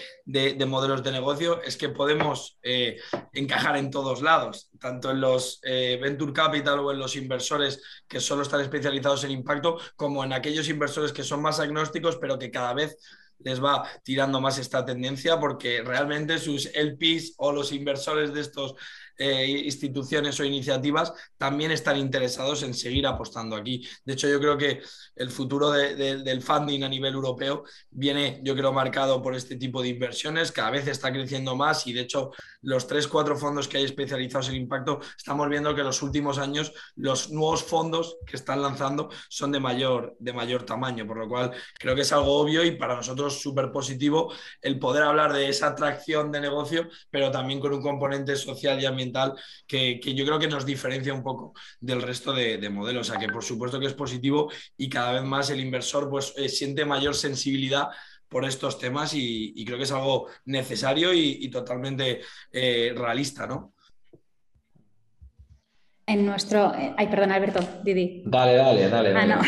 modelos 0.66 1.04
de 1.04 1.12
negocio 1.12 1.62
es 1.62 1.76
que 1.76 1.90
podemos 1.90 2.58
eh, 2.64 2.96
encajar 3.32 3.76
en 3.76 3.92
todos 3.92 4.22
lados, 4.22 4.70
tanto 4.80 5.12
en 5.12 5.20
los 5.20 5.60
eh, 5.62 6.00
venture 6.02 6.32
capital 6.32 6.80
o 6.80 6.90
en 6.90 6.98
los 6.98 7.14
inversores 7.14 7.80
que 8.08 8.18
solo 8.18 8.42
están 8.42 8.60
especializados 8.60 9.22
en 9.22 9.30
impacto, 9.30 9.78
como 9.94 10.24
en 10.24 10.32
aquellos 10.32 10.68
inversores 10.68 11.12
que 11.12 11.22
son 11.22 11.42
más 11.42 11.60
agnósticos, 11.60 12.16
pero 12.16 12.40
que 12.40 12.50
cada 12.50 12.74
vez 12.74 12.96
les 13.44 13.62
va 13.62 13.84
tirando 14.02 14.40
más 14.40 14.58
esta 14.58 14.84
tendencia 14.84 15.38
porque 15.38 15.82
realmente 15.82 16.38
sus 16.38 16.70
LPs 16.74 17.34
o 17.38 17.52
los 17.52 17.72
inversores 17.72 18.32
de 18.34 18.40
estos 18.40 18.74
eh, 19.22 19.46
instituciones 19.66 20.40
o 20.40 20.44
iniciativas 20.44 21.12
también 21.36 21.72
están 21.72 21.98
interesados 21.98 22.62
en 22.62 22.72
seguir 22.72 23.06
apostando 23.06 23.54
aquí. 23.54 23.86
De 24.02 24.14
hecho, 24.14 24.26
yo 24.26 24.40
creo 24.40 24.56
que 24.56 24.80
el 25.14 25.28
futuro 25.28 25.70
del 25.70 26.40
funding 26.40 26.84
a 26.84 26.88
nivel 26.88 27.12
europeo 27.12 27.64
viene, 27.90 28.40
yo 28.42 28.56
creo, 28.56 28.72
marcado 28.72 29.20
por 29.20 29.34
este 29.34 29.56
tipo 29.56 29.82
de 29.82 29.88
inversiones. 29.88 30.52
Cada 30.52 30.70
vez 30.70 30.86
está 30.86 31.12
creciendo 31.12 31.54
más 31.54 31.86
y, 31.86 31.92
de 31.92 32.00
hecho, 32.00 32.30
los 32.62 32.86
tres, 32.86 33.06
cuatro 33.06 33.36
fondos 33.36 33.68
que 33.68 33.76
hay 33.76 33.84
especializados 33.84 34.48
en 34.48 34.54
impacto, 34.54 35.00
estamos 35.14 35.46
viendo 35.50 35.74
que 35.74 35.82
en 35.82 35.88
los 35.88 36.00
últimos 36.00 36.38
años 36.38 36.72
los 36.96 37.30
nuevos 37.30 37.62
fondos 37.62 38.16
que 38.26 38.36
están 38.36 38.62
lanzando 38.62 39.10
son 39.28 39.52
de 39.52 39.60
mayor, 39.60 40.16
de 40.18 40.32
mayor 40.32 40.64
tamaño, 40.64 41.06
por 41.06 41.18
lo 41.18 41.28
cual 41.28 41.52
creo 41.78 41.94
que 41.94 42.02
es 42.02 42.12
algo 42.12 42.38
obvio 42.38 42.64
y 42.64 42.70
para 42.70 42.96
nosotros 42.96 43.38
súper 43.38 43.70
positivo 43.70 44.32
el 44.62 44.78
poder 44.78 45.02
hablar 45.02 45.34
de 45.34 45.46
esa 45.50 45.66
atracción 45.66 46.32
de 46.32 46.40
negocio, 46.40 46.88
pero 47.10 47.30
también 47.30 47.60
con 47.60 47.74
un 47.74 47.82
componente 47.82 48.34
social 48.34 48.80
y 48.80 48.86
ambiental 48.86 49.09
que, 49.66 50.00
yo 50.02 50.24
creo 50.24 50.38
que 50.38 50.48
nos 50.48 50.66
diferencia 50.66 51.14
un 51.14 51.22
poco 51.22 51.54
del 51.80 52.02
resto 52.02 52.32
de, 52.32 52.68
modelos. 52.70 53.08
O 53.08 53.12
sea, 53.12 53.20
que 53.20 53.28
por 53.28 53.44
supuesto 53.44 53.80
que 53.80 53.86
es 53.86 53.94
positivo 53.94 54.50
y 54.76 54.88
cada 54.88 55.12
vez 55.12 55.22
más 55.22 55.50
el 55.50 55.60
inversor 55.60 56.08
pues, 56.08 56.32
eh, 56.36 56.48
siente 56.48 56.84
mayor 56.84 57.14
sensibilidad 57.14 57.88
por 58.28 58.44
estos 58.44 58.78
temas 58.78 59.12
y, 59.14 59.64
creo 59.64 59.76
que 59.76 59.84
es 59.84 59.92
algo 59.92 60.28
necesario 60.44 61.12
y, 61.12 61.50
totalmente 61.50 62.20
eh, 62.52 62.92
realista, 62.96 63.46
¿no? 63.46 63.74
En 66.10 66.26
nuestro... 66.26 66.74
Eh, 66.74 66.92
ay, 66.96 67.06
perdón, 67.06 67.30
Alberto, 67.30 67.60
Didi. 67.84 68.22
Dale, 68.26 68.56
dale, 68.56 68.88
dale. 68.88 69.14
Ah, 69.16 69.26
no. 69.26 69.40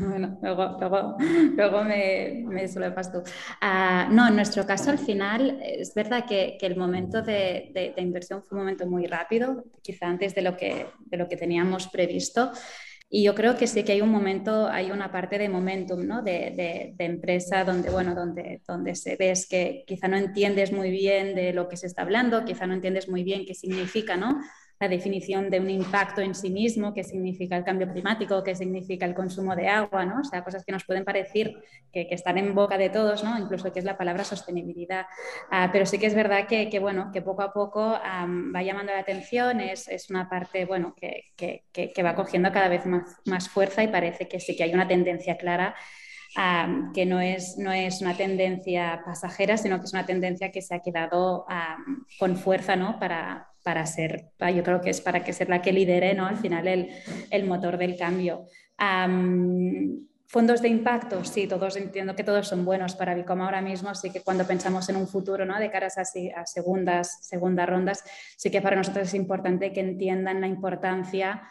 bueno, 0.08 0.38
luego, 0.42 0.76
luego, 0.78 1.16
luego 1.56 1.84
me, 1.84 2.44
me 2.46 2.68
tú. 2.68 3.22
Ah, 3.62 4.08
no, 4.10 4.28
en 4.28 4.36
nuestro 4.36 4.66
caso, 4.66 4.90
al 4.90 4.98
final, 4.98 5.58
es 5.62 5.94
verdad 5.94 6.26
que, 6.26 6.58
que 6.60 6.66
el 6.66 6.76
momento 6.76 7.22
de, 7.22 7.70
de, 7.72 8.02
inversión 8.02 8.42
fue 8.42 8.58
un 8.58 8.64
momento 8.64 8.86
muy 8.86 9.06
rápido, 9.06 9.64
quizá 9.80 10.06
antes 10.06 10.34
de 10.34 10.42
lo 10.42 10.54
que, 10.54 10.86
de 11.00 11.16
lo 11.16 11.28
que 11.28 11.36
teníamos 11.38 11.88
previsto. 11.88 12.52
Y 13.08 13.24
yo 13.24 13.34
creo 13.34 13.56
que 13.56 13.66
sí 13.66 13.82
que 13.82 13.92
hay 13.92 14.00
un 14.00 14.10
momento, 14.10 14.68
hay 14.68 14.90
una 14.90 15.10
parte 15.10 15.38
de 15.38 15.48
momentum, 15.48 16.06
¿no? 16.06 16.22
De, 16.22 16.94
de, 16.96 17.04
empresa 17.04 17.64
donde, 17.64 17.90
bueno, 17.90 18.14
donde, 18.14 18.60
donde 18.66 18.94
se 18.94 19.16
ves 19.16 19.46
que 19.46 19.84
quizá 19.86 20.08
no 20.08 20.16
entiendes 20.16 20.72
muy 20.72 20.90
bien 20.90 21.34
de 21.34 21.52
lo 21.52 21.68
que 21.68 21.76
se 21.76 21.86
está 21.86 22.02
hablando, 22.02 22.44
quizá 22.44 22.66
no 22.66 22.74
entiendes 22.74 23.08
muy 23.08 23.22
bien 23.22 23.44
qué 23.46 23.54
significa, 23.54 24.16
¿no? 24.16 24.40
La 24.82 24.88
definición 24.88 25.48
de 25.48 25.60
un 25.60 25.70
impacto 25.70 26.20
en 26.22 26.34
sí 26.34 26.50
mismo, 26.50 26.92
qué 26.92 27.04
significa 27.04 27.56
el 27.56 27.62
cambio 27.62 27.88
climático, 27.92 28.42
qué 28.42 28.56
significa 28.56 29.06
el 29.06 29.14
consumo 29.14 29.54
de 29.54 29.68
agua, 29.68 30.04
¿no? 30.04 30.22
O 30.22 30.24
sea, 30.24 30.42
cosas 30.42 30.64
que 30.64 30.72
nos 30.72 30.84
pueden 30.84 31.04
parecer 31.04 31.54
que, 31.92 32.08
están 32.10 32.36
en 32.36 32.52
boca 32.52 32.76
de 32.76 32.90
todos, 32.90 33.22
¿no? 33.22 33.38
Incluso 33.38 33.72
que 33.72 33.78
es 33.78 33.84
la 33.84 33.96
palabra 33.96 34.24
sostenibilidad. 34.24 35.06
Ah, 35.52 35.70
pero 35.72 35.86
sí 35.86 36.00
que 36.00 36.06
es 36.06 36.16
verdad 36.16 36.48
que, 36.48 36.68
que 36.68 36.80
bueno, 36.80 37.10
que 37.12 37.22
poco 37.22 37.42
a 37.42 37.52
poco 37.52 37.80
va 37.80 38.62
llamando 38.64 38.92
la 38.92 38.98
atención, 38.98 39.60
es, 39.60 39.86
es 39.86 40.10
una 40.10 40.28
parte, 40.28 40.64
bueno, 40.64 40.96
que, 40.96 41.30
que, 41.36 42.02
va 42.02 42.16
cogiendo 42.16 42.50
cada 42.50 42.68
vez 42.68 42.84
más, 42.84 43.04
más 43.24 43.48
fuerza 43.48 43.84
y 43.84 43.88
parece 43.88 44.26
que 44.26 44.40
sí 44.40 44.56
que 44.56 44.64
hay 44.64 44.74
una 44.74 44.88
tendencia 44.88 45.36
clara 45.36 45.76
que 46.92 47.06
no 47.06 47.20
es, 47.20 47.56
no 47.58 47.70
es 47.72 48.00
una 48.00 48.16
tendencia 48.16 49.02
pasajera, 49.04 49.56
sino 49.56 49.78
que 49.78 49.84
es 49.84 49.92
una 49.92 50.06
tendencia 50.06 50.50
que 50.50 50.62
se 50.62 50.74
ha 50.74 50.80
quedado 50.80 51.46
con 52.18 52.36
fuerza 52.36 52.74
¿no? 52.74 52.98
para, 52.98 53.51
para 53.62 53.86
ser, 53.86 54.32
yo 54.54 54.62
creo 54.62 54.80
que 54.80 54.90
es 54.90 55.00
para 55.00 55.24
que 55.24 55.32
ser 55.32 55.48
la 55.48 55.62
que 55.62 55.72
lidere 55.72 56.14
¿no? 56.14 56.26
al 56.26 56.36
final 56.36 56.66
el, 56.68 56.90
el 57.30 57.44
motor 57.44 57.78
del 57.78 57.96
cambio. 57.96 58.46
Fondos 60.32 60.62
de 60.62 60.68
impacto, 60.68 61.24
sí, 61.24 61.46
todos 61.46 61.76
entiendo 61.76 62.16
que 62.16 62.24
todos 62.24 62.48
son 62.48 62.64
buenos 62.64 62.94
para 62.96 63.14
Bicom 63.14 63.42
ahora 63.42 63.60
mismo, 63.60 63.94
sí 63.94 64.10
que 64.10 64.22
cuando 64.22 64.46
pensamos 64.46 64.88
en 64.88 64.96
un 64.96 65.06
futuro, 65.06 65.44
¿no? 65.44 65.58
De 65.58 65.70
caras 65.70 65.98
a, 65.98 66.04
a 66.40 66.46
segundas, 66.46 67.18
segundas 67.20 67.68
rondas, 67.68 68.02
sí 68.38 68.50
que 68.50 68.62
para 68.62 68.76
nosotros 68.76 69.08
es 69.08 69.14
importante 69.14 69.74
que 69.74 69.80
entiendan 69.80 70.40
la 70.40 70.46
importancia 70.46 71.42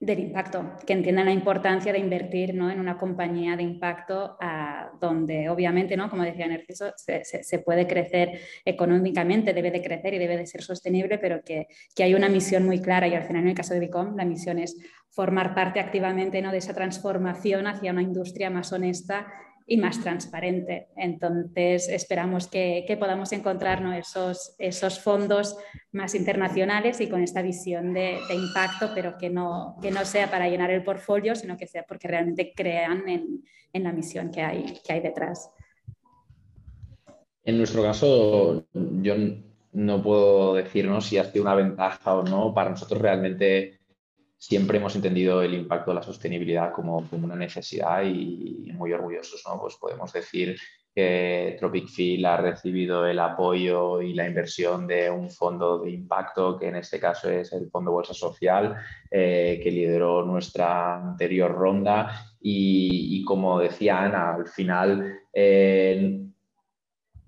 del 0.00 0.20
impacto, 0.20 0.76
que 0.86 0.92
entiendan 0.92 1.24
la 1.24 1.32
importancia 1.32 1.92
de 1.92 1.98
invertir 1.98 2.54
¿no? 2.54 2.70
en 2.70 2.78
una 2.78 2.96
compañía 2.96 3.56
de 3.56 3.64
impacto 3.64 4.36
ah, 4.40 4.92
donde 5.00 5.48
obviamente, 5.48 5.96
¿no? 5.96 6.08
como 6.08 6.22
decía 6.22 6.46
Narciso, 6.46 6.92
se, 6.96 7.24
se, 7.24 7.58
puede 7.58 7.88
crecer 7.88 8.40
económicamente, 8.64 9.52
debe 9.52 9.72
de 9.72 9.82
crecer 9.82 10.14
y 10.14 10.18
debe 10.18 10.36
de 10.36 10.46
ser 10.46 10.62
sostenible, 10.62 11.18
pero 11.18 11.42
que, 11.42 11.66
que, 11.96 12.04
hay 12.04 12.14
una 12.14 12.28
misión 12.28 12.64
muy 12.64 12.80
clara 12.80 13.08
y 13.08 13.14
al 13.14 13.24
final 13.24 13.42
en 13.42 13.48
el 13.48 13.54
caso 13.56 13.74
de 13.74 13.80
Bicom 13.80 14.16
la 14.16 14.24
misión 14.24 14.60
es 14.60 14.76
formar 15.10 15.52
parte 15.52 15.80
activamente 15.80 16.40
¿no? 16.42 16.52
de 16.52 16.58
esa 16.58 16.74
transformación 16.74 17.66
hacia 17.66 17.90
una 17.90 18.02
industria 18.02 18.50
más 18.50 18.72
honesta 18.72 19.26
y 19.70 19.76
más 19.76 20.00
transparente. 20.00 20.88
Entonces, 20.96 21.90
esperamos 21.90 22.48
que, 22.48 22.96
podamos 22.98 23.32
encontrar 23.32 23.84
esos, 23.94 24.54
esos 24.58 24.98
fondos 24.98 25.58
más 25.92 26.14
internacionales 26.14 27.02
y 27.02 27.08
con 27.08 27.22
esta 27.22 27.42
visión 27.42 27.92
de, 27.92 28.18
impacto, 28.34 28.90
pero 28.94 29.18
que 29.18 29.28
no, 29.28 29.76
que 29.82 29.90
no 29.90 30.06
sea 30.06 30.30
para 30.30 30.48
llenar 30.48 30.70
el 30.70 30.82
portfolio, 30.82 31.34
sino 31.34 31.58
que 31.58 31.66
sea 31.66 31.84
porque 31.86 32.08
realmente 32.08 32.54
crean 32.56 33.06
en, 33.08 33.44
la 33.74 33.92
misión 33.92 34.30
que 34.32 34.40
hay, 34.40 34.78
que 34.84 34.92
hay 34.94 35.00
detrás. 35.00 35.50
En 37.44 37.58
nuestro 37.58 37.82
caso, 37.82 38.66
yo 38.72 39.14
no 39.72 40.02
puedo 40.02 40.54
decirnos 40.54 41.06
si 41.06 41.18
ha 41.18 41.24
sido 41.24 41.44
una 41.44 41.54
ventaja 41.54 42.16
o 42.16 42.24
no. 42.24 42.54
Para 42.54 42.70
nosotros 42.70 43.00
realmente 43.00 43.77
siempre 44.38 44.78
hemos 44.78 44.94
entendido 44.94 45.42
el 45.42 45.52
impacto 45.52 45.90
de 45.90 45.96
la 45.96 46.02
sostenibilidad 46.02 46.72
como, 46.72 47.06
una 47.10 47.34
necesidad 47.34 48.04
y, 48.04 48.70
muy 48.72 48.92
orgullosos, 48.92 49.42
¿no? 49.46 49.60
Pues 49.60 49.74
podemos 49.74 50.12
decir 50.12 50.56
que 50.94 51.56
Tropic 51.58 51.88
Field 51.88 52.24
ha 52.24 52.36
recibido 52.36 53.04
el 53.06 53.18
apoyo 53.18 54.00
y 54.00 54.14
la 54.14 54.28
inversión 54.28 54.86
de 54.86 55.10
un 55.10 55.30
fondo 55.30 55.80
de 55.80 55.90
impacto, 55.90 56.56
que 56.56 56.68
en 56.68 56.76
este 56.76 57.00
caso 57.00 57.28
es 57.28 57.52
el 57.52 57.68
Fondo 57.70 57.90
Bolsa 57.90 58.14
Social, 58.14 58.76
eh, 59.10 59.60
que 59.62 59.70
lideró 59.72 60.24
nuestra 60.24 60.96
anterior 60.96 61.52
ronda. 61.52 62.24
Y, 62.40 63.24
como 63.24 63.58
decía 63.58 64.02
Ana, 64.02 64.34
al 64.34 64.46
final 64.46 65.18
eh, 65.32 66.20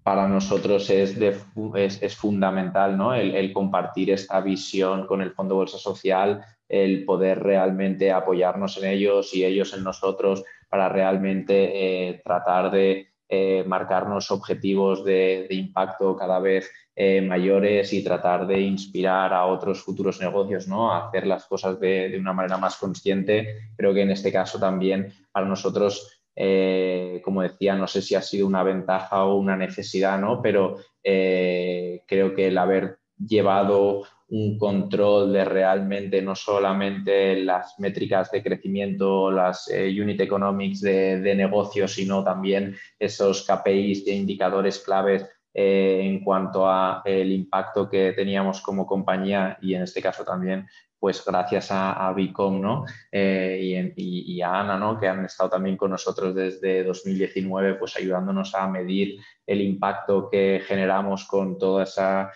para 0.05 0.29
nosotros 0.29 0.89
es, 0.91 1.17
fundamental 2.17 2.97
¿no? 2.97 3.15
el, 3.15 3.35
el, 3.35 3.53
compartir 3.53 4.13
esta 4.13 4.41
visión 4.41 5.07
con 5.07 5.21
el 5.21 5.33
Fondo 5.33 5.57
Bolsa 5.57 5.79
Social 5.79 6.41
el 6.71 7.05
poder 7.05 7.43
realmente 7.43 8.13
apoyarnos 8.13 8.79
en 8.79 8.89
ellos 8.89 9.35
y 9.35 9.45
ellos 9.45 9.75
en 9.75 9.83
nosotros 9.83 10.45
para 10.69 10.89
realmente 10.89 12.09
eh, 12.09 12.23
tratar 12.25 12.71
de 12.71 13.09
eh, 13.29 13.65
marcarnos 13.67 14.31
objetivos 14.31 15.05
de, 15.05 15.47
impacto 15.51 16.17
cada 16.17 16.39
vez 16.39 16.71
eh, 16.95 17.21
mayores 17.21 17.93
y 17.93 18.05
tratar 18.05 18.47
de 18.47 18.61
inspirar 18.61 19.35
a 19.35 19.47
otros 19.47 19.83
futuros 19.83 20.21
negocios 20.21 20.69
¿no? 20.69 20.93
a 20.93 21.09
hacer 21.09 21.27
las 21.27 21.47
cosas 21.47 21.79
de, 21.81 22.17
una 22.19 22.33
manera 22.33 22.57
más 22.57 22.77
consciente. 22.77 23.73
Creo 23.77 23.93
que 23.93 24.03
en 24.03 24.13
este 24.13 24.31
caso 24.31 24.61
también 24.61 25.13
para 25.33 25.47
nosotros, 25.47 26.23
como 27.23 27.43
decía, 27.43 27.75
no 27.75 27.87
sé 27.87 28.01
si 28.01 28.15
ha 28.15 28.23
sido 28.23 28.47
una 28.47 28.63
ventaja 28.63 29.25
o 29.25 29.37
una 29.37 29.57
necesidad, 29.57 30.19
¿no? 30.19 30.41
pero 30.41 30.79
creo 31.03 32.35
que 32.35 32.47
el 32.47 32.57
haber 32.57 32.99
llevado 33.19 34.05
un 34.31 34.59
control 34.59 35.33
de 35.33 35.45
realmente 35.45 36.23
no 36.23 36.35
solamente 36.35 37.43
las 37.43 37.79
métricas 37.79 38.31
de 38.31 38.43
crecimiento, 38.43 39.31
las 39.31 39.69
eh, 39.71 39.89
unit 40.01 40.21
economics 40.21 40.81
de, 40.81 41.21
de 41.21 41.35
negocio, 41.35 41.89
sino 41.89 42.23
también 42.23 42.77
esos 42.99 43.45
KPIs 43.45 44.05
de 44.05 44.13
indicadores 44.13 44.79
claves 44.79 45.27
eh, 45.53 46.01
en 46.05 46.23
cuanto 46.23 46.69
a 46.69 47.03
el 47.05 47.33
impacto 47.33 47.91
que 47.91 48.13
teníamos 48.13 48.61
como 48.61 48.87
compañía 48.87 49.59
y 49.61 49.75
en 49.75 49.83
este 49.83 50.01
caso 50.01 50.25
también 50.25 50.69
pues 50.97 51.25
gracias 51.25 51.73
a, 51.73 52.09
a 52.09 52.15
¿no? 52.15 52.85
Eh, 53.11 53.93
y, 53.97 54.37
y, 54.37 54.43
a 54.43 54.61
Ana 54.61 54.79
¿no? 54.79 55.01
que 55.01 55.09
han 55.09 55.25
estado 55.25 55.51
también 55.51 55.77
con 55.77 55.91
nosotros 55.91 56.35
desde 56.35 56.85
2019 56.85 57.77
pues 57.77 57.97
ayudándonos 57.97 58.55
a 58.55 58.69
medir 58.69 59.19
el 59.45 59.63
impacto 59.63 60.29
que 60.31 60.63
generamos 60.65 61.27
con 61.27 61.59
toda 61.59 61.83
esa 61.83 62.31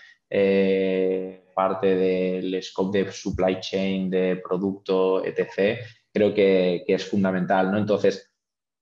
parte 1.54 1.94
del 1.94 2.62
scope 2.62 3.04
de 3.04 3.12
supply 3.12 3.58
chain, 3.60 4.10
de 4.10 4.42
producto, 4.46 5.24
etc., 5.24 5.78
creo 6.12 6.34
que, 6.34 6.84
es 6.86 7.04
fundamental. 7.04 7.70
¿no? 7.70 7.78
Entonces, 7.78 8.30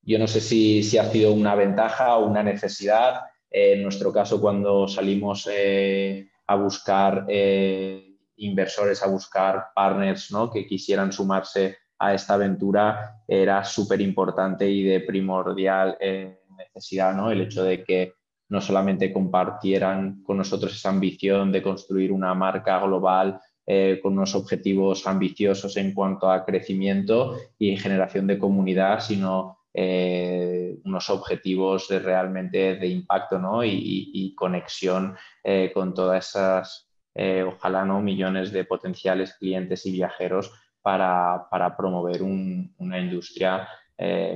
yo 0.02 0.18
no 0.18 0.26
sé 0.26 0.40
si, 0.40 0.82
si, 0.82 0.98
ha 0.98 1.04
sido 1.04 1.32
una 1.32 1.54
ventaja 1.54 2.16
o 2.16 2.26
una 2.26 2.42
necesidad. 2.42 3.22
en 3.50 3.82
nuestro 3.82 4.12
caso, 4.12 4.40
cuando 4.40 4.88
salimos 4.88 5.48
eh, 5.50 6.28
a 6.46 6.56
buscar 6.56 7.26
eh, 7.28 8.16
inversores, 8.36 9.02
a 9.02 9.08
buscar 9.08 9.66
partners 9.74 10.30
¿no? 10.30 10.50
que 10.50 10.66
quisieran 10.66 11.12
sumarse 11.12 11.78
a 11.98 12.14
esta 12.14 12.34
aventura, 12.34 13.22
era 13.28 13.64
súper 13.64 14.00
importante 14.00 14.68
y 14.68 14.82
de 14.82 15.00
primordial 15.00 15.96
eh, 16.00 16.40
necesidad 16.56 17.14
¿no? 17.14 17.30
el 17.30 17.42
hecho 17.42 17.62
de 17.62 17.84
que 17.84 18.14
no 18.52 18.60
solamente 18.60 19.10
compartieran 19.14 20.22
con 20.22 20.36
nosotros 20.36 20.74
esa 20.74 20.90
ambición 20.90 21.50
de 21.50 21.62
construir 21.62 22.12
una 22.12 22.34
marca 22.34 22.78
global 22.80 23.40
eh, 23.66 23.98
con 24.02 24.12
unos 24.12 24.34
objetivos 24.34 25.06
ambiciosos 25.06 25.78
en 25.78 25.94
cuanto 25.94 26.30
a 26.30 26.44
crecimiento 26.44 27.34
y 27.58 27.78
generación 27.78 28.26
de 28.26 28.38
comunidad, 28.38 29.00
sino 29.00 29.56
eh, 29.72 30.76
unos 30.84 31.08
objetivos 31.08 31.88
realmente 31.88 32.76
de 32.76 32.88
impacto 32.88 33.64
y, 33.64 34.34
conexión 34.36 35.16
eh, 35.42 35.70
con 35.72 35.94
todas 35.94 36.28
esas, 36.28 36.90
ojalá 37.46 37.86
no, 37.86 38.02
millones 38.02 38.52
de 38.52 38.64
potenciales 38.64 39.32
clientes 39.32 39.86
y 39.86 39.92
viajeros 39.92 40.52
para, 40.82 41.48
promover 41.78 42.20
una 42.22 42.98
industria 42.98 43.66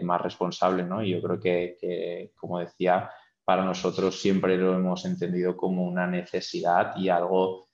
más 0.00 0.20
responsable. 0.22 0.84
¿no? 0.84 1.02
Y 1.02 1.10
yo 1.10 1.20
creo 1.20 1.38
que 1.38 2.32
como 2.38 2.60
decía, 2.60 3.10
para 3.46 3.64
nosotros 3.64 4.20
siempre 4.20 4.58
lo 4.58 4.74
hemos 4.74 5.04
entendido 5.04 5.56
como 5.56 5.84
una 5.84 6.06
necesidad 6.08 6.96
y 6.96 7.08
algo 7.08 7.68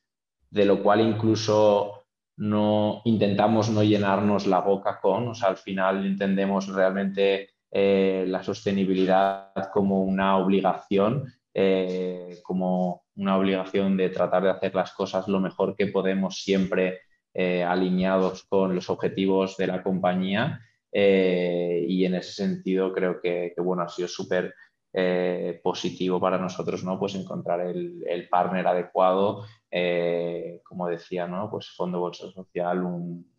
de 0.51 0.67
lo 0.67 0.83
cual 0.83 1.01
incluso 1.01 2.05
no 2.37 3.01
intentamos 3.07 3.71
no 3.71 3.83
llenarnos 3.83 4.47
la 4.47 4.61
boca 4.61 5.01
con, 5.01 5.29
o 5.29 5.35
sea, 5.35 5.49
al 5.49 5.57
final 5.57 6.05
entendemos 6.05 6.69
realmente 6.69 7.49
eh, 7.71 8.27
la 8.29 8.43
sostenibilidad 8.43 9.51
como 9.73 10.03
una 10.03 10.37
obligación, 10.37 11.33
eh, 11.55 12.39
como 12.43 13.05
una 13.17 13.39
obligación 13.39 13.97
de 13.97 14.11
tratar 14.11 14.43
de 14.43 14.51
hacer 14.51 14.75
las 14.75 14.93
cosas 14.93 15.27
lo 15.27 15.41
mejor 15.41 15.75
que 15.75 15.87
podemos 15.87 16.43
siempre 16.43 17.01
eh, 17.33 17.65
alineados 17.65 18.45
con 18.45 18.75
los 18.75 18.91
objetivos 18.91 19.57
de 19.57 19.67
la 19.69 19.83
compañía. 19.83 20.61
Y 20.95 22.05
en 22.05 22.15
ese 22.17 22.33
sentido 22.33 22.93
creo 22.93 23.19
que, 23.23 23.55
bueno, 23.57 23.83
ha 23.83 23.89
sido 23.89 24.09
súper 24.09 24.53
eh, 24.95 25.59
positivo 25.63 26.21
para 26.21 26.37
nosotros, 26.37 26.85
¿no? 26.85 26.99
Pues 26.99 27.15
encontrar 27.15 27.61
el, 27.63 28.29
partner 28.31 28.67
adecuado, 28.67 29.47
eh, 29.71 30.61
como 30.65 30.87
decía, 30.87 31.27
¿no? 31.27 31.51
Pues 31.51 31.71
Fondo 31.71 31.99
Bolsa 31.99 32.31
Social, 32.31 32.85
un, 32.85 33.33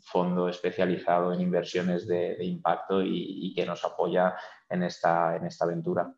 fondo 0.00 0.48
especializado 0.48 1.32
en 1.32 1.40
inversiones 1.40 2.08
de, 2.08 2.44
impacto 2.44 3.04
y, 3.04 3.54
que 3.54 3.64
nos 3.64 3.84
apoya 3.84 4.34
en 4.68 4.82
esta, 4.82 5.36
en 5.36 5.46
esta 5.46 5.64
aventura. 5.64 6.12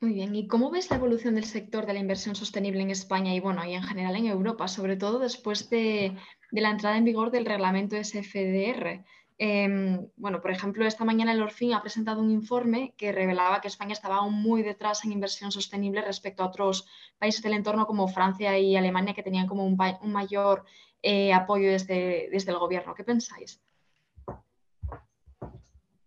Muy 0.00 0.14
bien, 0.14 0.34
¿y 0.34 0.48
cómo 0.48 0.72
ves 0.72 0.90
la 0.90 0.96
evolución 0.96 1.36
del 1.36 1.44
sector 1.44 1.86
de 1.86 1.92
la 1.92 2.00
inversión 2.00 2.34
sostenible 2.34 2.82
en 2.82 2.90
España 2.90 3.32
y 3.32 3.38
bueno, 3.38 3.64
y 3.64 3.74
en 3.74 3.84
general 3.84 4.16
en 4.16 4.26
Europa, 4.26 4.66
sobre 4.66 4.96
todo 4.96 5.20
después 5.20 5.70
de, 5.70 6.16
de 6.50 6.60
la 6.60 6.70
entrada 6.70 6.96
en 6.96 7.04
vigor 7.04 7.30
del 7.30 7.46
reglamento 7.46 7.94
SFDR? 7.94 9.04
Em, 9.40 10.08
bueno, 10.16 10.40
por 10.40 10.50
ejemplo, 10.50 10.84
esta 10.84 11.04
mañana 11.04 11.32
el 11.32 11.40
Orfin 11.40 11.72
ha 11.72 11.80
presentado 11.80 12.20
un 12.20 12.30
informe 12.32 12.92
que 12.96 13.12
revelaba 13.12 13.60
que 13.60 13.68
España 13.68 13.92
estaba 13.92 14.16
aún 14.16 14.34
muy 14.34 14.62
detrás 14.62 15.04
en 15.04 15.12
inversión 15.12 15.52
sostenible 15.52 16.02
respecto 16.02 16.42
a 16.42 16.46
otros 16.46 16.86
países 17.18 17.40
del 17.42 17.52
entorno 17.52 17.86
como 17.86 18.08
Francia 18.08 18.58
y 18.58 18.76
Alemania 18.76 19.14
que 19.14 19.22
tenían 19.22 19.46
como 19.46 19.64
un, 19.64 19.76
mayor 20.12 20.64
eh, 21.02 21.32
apoyo 21.32 21.70
desde, 21.70 22.28
desde, 22.32 22.50
el 22.50 22.58
gobierno. 22.58 22.94
¿Qué 22.94 23.04
pensáis? 23.04 23.62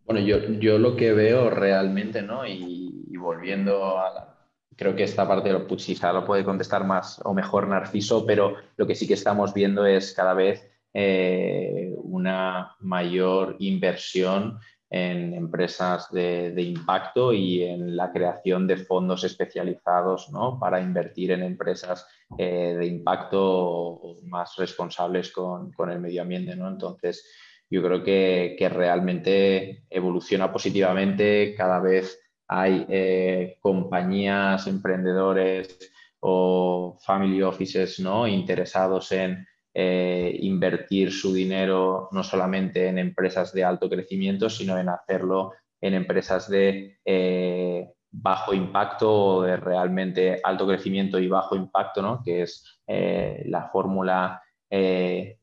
Bueno, 0.04 0.20
yo, 0.20 0.40
yo 0.60 0.78
lo 0.78 0.98
que 0.98 1.14
veo 1.14 1.50
realmente, 1.50 2.22
¿no? 2.22 2.46
Y, 2.46 3.06
y 3.08 3.16
volviendo 3.16 3.98
a 3.98 4.14
la, 4.14 4.32
creo 4.76 4.96
que 4.96 5.04
esta 5.04 5.28
parte 5.28 5.54
pues, 5.60 5.86
quizá 5.86 6.12
lo 6.12 6.26
puede 6.26 6.44
contestar 6.44 6.86
más 6.86 7.22
o 7.24 7.34
mejor 7.34 7.68
Narciso, 7.68 8.26
pero 8.26 8.56
lo 8.78 8.88
que 8.88 8.96
sí 8.96 9.08
que 9.08 9.14
estamos 9.14 9.54
viendo 9.54 9.86
es 9.86 10.12
cada 10.14 10.34
vez 10.34 10.71
eh, 10.94 11.94
una 11.98 12.76
mayor 12.80 13.56
inversión 13.60 14.60
en 14.90 15.34
empresas 15.34 16.12
de, 16.12 16.54
impacto 16.62 17.32
y 17.32 17.64
en 17.64 17.96
la 17.96 18.12
creación 18.12 18.68
de 18.68 18.76
fondos 18.76 19.24
especializados 19.24 20.30
para 20.60 20.82
invertir 20.82 21.32
en 21.32 21.44
empresas 21.44 22.06
eh, 22.38 22.76
de 22.78 22.86
impacto 22.88 24.18
más 24.24 24.58
responsables 24.58 25.32
con, 25.32 25.72
el 25.90 26.00
medio 26.02 26.24
ambiente. 26.24 26.58
¿no? 26.58 26.68
Entonces, 26.68 27.26
yo 27.70 27.82
creo 27.82 28.04
que, 28.04 28.58
que, 28.60 28.68
realmente 28.68 29.86
evoluciona 29.90 30.52
positivamente. 30.52 31.56
Cada 31.56 31.80
vez 31.80 32.20
hay 32.50 32.86
eh, 32.90 33.58
compañías, 33.62 34.68
emprendedores 34.68 35.80
o 36.20 36.98
family 37.00 37.42
offices 37.42 37.98
¿no? 38.02 38.28
interesados 38.28 39.14
en 39.14 39.48
eh, 39.74 40.38
invertir 40.42 41.14
su 41.14 41.34
dinero 41.34 42.10
no 42.12 42.24
solamente 42.24 42.88
en 42.88 42.98
empresas 42.98 43.54
de 43.54 43.64
alto 43.64 43.90
crecimiento, 43.90 44.50
sino 44.50 44.78
en 44.78 44.90
hacerlo 44.90 45.54
en 45.80 45.94
empresas 45.94 46.50
de 46.50 47.00
eh, 47.06 47.90
bajo 48.12 48.54
impacto 48.54 49.14
o 49.14 49.42
de 49.44 49.56
realmente 49.56 50.42
alto 50.44 50.68
crecimiento 50.68 51.20
y 51.20 51.30
bajo 51.30 51.56
impacto, 51.56 52.02
¿no? 52.02 52.22
que 52.22 52.42
es 52.42 52.82
eh, 52.86 53.44
la 53.46 53.70
fórmula 53.70 54.42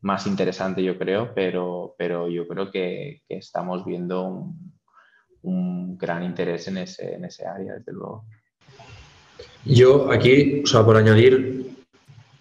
más 0.01 0.27
interesante, 0.27 0.83
yo 0.83 0.97
creo, 0.97 1.35
pero, 1.35 1.95
pero 1.99 2.31
yo 2.31 2.49
creo 2.49 2.71
que, 2.71 3.21
estamos 3.29 3.85
viendo 3.85 4.55
un, 5.43 5.99
gran 5.99 6.23
interés 6.23 6.67
en 6.69 6.79
ese, 6.79 7.15
en 7.15 7.27
ese 7.27 7.47
área, 7.47 7.75
desde 7.75 7.93
luego. 7.93 8.25
Yo 9.67 10.11
aquí, 10.11 10.63
o 10.65 10.67
sea, 10.67 10.83
por 10.83 10.97
añadir, 10.97 11.78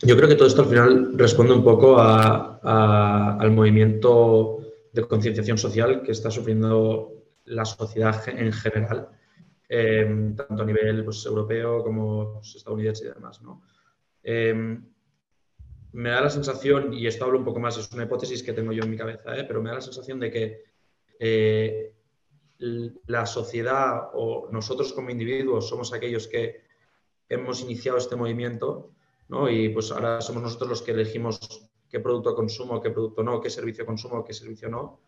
yo 0.02 0.16
creo 0.16 0.30
que 0.30 0.36
todo 0.36 0.48
esto 0.48 0.62
al 0.62 0.70
final 0.70 1.18
responde 1.18 1.54
un 1.54 1.64
poco 1.64 1.98
al 2.00 3.52
movimiento 3.52 4.60
de 4.94 5.08
concienciación 5.08 5.58
social 5.58 6.04
que 6.04 6.12
está 6.12 6.30
sufriendo 6.30 7.14
la 7.46 7.66
sociedad 7.66 8.28
en 8.30 8.52
general, 8.52 9.10
em, 9.70 10.36
tanto 10.36 10.64
a 10.64 10.66
nivel 10.66 11.04
pues, 11.04 11.26
europeo 11.26 11.84
como 11.84 12.34
pues, 12.36 12.56
estadounidense 12.56 13.06
y 13.06 13.08
demás. 13.10 13.42
Em, 14.24 14.84
me 15.94 16.10
da 16.10 16.22
la 16.22 16.30
sensación, 16.30 16.94
y 16.94 17.08
esto 17.08 17.26
hablo 17.26 17.40
un 17.40 17.46
poco 17.46 17.60
más, 17.60 17.78
es 17.78 17.92
una 17.92 18.04
hipótesis 18.04 18.44
que 18.44 18.54
tengo 18.54 18.72
yo 18.72 18.84
en 18.84 18.92
mi 18.92 18.98
cabeza, 18.98 19.38
¿eh? 19.38 19.46
pero 19.46 19.62
me 19.62 19.70
da 19.70 19.76
la 19.76 19.82
sensación 19.82 20.20
de 20.20 20.30
que 20.30 20.64
eh, 21.20 21.94
la 22.60 23.26
sociedad 23.26 24.10
o 24.14 24.50
nosotros 24.52 24.94
como 24.94 25.10
individuos 25.10 25.70
somos 25.70 25.94
aquellos 25.94 26.28
que 26.28 26.62
hemos 27.30 27.62
iniciado 27.62 27.98
este 27.98 28.16
movimiento 28.16 28.92
y 29.50 29.70
pues 29.70 29.92
ahora 29.92 30.22
somos 30.22 30.44
nosotros 30.44 30.70
los 30.70 30.82
que 30.82 30.92
elegimos 30.92 31.40
qué 31.90 32.00
producto 32.00 32.36
consumo, 32.36 32.82
qué 32.82 32.92
producto 32.92 33.24
no, 33.24 33.42
qué 33.42 33.50
servicio 33.50 33.86
consumo, 33.86 34.24
qué 34.24 34.34
servicio 34.34 34.70
no, 34.70 35.02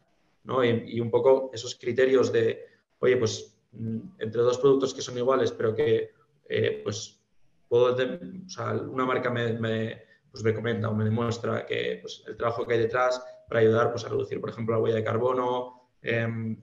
¿no? 0.44 0.64
Y, 0.64 1.00
un 1.00 1.10
poco 1.10 1.50
esos 1.54 1.76
criterios 1.76 2.32
de, 2.32 2.66
oye, 3.00 3.18
pues 3.18 3.58
mm, 3.72 4.00
entre 4.20 4.42
dos 4.42 4.58
productos 4.58 4.94
que 4.94 5.02
son 5.02 5.18
iguales, 5.18 5.52
pero 5.52 5.74
que 5.74 6.12
eh, 6.48 6.82
pues 6.84 7.22
puedo, 7.68 7.96
una 8.90 9.06
marca 9.06 9.30
me, 9.30 9.54
me, 9.54 10.02
pues 10.32 10.44
me 10.44 10.54
comenta 10.54 10.90
o 10.90 10.96
me 10.96 11.06
demuestra 11.06 11.66
que 11.66 12.00
pues, 12.02 12.24
el 12.28 12.36
trabajo 12.36 12.66
que 12.66 12.74
hay 12.74 12.80
detrás 12.80 13.24
para 13.48 13.62
ayudar 13.62 13.92
pues, 13.92 14.06
a 14.06 14.10
reducir, 14.10 14.40
por 14.42 14.50
ejemplo, 14.50 14.76
la 14.76 14.82
huella 14.82 14.96
de 14.98 15.04
carbono, 15.04 15.90
em, 16.02 16.62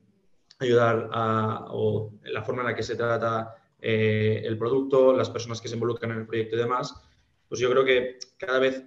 ayudar 0.58 1.10
a 1.12 1.66
o 1.70 2.12
la 2.24 2.42
forma 2.42 2.62
en 2.62 2.68
la 2.68 2.74
que 2.74 2.82
se 2.82 2.96
trata 2.96 3.54
eh, 3.80 4.42
el 4.44 4.56
producto, 4.56 5.12
las 5.12 5.30
personas 5.30 5.60
que 5.60 5.68
se 5.68 5.74
involucran 5.74 6.12
en 6.12 6.18
el 6.18 6.26
proyecto 6.26 6.56
y 6.56 6.58
demás, 6.58 6.94
pues 7.48 7.60
yo 7.60 7.70
creo 7.70 7.84
que 7.84 8.18
cada 8.36 8.58
vez 8.58 8.84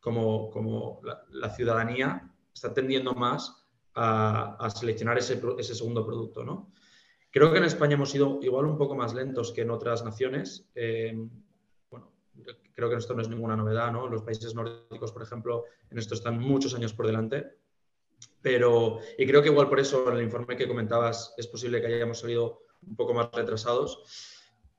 como, 0.00 0.50
como 0.50 1.00
la, 1.30 1.50
ciudadanía 1.50 2.28
está 2.52 2.74
tendiendo 2.74 3.14
más 3.14 3.64
a, 3.94 4.68
seleccionar 4.74 5.18
ese, 5.18 5.40
ese, 5.58 5.74
segundo 5.74 6.04
producto, 6.04 6.44
¿no? 6.44 6.72
Creo 7.30 7.50
que 7.50 7.58
en 7.58 7.64
España 7.64 7.94
hemos 7.94 8.10
sido 8.10 8.40
igual 8.42 8.66
un 8.66 8.76
poco 8.76 8.94
más 8.94 9.14
lentos 9.14 9.52
que 9.52 9.62
en 9.62 9.70
otras 9.70 10.04
naciones. 10.04 10.68
Eh, 10.74 11.14
bueno, 11.90 12.12
creo 12.74 12.90
que 12.90 12.96
esto 12.96 13.14
no 13.14 13.22
es 13.22 13.28
ninguna 13.28 13.56
novedad, 13.56 13.90
¿no? 13.90 14.06
Los 14.08 14.22
países 14.22 14.54
nórdicos, 14.54 15.12
por 15.12 15.22
ejemplo, 15.22 15.64
en 15.90 15.98
esto 15.98 16.14
están 16.14 16.38
muchos 16.38 16.74
años 16.74 16.92
por 16.92 17.06
delante. 17.06 17.56
Pero, 18.42 18.98
y 19.16 19.26
creo 19.26 19.40
que 19.40 19.48
igual 19.48 19.68
por 19.68 19.80
eso 19.80 20.10
en 20.10 20.18
el 20.18 20.24
informe 20.24 20.56
que 20.56 20.68
comentabas 20.68 21.34
es 21.38 21.46
posible 21.46 21.80
que 21.80 21.86
hayamos 21.86 22.18
salido 22.18 22.64
un 22.86 22.96
poco 22.96 23.14
más 23.14 23.30
retrasados. 23.32 24.02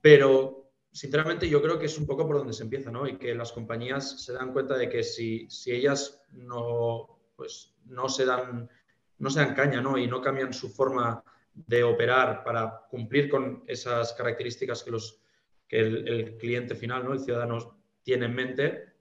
Pero 0.02 0.63
sinceramente 0.94 1.50
yo 1.50 1.62
creo 1.62 1.80
que 1.80 1.88
es 1.88 1.98
un 1.98 2.06
poco 2.06 2.26
por 2.26 2.38
donde 2.38 2.54
se 2.54 2.64
empieza, 2.64 2.92
¿no? 2.92 3.08
Y 3.08 3.18
que 3.18 3.34
las 3.34 3.52
compañías 3.52 4.24
se 4.24 4.32
dan 4.32 4.54
cuenta 4.54 4.78
de 4.78 4.88
que 4.88 5.04
si, 5.04 5.50
si 5.50 5.72
ellas 5.72 6.22
no, 6.32 7.20
pues, 7.36 7.74
no, 7.86 8.08
se 8.08 8.26
dan, 8.26 8.70
no 9.18 9.30
se 9.30 9.40
dan 9.40 9.56
caña, 9.56 9.82
¿no? 9.82 9.98
Y 9.98 10.08
no 10.08 10.22
cambian 10.22 10.54
su 10.54 10.70
forma 10.70 11.24
de 11.54 11.84
operar 11.84 12.44
para 12.44 12.86
cumplir 12.90 13.28
con 13.28 13.64
esas 13.68 14.14
características 14.14 14.84
que, 14.84 14.92
los, 14.92 15.20
que 15.68 15.80
el, 15.80 16.38
cliente 16.38 16.76
final, 16.76 17.04
¿no? 17.04 17.14
El 17.14 17.20
ciudadano 17.20 17.80
tiene 18.04 18.28
en 18.28 18.36
mente, 18.36 18.94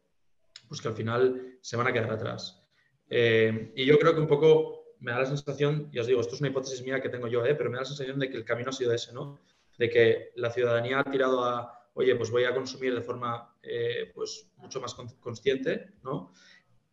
pues 0.69 0.81
que 0.81 0.89
al 0.89 0.95
final 0.95 1.59
se 1.61 1.77
van 1.77 1.89
a 1.89 1.93
quedar 1.93 2.11
atrás. 2.11 2.63
Eh, 3.11 3.73
y 3.77 3.85
yo 3.85 3.99
creo 3.99 4.15
que 4.15 4.21
un 4.21 4.27
poco 4.27 4.97
me 5.01 5.13
da 5.13 5.19
la 5.19 5.27
sensación, 5.27 5.91
y 5.93 5.99
os 5.99 6.07
digo, 6.07 6.23
esto 6.23 6.37
es 6.37 6.41
una 6.41 6.49
hipótesis 6.49 6.83
mía 6.83 7.03
que 7.03 7.11
tengo 7.11 7.29
yo, 7.29 7.45
¿eh? 7.45 7.55
pero 7.55 7.69
me 7.69 7.77
da 7.77 7.83
la 7.83 7.89
sensación 7.89 8.19
de 8.19 8.31
que 8.31 8.39
el 8.39 8.47
camino 8.47 8.71
ha 8.71 8.73
sido 8.73 8.95
ese, 8.95 9.13
¿no? 9.13 9.41
De 9.77 9.91
que 9.91 10.31
la 10.37 10.51
ciudadanía 10.51 11.01
ha 11.01 11.05
tirado 11.05 11.45
a, 11.45 11.82
oye, 11.95 12.15
pues 12.17 12.31
voy 12.31 12.45
a 12.45 12.55
consumir 12.55 12.95
de 12.95 13.03
forma 13.03 13.55
eh, 13.63 14.11
pues 14.15 14.51
mucho 14.57 14.81
más 14.81 14.95
consciente, 14.95 15.95
¿no? 16.03 16.33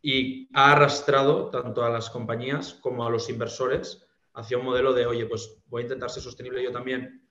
Y 0.01 0.49
ha 0.53 0.71
arrastrado 0.73 1.49
tanto 1.49 1.83
a 1.83 1.89
las 1.89 2.09
compañías 2.09 2.73
como 2.75 3.05
a 3.05 3.09
los 3.09 3.29
inversores 3.29 4.05
hacia 4.33 4.57
un 4.57 4.65
modelo 4.65 4.93
de, 4.93 5.05
oye, 5.05 5.25
pues 5.25 5.61
voy 5.67 5.81
a 5.81 5.85
intentar 5.85 6.09
ser 6.09 6.23
sostenible 6.23 6.63
yo 6.63 6.71
también. 6.71 7.27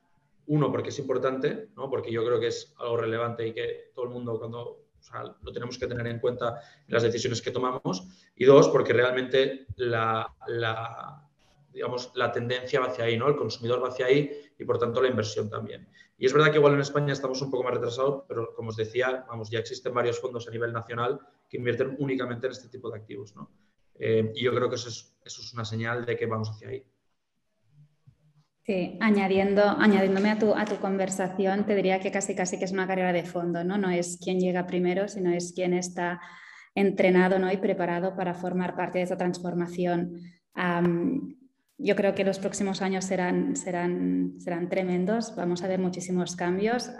Uno, 0.46 0.70
porque 0.70 0.88
es 0.88 0.98
importante, 0.98 1.68
¿no? 1.76 1.90
Porque 1.90 2.10
yo 2.10 2.24
creo 2.24 2.40
que 2.40 2.48
es 2.48 2.74
algo 2.78 2.96
relevante 2.96 3.46
y 3.46 3.52
que 3.52 3.90
todo 3.94 4.06
el 4.06 4.10
mundo 4.10 4.38
cuando 4.38 4.88
lo 5.42 5.52
tenemos 5.52 5.78
que 5.78 5.86
tener 5.86 6.06
en 6.06 6.18
cuenta 6.18 6.60
en 6.86 6.94
las 6.94 7.02
decisiones 7.02 7.40
que 7.40 7.50
tomamos. 7.50 8.06
Y 8.34 8.44
dos, 8.44 8.68
porque 8.68 8.92
realmente 8.92 9.66
la, 9.76 10.34
la, 10.46 11.28
digamos, 11.72 12.10
la 12.14 12.32
tendencia 12.32 12.80
va 12.80 12.86
hacia 12.86 13.04
ahí, 13.04 13.16
¿no? 13.16 13.28
El 13.28 13.36
consumidor 13.36 13.82
va 13.82 13.88
hacia 13.88 14.06
ahí 14.06 14.30
y 14.58 14.64
por 14.64 14.78
tanto 14.78 15.00
la 15.00 15.08
inversión 15.08 15.48
también. 15.48 15.88
Y 16.18 16.26
es 16.26 16.32
verdad 16.32 16.50
que 16.50 16.58
igual 16.58 16.74
en 16.74 16.80
España 16.80 17.12
estamos 17.12 17.40
un 17.42 17.50
poco 17.50 17.62
más 17.62 17.74
retrasados, 17.74 18.24
pero 18.26 18.52
como 18.54 18.70
os 18.70 18.76
decía, 18.76 19.24
vamos, 19.28 19.50
ya 19.50 19.60
existen 19.60 19.94
varios 19.94 20.20
fondos 20.20 20.48
a 20.48 20.50
nivel 20.50 20.72
nacional 20.72 21.20
que 21.48 21.56
invierten 21.56 21.94
únicamente 22.00 22.46
en 22.46 22.52
este 22.52 22.68
tipo 22.68 22.90
de 22.90 22.98
activos. 22.98 23.36
¿no? 23.36 23.48
Eh, 23.94 24.32
y 24.34 24.44
yo 24.44 24.52
creo 24.52 24.68
que 24.68 24.74
eso 24.74 24.88
es, 24.88 25.16
eso 25.24 25.40
es, 25.40 25.54
una 25.54 25.64
señal 25.64 26.04
de 26.04 26.16
que 26.16 26.26
vamos 26.26 26.50
hacia 26.50 26.70
ahí. 26.70 26.84
Sí, 28.64 28.98
añadiendo, 29.00 29.62
añadiéndome 29.62 30.30
a 30.30 30.38
tu, 30.38 30.54
a 30.54 30.64
tu 30.64 30.76
conversación, 30.76 31.64
te 31.64 31.74
diría 31.74 32.00
que 32.00 32.10
casi 32.10 32.34
casi 32.34 32.58
que 32.58 32.64
es 32.64 32.72
una 32.72 32.86
carrera 32.86 33.12
de 33.12 33.22
fondo, 33.22 33.64
¿no? 33.64 33.78
No 33.78 33.88
es 33.88 34.18
quien 34.22 34.40
llega 34.40 34.66
primero, 34.66 35.08
sino 35.08 35.32
es 35.32 35.52
quien 35.54 35.72
está 35.72 36.20
entrenado 36.74 37.38
¿no? 37.38 37.50
y 37.50 37.56
preparado 37.56 38.14
para 38.14 38.34
formar 38.34 38.76
parte 38.76 38.98
de 38.98 39.04
esa 39.04 39.16
transformación 39.16 40.20
yo 41.78 41.94
creo 41.94 42.14
que 42.14 42.24
los 42.24 42.40
próximos 42.40 42.82
años 42.82 43.04
serán, 43.04 43.54
serán, 43.56 44.34
serán 44.38 44.68
tremendos, 44.68 45.34
vamos 45.36 45.62
a 45.62 45.68
ver 45.68 45.78
muchísimos 45.78 46.34
cambios, 46.34 46.90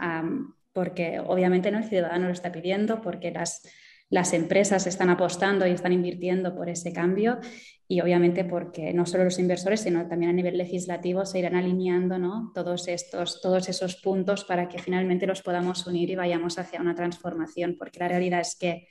porque 0.73 1.19
obviamente 1.19 1.71
¿no? 1.73 1.79
el 1.79 1.85
ciudadano 1.85 2.27
lo 2.27 2.33
está 2.33 2.53
pidiendo, 2.53 3.03
porque 3.03 3.33
las, 3.33 3.63
las 4.09 4.33
empresas 4.33 4.87
están 4.87 5.11
apostando 5.11 5.67
y 5.67 5.73
están 5.73 5.93
invirtiendo 5.93 6.55
por 6.55 6.69
ese 6.69 6.93
cambio 6.93 7.41
y 7.89 8.01
obviamente 8.01 8.45
porque 8.45 8.93
no 8.93 9.05
solo 9.05 9.25
los 9.25 9.39
inversores, 9.41 9.81
sino 9.81 10.07
también 10.07 10.31
a 10.31 10.35
nivel 10.35 10.57
legislativo 10.57 11.27
se 11.27 11.41
irán 11.41 11.57
alineando 11.57 12.19
¿no? 12.19 12.53
todos, 12.55 12.87
estos, 12.87 13.41
todos 13.41 13.69
esos 13.69 13.97
puntos 13.97 14.45
para 14.45 14.69
que 14.69 14.79
finalmente 14.79 15.27
los 15.27 15.43
podamos 15.43 15.87
unir 15.87 16.11
y 16.11 16.15
vayamos 16.15 16.59
hacia 16.59 16.81
una 16.81 16.95
transformación, 16.95 17.77
porque 17.77 17.99
la 17.99 18.09
realidad 18.09 18.41
es 18.41 18.57
que 18.57 18.87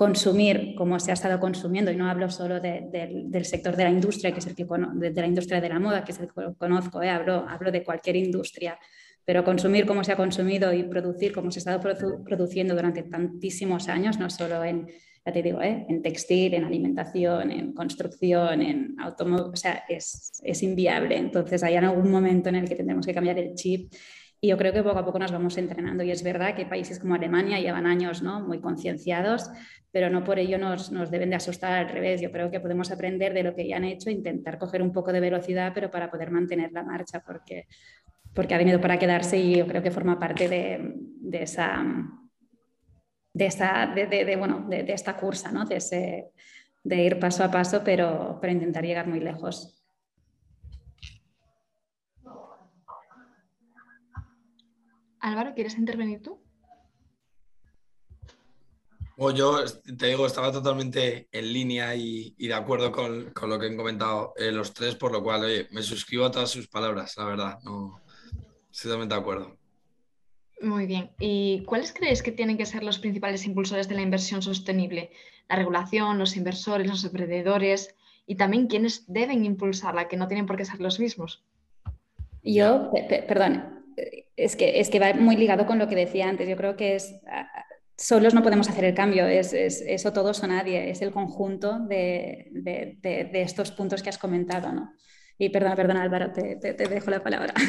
consumir 0.00 0.74
como 0.76 0.98
se 0.98 1.10
ha 1.10 1.12
estado 1.12 1.38
consumiendo, 1.38 1.90
y 1.90 1.96
no 1.96 2.08
hablo 2.08 2.30
solo 2.30 2.58
del 2.58 3.44
sector 3.44 3.76
de 3.76 3.84
la 3.84 3.90
industria, 3.90 4.32
que 4.32 4.38
es 4.38 4.46
el 4.46 4.54
que 4.54 4.64
de, 4.64 5.20
la 5.20 5.26
industria 5.26 5.60
de 5.60 5.68
la 5.68 5.78
moda, 5.78 6.06
que 6.06 6.12
es 6.12 6.20
el 6.20 6.28
que 6.28 6.54
conozco, 6.56 7.02
¿eh? 7.02 7.10
hablo, 7.10 7.44
hablo 7.46 7.70
de 7.70 7.84
cualquier 7.84 8.16
industria, 8.16 8.78
pero 9.26 9.44
consumir 9.44 9.84
como 9.84 10.02
se 10.02 10.12
ha 10.12 10.16
consumido 10.16 10.72
y 10.72 10.84
producir 10.84 11.34
como 11.34 11.50
se 11.50 11.58
ha 11.58 11.60
estado 11.60 11.80
produciendo 12.24 12.74
durante 12.74 13.02
tantísimos 13.02 13.90
años, 13.90 14.18
no 14.18 14.30
solo 14.30 14.64
en, 14.64 14.86
ya 15.26 15.32
te 15.34 15.42
digo, 15.42 15.60
¿eh? 15.60 15.84
en 15.86 16.00
textil, 16.00 16.54
en 16.54 16.64
alimentación, 16.64 17.50
en 17.50 17.74
construcción, 17.74 18.62
en 18.62 18.96
automóvil, 18.98 19.52
o 19.52 19.56
sea, 19.56 19.84
es, 19.86 20.40
es 20.42 20.62
inviable. 20.62 21.18
Entonces 21.18 21.62
hay 21.62 21.74
algún 21.74 22.10
momento 22.10 22.48
en 22.48 22.54
el 22.54 22.66
que 22.66 22.74
tendremos 22.74 23.04
que 23.04 23.12
cambiar 23.12 23.38
el 23.38 23.54
chip 23.54 23.92
y 24.40 24.48
yo 24.48 24.56
creo 24.56 24.72
que 24.72 24.82
poco 24.82 24.98
a 24.98 25.04
poco 25.04 25.18
nos 25.18 25.32
vamos 25.32 25.58
entrenando. 25.58 26.02
Y 26.02 26.10
es 26.10 26.22
verdad 26.22 26.54
que 26.54 26.64
países 26.64 26.98
como 26.98 27.14
Alemania 27.14 27.60
llevan 27.60 27.86
años 27.86 28.22
¿no? 28.22 28.40
muy 28.40 28.60
concienciados, 28.60 29.50
pero 29.92 30.08
no 30.08 30.24
por 30.24 30.38
ello 30.38 30.56
nos, 30.58 30.90
nos, 30.90 31.10
deben 31.10 31.30
de 31.30 31.36
asustar 31.36 31.72
al 31.72 31.88
revés. 31.90 32.22
Yo 32.22 32.32
creo 32.32 32.50
que 32.50 32.60
podemos 32.60 32.90
aprender 32.90 33.34
de 33.34 33.42
lo 33.42 33.54
que 33.54 33.68
ya 33.68 33.76
han 33.76 33.84
hecho, 33.84 34.08
intentar 34.08 34.58
coger 34.58 34.80
un 34.80 34.92
poco 34.92 35.12
de 35.12 35.20
velocidad, 35.20 35.72
pero 35.74 35.90
para 35.90 36.10
poder 36.10 36.30
mantener 36.30 36.72
la 36.72 36.82
marcha, 36.82 37.22
porque, 37.26 37.66
porque 38.34 38.54
ha 38.54 38.58
venido 38.58 38.80
para 38.80 38.98
quedarse 38.98 39.38
y 39.38 39.56
yo 39.56 39.66
creo 39.66 39.82
que 39.82 39.90
forma 39.90 40.18
parte 40.18 40.48
de, 40.48 40.94
de 40.94 41.42
esa, 41.42 41.84
de, 43.34 43.46
esa 43.46 43.92
de, 43.94 44.06
de, 44.06 44.36
bueno, 44.36 44.66
de, 44.70 44.90
esta 44.90 45.16
cursa, 45.16 45.52
¿no? 45.52 45.66
de, 45.66 45.76
ese, 45.76 46.30
de 46.82 47.04
ir 47.04 47.18
paso 47.18 47.44
a 47.44 47.50
paso, 47.50 47.82
pero, 47.84 48.38
pero 48.40 48.54
intentar 48.54 48.84
llegar 48.84 49.06
muy 49.06 49.20
lejos. 49.20 49.79
Álvaro, 55.20 55.54
¿quieres 55.54 55.76
intervenir 55.76 56.22
tú? 56.22 56.40
Yo 59.34 59.62
te 59.98 60.06
digo, 60.06 60.26
estaba 60.26 60.50
totalmente 60.50 61.28
en 61.30 61.52
línea 61.52 61.94
y, 61.94 62.34
de 62.38 62.54
acuerdo 62.54 62.90
con, 62.90 63.30
lo 63.48 63.58
que 63.58 63.66
han 63.66 63.76
comentado 63.76 64.32
eh, 64.36 64.50
los 64.50 64.72
tres, 64.72 64.94
por 64.94 65.12
lo 65.12 65.22
cual, 65.22 65.44
oye, 65.44 65.68
me 65.72 65.82
suscribo 65.82 66.24
a 66.24 66.30
todas 66.30 66.50
sus 66.50 66.68
palabras, 66.68 67.18
la 67.18 67.26
verdad. 67.26 67.58
No, 67.62 68.00
estoy 68.72 68.88
totalmente 68.88 69.14
de 69.14 69.20
acuerdo. 69.20 69.58
Muy 70.62 70.86
bien. 70.86 71.10
¿Y 71.18 71.64
cuáles 71.64 71.92
creéis 71.92 72.22
que 72.22 72.32
tienen 72.32 72.56
que 72.56 72.64
ser 72.64 72.82
los 72.82 72.98
principales 72.98 73.44
impulsores 73.44 73.88
de 73.88 73.94
la 73.94 74.02
inversión 74.02 74.40
sostenible? 74.40 75.10
La 75.50 75.56
regulación, 75.56 76.18
los 76.18 76.36
inversores, 76.36 76.88
los 76.88 77.04
emprendedores 77.04 77.94
y 78.26 78.36
también 78.36 78.68
quiénes 78.68 79.04
deben 79.06 79.44
impulsarla, 79.44 80.08
que 80.08 80.16
no 80.16 80.28
tienen 80.28 80.46
por 80.46 80.56
qué 80.56 80.64
ser 80.64 80.80
los 80.80 80.98
mismos. 80.98 81.44
Yo, 82.42 82.90
perdón, 83.28 83.84
es 84.44 84.56
que, 84.56 84.80
es 84.80 84.90
que 84.90 85.00
va 85.00 85.14
muy 85.14 85.36
ligado 85.36 85.66
con 85.66 85.78
lo 85.78 85.88
que 85.88 85.96
decía 85.96 86.28
antes. 86.28 86.48
Yo 86.48 86.56
creo 86.56 86.76
que 86.76 86.96
es 86.96 87.14
solos 88.00 88.32
no 88.32 88.42
podemos 88.42 88.68
hacer 88.68 88.84
el 88.84 88.94
cambio, 88.94 89.26
es, 89.26 89.52
eso 89.52 90.12
todos 90.12 90.42
o 90.42 90.46
nadie, 90.46 90.90
es 90.90 91.02
el 91.02 91.12
conjunto 91.12 91.78
de, 91.80 92.50
estos 93.34 93.70
puntos 93.72 94.02
que 94.02 94.08
has 94.08 94.18
comentado. 94.18 94.72
¿no? 94.72 94.94
Y 95.38 95.50
perdona, 95.50 95.76
perdona 95.76 96.02
Álvaro, 96.02 96.32
te, 96.32 96.56
dejo 96.56 97.10
la 97.10 97.22
palabra. 97.22 97.54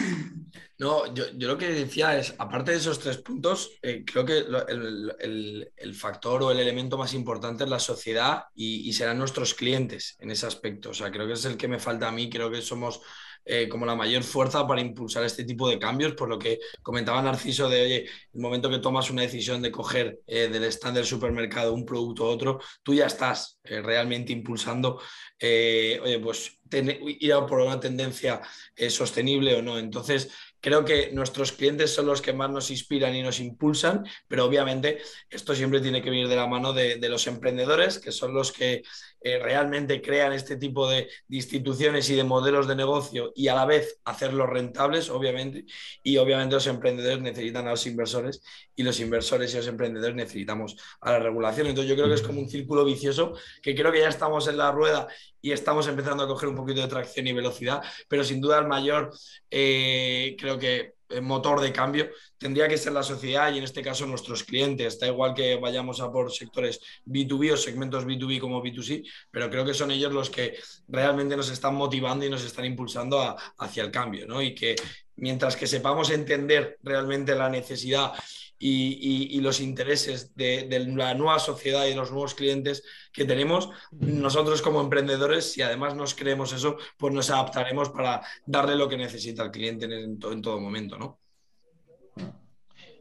No, 0.78 1.14
yo, 1.14 1.26
lo 1.38 1.60
que 1.60 1.68
decía 1.68 2.18
es, 2.18 2.34
aparte 2.40 2.72
de 2.72 2.78
esos 2.78 3.00
tres 3.00 3.18
puntos, 3.18 3.78
eh, 3.84 4.04
creo 4.04 4.26
que 4.26 4.40
el, 4.40 5.96
factor 5.96 6.42
o 6.42 6.52
el 6.52 6.60
elemento 6.60 6.98
más 6.98 7.14
importante 7.14 7.64
es 7.64 7.70
la 7.70 7.80
sociedad 7.80 8.46
y, 8.56 8.90
y 8.90 8.94
serán 8.94 9.20
nuestros 9.20 9.54
clientes 9.54 10.18
en 10.20 10.32
ese 10.32 10.48
aspecto. 10.48 10.90
O 10.90 10.94
sea, 10.94 11.12
creo 11.12 11.28
que 11.28 11.34
es 11.34 11.46
el 11.46 11.56
que 11.56 11.68
me 11.68 11.80
falta 11.80 12.08
a 12.08 12.12
mí, 12.12 12.32
creo 12.32 12.50
que 12.50 12.64
somos 12.64 13.02
eh, 13.46 13.68
como 13.68 13.86
la 13.86 13.96
mayor 13.96 14.24
fuerza 14.24 14.68
para 14.68 14.82
impulsar 14.82 15.24
este 15.24 15.44
tipo 15.44 15.68
de 15.68 15.80
cambios, 15.80 16.14
por 16.14 16.30
lo 16.30 16.38
que 16.38 16.60
comentaba 16.82 17.22
Narciso 17.22 17.70
de, 17.70 17.82
oye, 17.82 18.06
el 18.34 18.42
momento 18.42 18.70
que 18.70 18.80
tomas 18.80 19.10
una 19.10 19.24
decisión 19.24 19.62
de 19.62 19.72
coger 19.72 20.20
eh, 20.28 20.48
del 20.48 20.64
stand 20.66 20.98
del 20.98 21.06
supermercado 21.06 21.74
un 21.74 21.86
producto 21.86 22.26
u 22.26 22.28
otro, 22.28 22.60
tú 22.84 22.94
ya 22.94 23.08
estás 23.08 23.60
eh, 23.64 23.82
realmente 23.82 24.32
impulsando, 24.32 25.00
oye, 25.42 26.20
pues 26.22 26.58
ir 26.72 27.34
a 27.34 27.46
por 27.46 27.60
una 27.60 27.80
tendencia 27.80 28.42
sostenible 28.90 29.56
o 29.56 29.62
no. 29.62 29.78
Entonces, 29.78 30.32
Creo 30.62 30.86
que 30.86 31.12
nuestros 31.12 31.52
clientes 31.54 31.92
son 31.92 32.06
los 32.06 32.22
que 32.22 32.34
más 32.34 32.52
nos 32.52 32.70
inspiran 32.70 33.16
y 33.16 33.24
nos 33.24 33.40
impulsan, 33.40 34.06
pero 34.28 34.46
obviamente 34.46 35.00
esto 35.28 35.56
siempre 35.56 35.82
tiene 35.82 36.04
que 36.04 36.12
venir 36.12 36.28
de 36.28 36.36
la 36.36 36.46
mano 36.46 36.72
de, 36.72 37.00
los 37.10 37.26
emprendedores, 37.26 37.98
que 37.98 38.12
son 38.12 38.36
los 38.36 38.52
que 38.52 38.84
eh, 39.24 39.40
realmente 39.40 40.02
crean 40.02 40.34
este 40.34 40.58
tipo 40.58 40.90
de, 40.90 41.08
instituciones 41.30 42.10
y 42.10 42.16
de 42.16 42.24
modelos 42.24 42.68
de 42.68 42.76
negocio 42.76 43.32
y 43.36 43.48
a 43.48 43.56
la 43.56 43.66
vez 43.66 44.00
hacerlos 44.04 44.50
rentables, 44.50 45.10
obviamente. 45.10 45.66
Y 46.04 46.18
obviamente 46.18 46.56
los 46.56 46.68
emprendedores 46.68 47.22
necesitan 47.22 47.68
a 47.68 47.72
los 47.72 47.86
inversores 47.86 48.42
y 48.76 48.84
los 48.84 49.00
inversores 49.00 49.54
y 49.54 49.58
los 49.58 49.68
emprendedores 49.68 50.16
necesitamos 50.16 50.76
a 51.02 51.12
la 51.12 51.20
regulación. 51.20 51.68
Entonces 51.68 51.90
yo 51.90 51.96
creo 51.96 52.08
que 52.08 52.16
es 52.16 52.22
como 52.22 52.42
un 52.42 52.50
círculo 52.50 52.84
vicioso 52.84 53.34
que 53.62 53.76
creo 53.76 53.92
que 53.92 54.00
ya 54.00 54.10
estamos 54.10 54.48
en 54.48 54.58
la 54.58 54.72
rueda 54.72 55.08
y 55.42 55.52
estamos 55.52 55.88
empezando 55.88 56.24
a 56.24 56.28
coger 56.28 56.50
un 56.50 56.56
poquito 56.56 56.82
de 56.82 56.88
tracción 56.88 57.28
y 57.28 57.34
velocidad, 57.34 57.82
pero 58.08 58.24
sin 58.24 58.42
duda 58.42 58.60
el 58.60 58.68
mayor, 58.68 59.12
eh, 59.50 60.36
creo 60.40 60.58
que 60.60 60.94
motor 61.22 61.60
de 61.60 61.74
cambio 61.74 62.10
tendría 62.38 62.68
que 62.68 62.78
ser 62.78 62.94
la 62.94 63.04
sociedad 63.04 63.54
y 63.54 63.58
en 63.58 63.64
este 63.64 63.82
caso 63.82 64.06
nuestros 64.06 64.44
clientes. 64.44 65.00
Da 65.00 65.08
igual 65.08 65.34
que 65.34 65.56
vayamos 65.56 66.00
a 66.00 66.12
por 66.12 66.32
sectores 66.32 66.80
B2B 67.06 67.54
o 67.54 67.58
segmentos 67.58 68.06
B2B 68.06 68.40
como 68.40 68.64
B2C, 68.64 69.04
pero 69.30 69.50
creo 69.50 69.66
que 69.66 69.74
son 69.74 69.92
ellos 69.92 70.14
los 70.14 70.30
que 70.30 70.58
realmente 70.88 71.36
nos 71.36 71.50
están 71.50 71.76
motivando 71.76 72.26
y 72.26 72.30
nos 72.30 72.44
están 72.44 72.66
impulsando 72.66 73.36
hacia 73.58 73.84
el 73.84 73.92
cambio, 73.92 74.28
¿no? 74.28 74.42
Y 74.42 74.56
que 74.56 74.76
mientras 75.16 75.56
que 75.56 75.68
sepamos 75.68 76.10
entender 76.12 76.78
realmente 76.84 77.36
la 77.36 77.50
necesidad 77.50 78.14
y, 78.62 79.42
los 79.42 79.60
intereses 79.60 80.36
de, 80.36 80.68
la 80.96 81.14
nueva 81.16 81.40
sociedad 81.40 81.86
y 81.86 81.90
de 81.90 81.96
los 81.96 82.12
nuevos 82.12 82.36
clientes 82.36 82.84
que 83.12 83.26
tenemos, 83.26 83.70
nosotros 83.92 84.62
como 84.62 84.82
emprendedores, 84.82 85.52
si 85.52 85.62
además 85.62 85.96
nos 85.96 86.14
creemos 86.14 86.54
eso, 86.54 86.78
pues 86.98 87.14
nos 87.14 87.30
adaptaremos 87.30 87.90
para 87.90 88.22
darle 88.46 88.76
lo 88.76 88.88
que 88.88 88.98
necesita 88.98 89.44
el 89.44 89.52
cliente 89.52 89.86
en, 89.86 90.20
todo 90.20 90.60
momento, 90.60 90.98
¿no? 90.98 91.20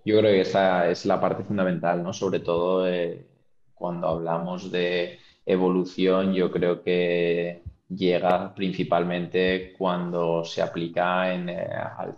Yo 0.05 0.18
creo 0.18 0.33
que 0.33 0.40
esa 0.40 0.90
es 0.90 1.05
la 1.05 1.20
parte 1.20 1.44
fundamental, 1.44 2.03
¿no? 2.03 2.12
Sobre 2.12 2.40
todo 2.40 2.88
eh, 2.88 3.27
cuando 3.75 4.09
hablamos 4.09 4.73
de 4.73 5.18
evolución, 5.44 6.33
yo 6.33 6.51
creo 6.51 6.83
que 6.83 7.62
llega 7.90 8.55
principalmente 8.55 9.74
cuando 9.76 10.44
se 10.44 10.62
aplica 10.62 11.33
en, 11.33 11.48
eh, 11.48 11.68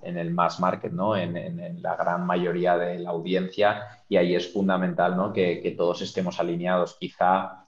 el 0.02 0.30
mass 0.30 0.60
market, 0.60 0.92
¿no? 0.92 1.16
En, 1.16 1.82
la 1.82 1.96
gran 1.96 2.26
mayoría 2.26 2.76
de 2.76 2.98
la 2.98 3.10
audiencia 3.10 4.04
y 4.08 4.16
ahí 4.16 4.34
es 4.34 4.52
fundamental 4.52 5.16
¿no? 5.16 5.32
que, 5.32 5.74
todos 5.76 6.02
estemos 6.02 6.38
alineados. 6.38 6.96
Quizá 6.98 7.66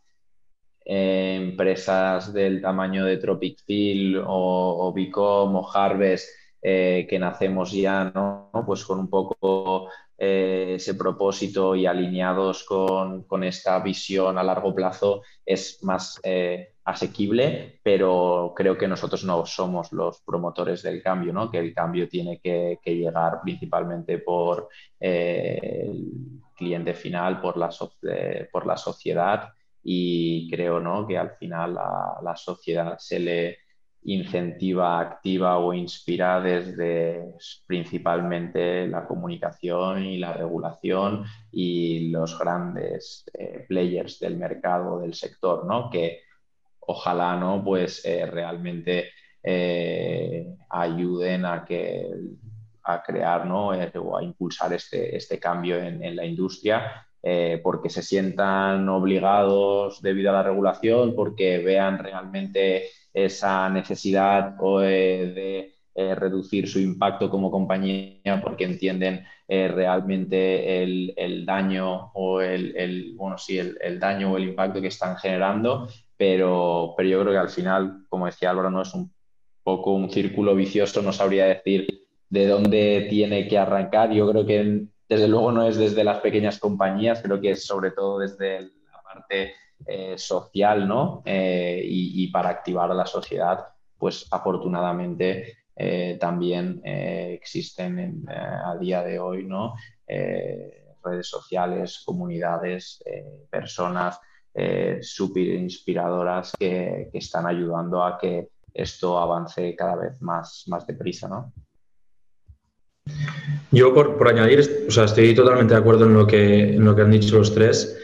eh, 0.84 1.36
empresas 1.40 2.32
del 2.32 2.60
tamaño 2.60 3.04
de 3.06 3.16
Tropic 3.16 3.64
Field 3.64 4.22
o, 4.26 4.86
o 4.86 4.92
Bicom 4.92 5.56
o 5.56 5.70
Harvest 5.72 6.28
eh, 6.66 7.06
que 7.08 7.18
nacemos 7.18 7.72
ya 7.72 8.04
¿no? 8.14 8.50
pues 8.64 8.84
con 8.84 8.98
un 8.98 9.08
poco 9.10 9.88
ese 10.16 10.94
propósito 10.94 11.74
y 11.74 11.86
alineados 11.86 12.64
con, 12.64 13.24
con, 13.24 13.44
esta 13.44 13.78
visión 13.80 14.38
a 14.38 14.42
largo 14.42 14.74
plazo 14.74 15.22
es 15.44 15.82
más 15.82 16.20
asequible, 16.84 17.80
pero 17.82 18.52
creo 18.54 18.76
que 18.76 18.86
nosotros 18.86 19.24
no 19.24 19.46
somos 19.46 19.90
los 19.92 20.20
promotores 20.20 20.82
del 20.82 21.02
cambio, 21.02 21.32
¿no? 21.32 21.50
que 21.50 21.58
el 21.58 21.74
cambio 21.74 22.08
tiene 22.08 22.40
que, 22.40 22.78
llegar 22.84 23.40
principalmente 23.42 24.18
por 24.18 24.68
eh, 25.00 25.58
el 25.88 26.40
cliente 26.54 26.92
final, 26.94 27.40
por 27.40 27.56
la, 27.56 27.70
por 28.52 28.66
la 28.66 28.76
sociedad 28.76 29.48
y 29.82 30.50
creo 30.50 30.78
¿no? 30.78 31.06
que 31.06 31.16
al 31.16 31.36
final 31.36 31.78
a 31.78 32.20
la 32.22 32.36
sociedad 32.36 32.96
se 32.98 33.18
le 33.18 33.58
incentiva, 34.04 35.00
activa 35.00 35.58
o 35.58 35.72
inspira 35.72 36.40
desde 36.40 37.34
principalmente 37.66 38.86
la 38.86 39.06
comunicación 39.06 40.04
y 40.04 40.18
la 40.18 40.34
regulación 40.34 41.24
y 41.50 42.10
los 42.10 42.38
grandes 42.38 43.24
eh, 43.32 43.64
players 43.66 44.20
del 44.20 44.36
mercado, 44.36 45.00
del 45.00 45.14
sector, 45.14 45.64
¿no? 45.66 45.88
que 45.88 46.20
ojalá 46.80 47.36
no, 47.36 47.62
pues 47.64 48.04
eh, 48.04 48.26
realmente 48.26 49.10
eh, 49.42 50.54
ayuden 50.68 51.46
a 51.46 51.64
que 51.64 52.10
a 52.86 53.02
crear 53.02 53.46
¿no? 53.46 53.68
O 53.68 54.16
a 54.18 54.22
impulsar 54.22 54.74
este, 54.74 55.16
este 55.16 55.40
cambio 55.40 55.78
en, 55.78 56.14
la 56.14 56.26
industria 56.26 57.06
porque 57.62 57.88
se 57.88 58.02
sientan 58.02 58.86
obligados 58.90 60.02
debido 60.02 60.28
a 60.28 60.34
la 60.34 60.42
regulación, 60.42 61.14
porque 61.16 61.56
vean 61.60 61.98
realmente 61.98 62.90
esa 63.14 63.70
necesidad 63.70 64.56
de 64.82 65.72
reducir 65.94 66.68
su 66.68 66.80
impacto 66.80 67.30
como 67.30 67.50
compañía, 67.50 68.42
porque 68.42 68.64
entienden 68.64 69.24
realmente 69.48 70.82
el, 70.82 71.46
daño 71.46 72.10
o 72.14 72.40
el, 72.40 73.14
bueno, 73.16 73.38
sí, 73.38 73.58
el, 73.58 74.00
daño 74.00 74.32
o 74.32 74.36
el 74.36 74.48
impacto 74.48 74.80
que 74.80 74.88
están 74.88 75.16
generando 75.16 75.88
pero, 76.16 76.94
pero 76.96 77.08
yo 77.08 77.20
creo 77.20 77.32
que 77.32 77.38
al 77.38 77.50
final, 77.50 78.06
como 78.08 78.26
decía 78.26 78.50
Álvaro, 78.50 78.70
no 78.70 78.82
es 78.82 78.94
un 78.94 79.12
poco 79.62 79.92
un 79.92 80.10
círculo 80.10 80.54
vicioso, 80.54 81.02
no 81.02 81.12
sabría 81.12 81.46
decir 81.46 82.06
de 82.28 82.46
dónde 82.46 83.06
tiene 83.10 83.48
que 83.48 83.58
arrancar. 83.58 84.12
Yo 84.12 84.30
creo 84.30 84.46
que 84.46 84.86
desde 85.08 85.28
luego 85.28 85.52
no 85.52 85.66
es 85.66 85.76
desde 85.76 86.04
las 86.04 86.20
pequeñas 86.20 86.58
compañías, 86.58 87.20
creo 87.22 87.40
que 87.40 87.52
es 87.52 87.66
sobre 87.66 87.90
todo 87.90 88.18
desde 88.18 88.60
la 88.62 89.02
parte 89.02 89.54
eh, 89.86 90.14
social, 90.16 90.88
¿no? 90.88 91.22
Eh, 91.24 91.82
y, 91.84 92.28
para 92.28 92.48
activar 92.48 92.90
a 92.90 92.94
la 92.94 93.06
sociedad, 93.06 93.66
pues 93.98 94.26
afortunadamente 94.30 95.58
eh, 95.76 96.16
también 96.18 96.80
existen 96.84 98.24
a 98.28 98.76
día 98.78 99.02
de 99.02 99.18
hoy, 99.18 99.44
¿no? 99.44 99.74
redes 100.06 101.28
sociales, 101.28 102.02
comunidades, 102.04 103.02
personas 103.50 104.18
súper 105.02 105.48
inspiradoras 105.48 106.52
que, 106.58 107.10
están 107.12 107.46
ayudando 107.46 108.02
a 108.02 108.18
que 108.18 108.48
esto 108.72 109.18
avance 109.18 109.76
cada 109.76 109.96
vez 109.96 110.20
más, 110.22 110.64
más 110.66 110.86
deprisa, 110.86 111.28
¿no? 111.28 111.52
Yo, 113.70 113.92
por, 113.92 114.28
añadir, 114.28 114.86
o 114.88 114.90
sea, 114.90 115.04
estoy 115.04 115.34
totalmente 115.34 115.74
de 115.74 115.80
acuerdo 115.80 116.06
en 116.06 116.14
lo, 116.14 116.26
que, 116.26 116.74
en 116.74 116.84
lo 116.84 116.94
que 116.94 117.02
han 117.02 117.10
dicho 117.10 117.38
los 117.38 117.54
tres. 117.54 117.98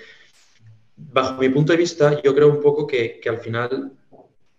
Bajo 1.13 1.41
mi 1.41 1.49
punto 1.49 1.73
de 1.73 1.79
vista, 1.79 2.23
yo 2.23 2.35
creo 2.35 2.49
un 2.49 2.61
poco 2.61 2.87
que, 2.87 3.21
al 3.29 3.39
final 3.39 3.93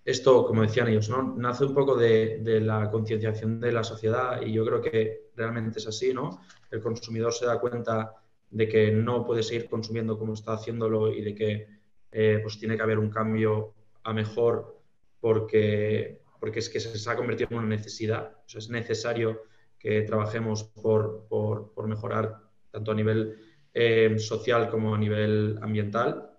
esto, 0.04 0.46
como 0.46 0.64
decían 0.64 0.90
ellos, 0.90 1.10
nace 1.38 1.64
un 1.64 1.74
poco 1.74 1.96
de, 1.96 2.60
la 2.62 2.90
concienciación 2.90 3.60
de 3.60 3.72
la 3.72 3.84
sociedad 3.84 4.42
y 4.42 4.52
yo 4.52 4.66
creo 4.66 4.82
que 4.82 5.30
realmente 5.36 5.80
es 5.80 5.88
así, 5.88 6.14
¿no? 6.14 6.42
El 6.70 6.82
consumidor 6.82 7.34
se 7.34 7.46
da 7.46 7.60
cuenta 7.60 8.16
de 8.50 8.68
que 8.68 8.92
no 8.92 9.26
puede 9.26 9.44
seguir 9.44 9.70
consumiendo 9.70 10.18
como 10.18 10.34
está 10.34 10.54
haciéndolo 10.54 11.14
y 11.14 11.22
de 11.22 11.36
que 11.36 11.68
eh, 12.12 12.40
pues 12.42 12.60
tiene 12.60 12.76
que 12.76 12.84
haber 12.84 13.00
un 13.00 13.10
cambio 13.10 13.74
a 14.04 14.12
mejor 14.12 14.78
porque, 15.22 16.22
porque 16.40 16.60
es 16.60 16.70
que 16.70 16.82
se 16.82 17.10
ha 17.10 17.16
convertido 17.16 17.50
en 17.52 17.60
una 17.60 17.68
necesidad. 17.68 18.36
Es 18.54 18.70
necesario 18.70 19.44
que 19.80 20.02
trabajemos 20.02 20.66
por, 20.66 21.28
por, 21.30 21.88
mejorar 21.88 22.40
tanto 22.72 22.92
a 22.92 22.96
nivel 22.96 23.38
eh, 23.74 24.20
social 24.20 24.70
como 24.70 24.94
a 24.94 24.98
nivel 24.98 25.58
ambiental. 25.62 26.31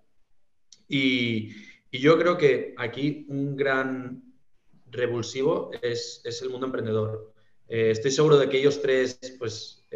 Y, 0.92 1.54
yo 1.90 2.18
creo 2.18 2.38
que 2.38 2.74
aquí 2.78 3.26
un 3.28 3.54
gran 3.54 4.22
revulsivo 4.90 5.70
es, 5.82 6.22
es 6.24 6.40
el 6.40 6.48
mundo 6.48 6.66
emprendedor. 6.66 7.34
Eh, 7.68 7.90
estoy 7.90 8.10
seguro 8.10 8.38
de 8.38 8.48
que 8.48 8.58
ellos 8.58 8.80
tres, 8.80 9.18
pues, 9.38 9.86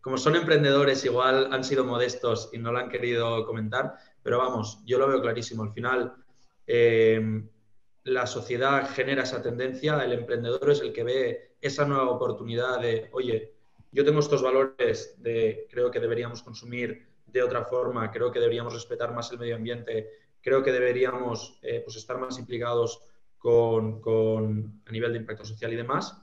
como 0.00 0.18
son 0.18 0.36
emprendedores, 0.36 1.04
igual 1.04 1.52
han 1.52 1.64
sido 1.64 1.84
modestos 1.84 2.50
y 2.52 2.58
no 2.58 2.72
lo 2.72 2.78
han 2.78 2.90
querido 2.90 3.44
comentar, 3.46 3.96
pero 4.22 4.38
vamos, 4.38 4.82
yo 4.84 4.98
lo 4.98 5.08
veo 5.08 5.20
clarísimo. 5.20 5.62
Al 5.62 5.72
final, 5.72 6.14
eh, 6.66 7.42
la 8.04 8.26
sociedad 8.26 8.88
genera 8.90 9.22
esa 9.22 9.42
tendencia, 9.42 10.02
el 10.04 10.12
emprendedor 10.12 10.70
es 10.70 10.80
el 10.80 10.92
que 10.92 11.04
ve 11.04 11.56
esa 11.60 11.86
nueva 11.86 12.10
oportunidad 12.10 12.80
de, 12.80 13.08
oye, 13.12 13.54
yo 13.90 14.04
tengo 14.04 14.20
estos 14.20 14.42
valores 14.42 15.14
de 15.22 15.66
creo 15.70 15.90
que 15.90 16.00
deberíamos 16.00 16.42
consumir 16.42 17.07
de 17.32 17.42
otra 17.42 17.64
forma, 17.64 18.10
creo 18.10 18.30
que 18.32 18.40
deberíamos 18.40 18.72
respetar 18.72 19.14
más 19.14 19.30
el 19.32 19.38
medio 19.38 19.56
ambiente, 19.56 20.08
creo 20.40 20.62
que 20.62 20.72
deberíamos 20.72 21.58
eh, 21.62 21.82
pues 21.84 21.96
estar 21.96 22.18
más 22.18 22.38
implicados 22.38 23.02
con, 23.36 24.82
a 24.86 24.90
nivel 24.90 25.12
de 25.12 25.18
impacto 25.18 25.44
social 25.44 25.72
y 25.72 25.76
demás. 25.76 26.20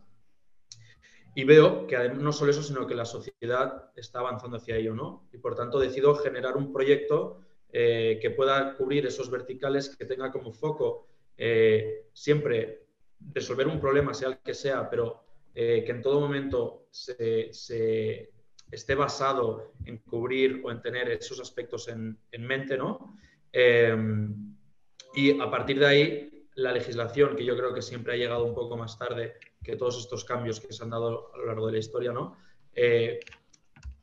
Y 1.36 1.44
veo 1.44 1.86
que 1.86 2.10
no 2.10 2.32
solo 2.32 2.52
eso, 2.52 2.64
sino 2.64 2.88
que 2.88 2.96
la 2.96 3.06
sociedad 3.06 3.92
está 3.96 4.20
avanzando 4.20 4.58
hacia 4.58 4.78
ello, 4.78 4.96
¿no? 4.96 5.28
Y 5.34 5.38
por 5.38 5.56
tanto 5.56 5.80
decido 5.80 6.16
generar 6.16 6.56
un 6.56 6.72
proyecto 6.72 7.42
eh, 7.72 8.20
que 8.22 8.32
pueda 8.32 8.76
cubrir 8.76 9.06
esos 9.06 9.30
verticales, 9.30 9.96
que 9.96 10.06
tenga 10.06 10.32
como 10.32 10.54
foco 10.54 11.08
eh, 11.38 12.08
siempre 12.14 12.86
resolver 13.34 13.68
un 13.68 13.82
problema, 13.82 14.14
sea 14.14 14.30
el 14.30 14.38
que 14.40 14.54
sea, 14.54 14.90
pero 14.90 15.24
que 15.54 15.88
en 15.88 16.02
todo 16.02 16.20
momento 16.20 16.88
se, 16.92 18.34
esté 18.72 18.96
basado 18.96 19.74
en 19.86 19.98
cubrir 20.00 20.62
o 20.64 20.72
en 20.72 20.82
tener 20.82 21.10
esos 21.10 21.40
aspectos 21.40 21.88
en, 21.88 22.18
en 22.32 22.46
mente, 22.46 22.78
¿no? 22.78 23.18
y 25.14 25.40
a 25.40 25.50
partir 25.50 25.80
de 25.80 25.86
ahí, 25.86 26.48
la 26.56 26.74
legislación, 26.74 27.38
que 27.38 27.46
yo 27.46 27.56
creo 27.56 27.74
que 27.74 27.82
siempre 27.82 28.14
ha 28.14 28.18
llegado 28.18 28.44
un 28.44 28.54
poco 28.54 28.76
más 28.76 29.00
tarde, 29.00 29.36
que 29.64 29.76
todos 29.76 29.98
estos 29.98 30.26
cambios 30.26 30.60
que 30.60 30.74
se 30.74 30.84
han 30.84 30.90
dado 30.90 31.34
a 31.34 31.38
lo 31.38 31.46
largo 31.46 31.68
de 31.68 31.74
la 31.74 31.80
historia, 31.80 32.12
¿no? 32.12 32.38
Eh, 32.74 33.20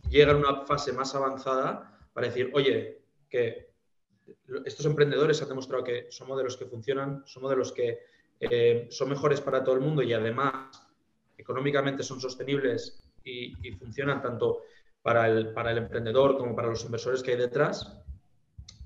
llega 0.09 0.33
a 0.33 0.37
una 0.37 0.65
fase 0.65 0.93
más 0.93 1.15
avanzada 1.15 1.99
para 2.13 2.27
decir, 2.27 2.51
oye, 2.55 3.03
que 3.29 3.73
estos 4.65 4.87
emprendedores 4.87 5.41
han 5.43 5.49
demostrado 5.49 5.85
que 5.85 6.07
son 6.11 6.29
modelos 6.29 6.57
que 6.57 6.67
funcionan, 6.67 7.23
son 7.27 7.43
modelos 7.43 7.73
que 7.73 8.01
eh, 8.41 8.89
son 8.91 9.09
mejores 9.09 9.41
para 9.41 9.63
todo 9.63 9.75
el 9.75 9.81
mundo 9.81 10.03
y 10.03 10.13
además 10.13 10.89
económicamente 11.39 12.03
son 12.03 12.21
sostenibles 12.21 13.02
y, 13.25 13.55
y 13.67 13.73
funcionan 13.73 14.23
tanto 14.23 14.63
para 15.03 15.29
el, 15.29 15.53
para 15.53 15.73
el 15.73 15.79
emprendedor 15.79 16.39
como 16.39 16.55
para 16.55 16.69
los 16.69 16.85
inversores 16.85 17.23
que 17.23 17.33
hay 17.33 17.37
detrás 17.37 17.99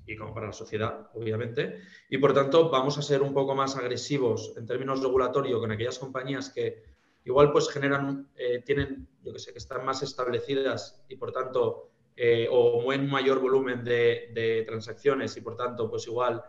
y 0.05 0.15
como 0.15 0.33
para 0.33 0.47
la 0.47 0.53
sociedad, 0.53 1.09
obviamente. 1.13 1.81
Y 2.09 2.17
por 2.17 2.33
tanto, 2.33 2.69
vamos 2.69 2.97
a 2.97 3.01
ser 3.01 3.21
un 3.21 3.33
poco 3.33 3.53
más 3.53 3.75
agresivos 3.75 4.53
en 4.57 4.65
términos 4.65 5.03
regulatorios 5.03 5.59
con 5.59 5.71
aquellas 5.71 5.99
compañías 5.99 6.49
que 6.49 6.83
igual 7.25 7.51
pues 7.51 7.69
generan, 7.69 8.29
eh, 8.35 8.63
tienen, 8.65 9.07
yo 9.21 9.33
que 9.33 9.39
sé, 9.39 9.51
que 9.51 9.59
están 9.59 9.85
más 9.85 10.01
establecidas 10.01 11.03
y 11.09 11.17
por 11.17 11.33
tanto, 11.33 11.89
eh, 12.15 12.47
o 12.49 12.79
un 12.79 13.09
mayor 13.09 13.39
volumen 13.39 13.83
de, 13.83 14.63
transacciones 14.65 15.35
y 15.35 15.41
por 15.41 15.57
tanto, 15.57 15.89
pues 15.89 16.07
igual 16.07 16.41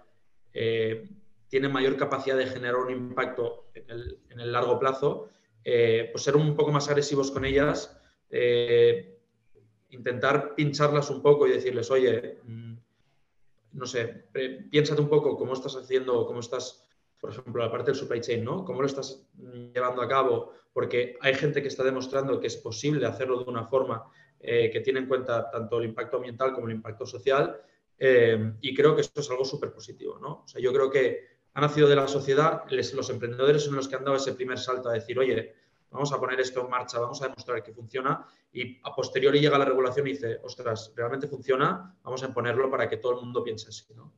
eh, 0.52 1.10
tienen 1.48 1.72
mayor 1.72 1.96
capacidad 1.96 2.36
de 2.36 2.46
generar 2.46 2.76
un 2.76 2.90
impacto 2.90 3.66
en 3.74 3.90
el, 3.90 4.18
en 4.30 4.40
el 4.40 4.52
largo 4.52 4.78
plazo, 4.78 5.28
pues 6.12 6.22
ser 6.22 6.36
un 6.36 6.54
poco 6.54 6.72
más 6.72 6.88
agresivos 6.88 7.30
con 7.30 7.44
ellas, 7.44 8.00
intentar 9.90 10.54
pincharlas 10.54 11.10
un 11.10 11.22
poco 11.22 11.46
y 11.46 11.52
decirles, 11.52 11.90
oye, 11.90 12.38
mm, 12.44 12.74
no 13.72 13.86
sé, 13.86 14.24
piénsate 14.70 15.00
un 15.00 15.08
poco 15.08 15.36
cómo 15.36 15.52
estás 15.52 15.76
haciendo, 15.76 16.26
cómo 16.26 16.40
estás, 16.40 16.88
por 17.20 17.30
ejemplo, 17.30 17.62
la 17.62 17.70
parte 17.70 17.90
del 17.90 18.00
supply 18.00 18.20
chain, 18.20 18.44
¿no? 18.44 18.64
¿Cómo 18.64 18.80
lo 18.80 18.86
estás 18.86 19.26
llevando 19.74 20.02
a 20.02 20.08
cabo? 20.08 20.52
Porque 20.72 21.16
hay 21.20 21.34
gente 21.34 21.62
que 21.62 21.68
está 21.68 21.84
demostrando 21.84 22.40
que 22.40 22.46
es 22.46 22.56
posible 22.56 23.06
hacerlo 23.06 23.42
de 23.42 23.50
una 23.50 23.64
forma 23.64 24.04
eh, 24.40 24.70
que 24.70 24.80
tiene 24.80 25.00
en 25.00 25.06
cuenta 25.06 25.50
tanto 25.50 25.78
el 25.78 25.86
impacto 25.86 26.16
ambiental 26.16 26.52
como 26.52 26.68
el 26.68 26.74
impacto 26.74 27.06
social. 27.06 27.60
Eh, 27.98 28.52
y 28.60 28.74
creo 28.74 28.94
que 28.94 29.00
esto 29.00 29.20
es 29.20 29.30
algo 29.30 29.44
súper 29.44 29.72
positivo, 29.72 30.18
¿no? 30.18 30.42
O 30.44 30.48
sea, 30.48 30.60
yo 30.60 30.72
creo 30.72 30.90
que 30.90 31.37
ha 31.54 31.60
nacido 31.60 31.88
de 31.88 31.96
la 31.96 32.06
sociedad, 32.06 32.62
los 32.70 33.10
emprendedores 33.10 33.64
son 33.64 33.76
los 33.76 33.88
que 33.88 33.96
han 33.96 34.04
dado 34.04 34.16
ese 34.16 34.34
primer 34.34 34.58
salto 34.58 34.88
a 34.88 34.92
decir, 34.92 35.18
oye, 35.18 35.54
vamos 35.90 36.12
a 36.12 36.20
poner 36.20 36.40
esto 36.40 36.60
en 36.60 36.70
marcha, 36.70 36.98
vamos 36.98 37.20
a 37.22 37.28
demostrar 37.28 37.62
que 37.62 37.72
funciona 37.72 38.26
y 38.52 38.78
a 38.82 38.94
posteriori 38.94 39.40
llega 39.40 39.58
la 39.58 39.64
regulación 39.64 40.06
y 40.06 40.12
dice, 40.12 40.40
ostras, 40.42 40.92
realmente 40.94 41.26
funciona, 41.26 41.94
vamos 42.02 42.22
a 42.22 42.26
imponerlo 42.26 42.70
para 42.70 42.88
que 42.88 42.98
todo 42.98 43.12
el 43.12 43.24
mundo 43.24 43.42
piense 43.42 43.68
así. 43.68 43.84
¿no? 43.94 44.12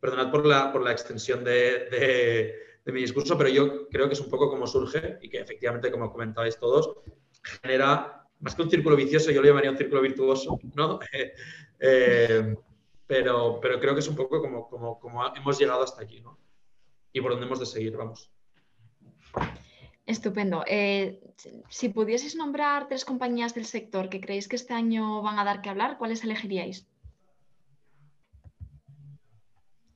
Perdonad 0.00 0.30
por 0.30 0.46
la, 0.46 0.72
por 0.72 0.82
la 0.82 0.92
extensión 0.92 1.44
de, 1.44 2.54
mi 2.86 3.00
discurso, 3.00 3.38
pero 3.38 3.48
yo 3.48 3.88
creo 3.88 4.08
que 4.08 4.14
es 4.14 4.20
un 4.20 4.28
poco 4.28 4.50
como 4.50 4.66
surge 4.66 5.18
y 5.22 5.28
que 5.28 5.38
efectivamente, 5.38 5.90
como 5.90 6.10
comentabais 6.10 6.58
todos, 6.58 6.96
genera 7.62 8.28
más 8.40 8.54
que 8.54 8.62
un 8.62 8.70
círculo 8.70 8.96
vicioso, 8.96 9.30
yo 9.30 9.40
lo 9.40 9.46
llamaría 9.46 9.70
un 9.70 9.76
círculo 9.76 10.02
virtuoso, 10.02 10.58
¿no? 10.74 10.98
Eh, 11.84 12.54
pero, 13.12 13.60
pero 13.60 13.78
creo 13.78 13.92
que 13.92 14.00
es 14.00 14.08
un 14.08 14.16
poco 14.16 14.40
como, 14.40 14.66
como, 14.70 14.98
como 14.98 15.22
hemos 15.36 15.58
llegado 15.58 15.82
hasta 15.82 16.02
aquí, 16.02 16.22
¿no? 16.22 16.38
Y 17.12 17.20
por 17.20 17.32
dónde 17.32 17.44
hemos 17.44 17.60
de 17.60 17.66
seguir, 17.66 17.94
vamos. 17.94 18.30
Estupendo. 20.06 20.64
Eh, 20.66 21.20
si 21.68 21.90
pudieseis 21.90 22.36
nombrar 22.36 22.88
tres 22.88 23.04
compañías 23.04 23.54
del 23.54 23.66
sector 23.66 24.08
que 24.08 24.22
creéis 24.22 24.48
que 24.48 24.56
este 24.56 24.72
año 24.72 25.20
van 25.20 25.38
a 25.38 25.44
dar 25.44 25.60
que 25.60 25.68
hablar, 25.68 25.98
¿cuáles 25.98 26.24
elegiríais? 26.24 26.88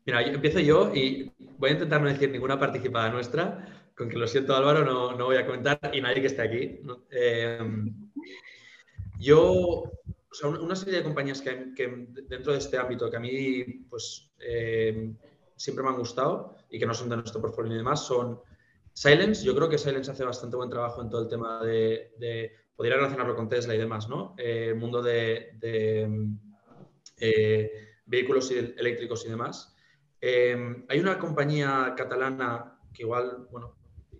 Mira, 0.05 0.21
empiezo 0.21 0.61
yo 0.61 0.95
y 0.95 1.33
voy 1.57 1.71
a 1.71 1.73
intentar 1.73 2.03
no 2.03 2.09
decir 2.09 2.31
ninguna 2.31 2.61
participada 2.61 3.09
nuestra, 3.09 3.89
con 3.97 4.11
que 4.11 4.19
lo 4.19 4.29
siento 4.29 4.55
Álvaro, 4.55 4.85
no, 4.85 5.25
voy 5.25 5.37
a 5.37 5.47
comentar 5.47 5.81
y 5.91 6.03
nadie 6.03 6.21
que 6.21 6.27
esté 6.27 6.43
aquí. 6.43 6.81
Em, 7.11 7.95
yo, 9.19 9.91
una 10.43 10.77
serie 10.77 10.99
de 10.99 11.05
compañías 11.05 11.41
que, 11.41 12.09
dentro 12.29 12.53
de 12.53 12.59
este 12.59 12.79
ámbito 12.79 13.11
que 13.11 13.17
a 13.17 13.21
mí 13.21 13.65
pues, 13.89 14.31
em, 14.39 15.17
siempre 15.57 15.83
me 15.85 15.91
han 15.91 15.99
gustado 15.99 16.57
y 16.71 16.79
que 16.79 16.87
no 16.87 16.95
son 16.95 17.09
de 17.09 17.17
nuestro 17.17 17.41
portfolio 17.41 17.75
y 17.75 17.79
demás 17.79 18.07
son 18.07 18.41
Silence, 18.93 19.45
yo 19.45 19.55
creo 19.55 19.69
que 19.69 19.77
Silence 19.77 20.11
hace 20.11 20.25
bastante 20.25 20.57
buen 20.57 20.71
trabajo 20.71 21.03
en 21.03 21.11
todo 21.11 21.23
el 21.23 21.29
tema 21.29 21.63
de, 21.63 22.53
podría 22.75 22.97
relacionarlo 22.97 23.37
con 23.37 23.49
Tesla 23.49 23.75
y 23.75 23.79
demás, 23.79 24.09
¿no? 24.09 24.35
Eh, 24.39 24.69
el 24.71 24.77
mundo 24.77 25.03
de, 25.03 25.59
eh, 27.19 27.71
vehículos 28.07 28.51
eléctricos 28.51 29.27
y 29.27 29.29
demás. 29.29 29.77
Eh, 30.21 30.85
hay 30.89 30.99
una 30.99 31.19
compañía 31.19 31.95
catalana 31.95 32.79
que 32.95 33.03
igual, 33.03 33.49
bueno, 33.51 33.77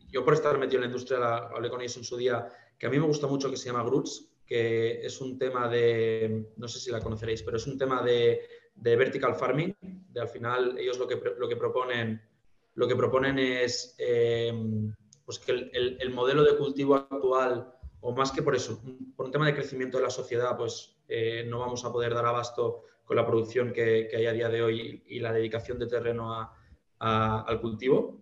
yo 0.09 0.25
por 0.25 0.35
estar 0.35 0.59
metido 0.59 0.77
en 0.77 0.83
la 0.83 0.87
industria 0.89 1.37
hablé 1.37 1.71
con 1.71 1.81
ellos 1.81 1.97
en 1.97 2.05
su 2.05 2.17
día, 2.19 2.47
que 2.79 2.87
a 2.87 2.91
mí 2.91 2.99
me 2.99 3.07
gusta 3.07 3.27
mucho, 3.27 3.51
que 3.51 3.57
se 3.57 3.71
llama 3.71 3.83
Gruts, 3.83 4.31
que 4.47 5.05
es 5.05 5.21
un 5.21 5.39
tema 5.39 5.69
de, 5.69 6.53
no 6.57 6.69
sé 6.69 6.79
si 6.81 6.91
la 6.91 7.01
conoceréis, 7.01 7.43
pero 7.43 7.57
es 7.57 7.67
un 7.67 7.77
tema 7.77 8.03
de, 8.03 8.41
vertical 8.75 9.35
farming, 9.35 9.75
de 9.81 10.21
al 10.21 10.29
final 10.29 10.79
ellos 10.79 10.99
lo 10.99 11.09
que, 11.09 11.21
lo 11.39 11.49
que 11.49 11.57
proponen 11.57 12.23
lo 12.77 12.87
que 12.87 12.95
proponen 12.95 13.39
es 13.39 13.95
eh, 13.99 14.53
pues 15.25 15.39
que 15.39 15.53
el, 15.53 16.11
modelo 16.11 16.45
de 16.45 16.57
cultivo 16.57 16.95
actual, 16.95 17.75
o 18.01 18.15
más 18.15 18.31
que 18.31 18.43
por 18.43 18.55
eso, 18.55 18.81
por 19.17 19.27
un 19.27 19.33
tema 19.33 19.47
de 19.47 19.55
crecimiento 19.55 19.97
de 19.97 20.05
la 20.05 20.11
sociedad, 20.11 20.57
pues 20.57 20.97
eh, 21.09 21.45
no 21.49 21.59
vamos 21.59 21.85
a 21.85 21.93
poder 21.93 22.15
dar 22.15 22.27
abasto 22.27 22.85
con 23.05 23.17
la 23.17 23.27
producción 23.27 23.73
que, 23.73 24.11
hay 24.15 24.27
a 24.27 24.33
día 24.33 24.49
de 24.51 24.63
hoy 24.63 25.03
y 25.07 25.21
la 25.21 25.33
dedicación 25.33 25.79
de 25.79 25.87
terreno 25.87 26.51
al 26.99 27.61
cultivo. 27.61 28.21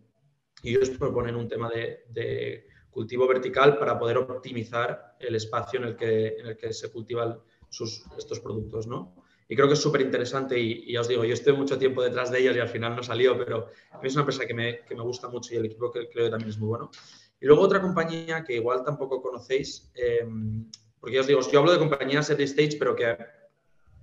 Y 0.63 0.71
ellos 0.71 0.91
proponen 0.91 1.35
un 1.35 1.49
tema 1.49 1.69
de, 1.69 2.67
cultivo 2.95 3.27
vertical 3.27 3.77
para 3.77 3.99
poder 3.99 4.19
optimizar 4.19 5.17
el 5.19 5.35
espacio 5.35 5.81
en 5.81 5.87
el 5.87 5.97
que, 5.97 6.29
en 6.39 6.47
el 6.47 6.57
que 6.57 6.73
se 6.73 6.91
cultivan 6.91 7.39
sus, 7.69 8.05
estos 8.17 8.41
productos. 8.41 8.87
¿no? 8.87 9.15
y 9.49 9.57
creo 9.57 9.69
que 9.69 9.75
es 9.75 9.81
súper 9.81 10.01
interesante 10.01 10.59
y, 10.59 10.93
ya 10.93 11.01
os 11.01 11.09
digo, 11.09 11.25
yo 11.25 11.35
estoy 11.35 11.55
mucho 11.55 11.79
tiempo 11.79 12.03
detrás 12.03 12.31
de 12.31 12.41
ellas 12.41 12.57
y 12.57 12.61
al 12.61 12.69
final 12.69 12.97
no 12.97 13.03
salió, 13.03 13.37
pero 13.37 13.69
es 14.03 14.15
una 14.15 14.23
empresa 14.23 14.47
que 14.47 14.55
me, 14.55 14.81
que 14.81 14.95
me 14.95 15.03
gusta 15.03 15.29
mucho 15.29 15.53
y 15.53 15.59
el 15.59 15.67
equipo 15.67 15.91
que 15.91 16.09
creo 16.09 16.27
que 16.27 16.31
también 16.31 16.51
es 16.51 16.59
muy 16.59 16.69
bueno. 16.69 16.91
Y 17.41 17.47
luego 17.47 17.63
otra 17.63 17.83
compañía 17.83 18.43
que 18.43 18.55
igual 18.55 18.83
tampoco 18.85 19.21
conocéis, 19.21 19.91
eh, 19.95 20.27
porque 20.99 21.17
ya 21.17 21.21
os 21.21 21.27
digo, 21.27 21.41
yo 21.51 21.59
hablo 21.59 21.73
de 21.73 21.79
compañías 21.79 22.31
early 22.31 22.45
stage, 22.45 22.77
pero 22.79 22.97
que 22.97 23.17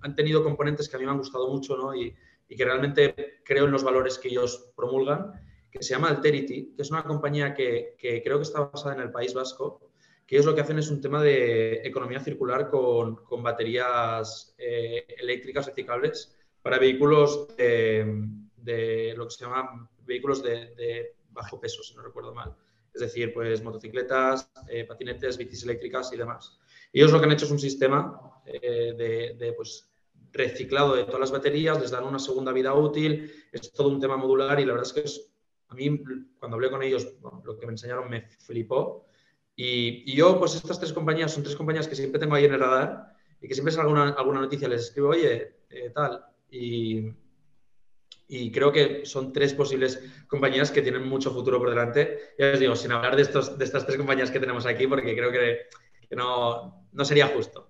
han 0.02 0.16
tenido 0.16 0.44
componentes 0.44 0.88
que 0.88 0.96
a 0.96 1.00
mí 1.00 1.06
me 1.06 1.12
han 1.12 1.18
gustado 1.18 1.48
mucho 1.48 1.76
¿no? 1.76 1.96
y 1.96 2.16
que 2.48 2.66
realmente 2.66 3.40
creo 3.44 3.66
en 3.66 3.72
los 3.72 3.84
valores 3.84 4.20
que 4.20 4.28
ellos 4.28 4.72
promulgan, 4.76 5.32
que 5.72 5.82
se 5.82 5.94
llama 5.94 6.10
Alterity, 6.10 6.74
que 6.76 6.82
es 6.82 6.92
una 6.92 7.04
compañía 7.04 7.54
que, 7.54 7.96
que 7.98 8.22
creo 8.22 8.38
que 8.38 8.44
está 8.44 8.62
basada 8.62 8.96
en 8.96 9.02
el 9.02 9.12
País 9.12 9.34
Vasco 9.34 9.92
que 10.32 10.38
ellos 10.38 10.46
lo 10.46 10.56
que 10.56 10.62
hacen 10.62 10.80
es 10.80 10.90
un 10.90 11.02
tema 11.02 11.22
de 11.22 11.82
economía 11.84 12.22
circular 12.22 12.70
con, 12.70 13.18
con 13.18 13.44
baterías 13.44 14.56
eh, 14.58 15.06
eléctricas 15.18 15.66
reciclables 15.66 16.34
para 16.62 16.80
vehículos 16.80 17.50
de, 17.58 19.14
lo 19.18 19.26
que 19.26 19.32
se 19.32 19.44
llama 19.44 19.90
vehículos 20.06 20.42
de, 20.42 21.16
bajo 21.32 21.60
peso, 21.60 21.84
si 21.84 21.94
no 21.96 22.02
recuerdo 22.02 22.34
mal. 22.34 22.56
Es 22.94 23.02
decir, 23.02 23.34
pues 23.34 23.62
motocicletas, 23.62 24.50
eh, 24.70 24.86
patinetes, 24.86 25.38
bicis 25.38 25.64
eléctricas 25.64 26.14
y 26.14 26.18
demás. 26.18 26.58
Ellos 26.94 27.12
lo 27.12 27.20
que 27.20 27.26
han 27.26 27.34
hecho 27.34 27.44
es 27.44 27.52
un 27.52 27.60
sistema 27.60 28.42
eh, 28.46 29.36
de, 29.38 29.52
pues, 29.52 29.92
reciclado 30.32 30.96
de 30.96 31.04
todas 31.04 31.20
las 31.20 31.32
baterías, 31.32 31.78
les 31.82 31.92
dan 31.92 32.06
una 32.06 32.20
segunda 32.20 32.54
vida 32.54 32.74
útil, 32.74 33.30
es 33.52 33.70
todo 33.74 33.90
un 33.90 34.00
tema 34.00 34.16
modular 34.16 34.62
y 34.62 34.66
la 34.66 34.72
verdad 34.72 34.88
es 34.88 34.94
que 34.94 35.02
es, 35.02 35.31
a 35.72 35.74
mí 35.74 36.04
cuando 36.38 36.56
hablé 36.56 36.70
con 36.70 36.84
ellos, 36.84 37.08
lo 37.44 37.58
que 37.58 37.66
me 37.66 37.72
enseñaron 37.72 38.10
me 38.10 38.22
flipó 38.22 39.08
y, 39.56 40.16
yo, 40.16 40.40
pues 40.40 40.56
estas 40.56 40.80
tres 40.80 40.94
compañías 40.94 41.32
son 41.32 41.44
tres 41.44 41.56
compañías 41.56 41.88
que 41.88 41.96
siempre 41.96 42.20
tengo 42.20 42.36
ahí 42.36 42.46
en 42.46 42.54
el 42.54 42.60
radar 42.60 43.14
y 43.42 43.48
que 43.48 43.54
siempre 43.54 43.72
sale 43.72 43.84
alguna, 43.84 44.10
alguna 44.18 44.42
noticia, 44.42 44.68
les 44.68 44.82
escribo, 44.82 45.10
oye, 45.10 45.58
eh, 45.70 45.92
tal. 45.94 46.26
Y, 46.50 47.12
y, 48.28 48.52
creo 48.52 48.72
que 48.72 49.06
son 49.06 49.32
tres 49.32 49.54
posibles 49.54 50.04
compañías 50.28 50.72
que 50.72 50.82
tienen 50.82 51.08
mucho 51.08 51.32
futuro 51.32 51.60
por 51.60 51.70
delante. 51.70 52.34
Ya 52.40 52.48
les 52.48 52.60
digo, 52.60 52.76
sin 52.76 52.92
hablar 52.92 53.16
de, 53.16 53.22
estos, 53.24 53.58
de 53.58 53.66
estas 53.66 53.86
tres 53.86 53.98
compañías 53.98 54.32
que 54.32 54.40
tenemos 54.40 54.66
aquí, 54.66 54.88
porque 54.88 55.16
creo 55.16 55.32
que, 55.32 55.68
que 56.10 56.16
no, 56.16 56.88
no 56.92 57.06
sería 57.06 57.28
justo. 57.28 57.70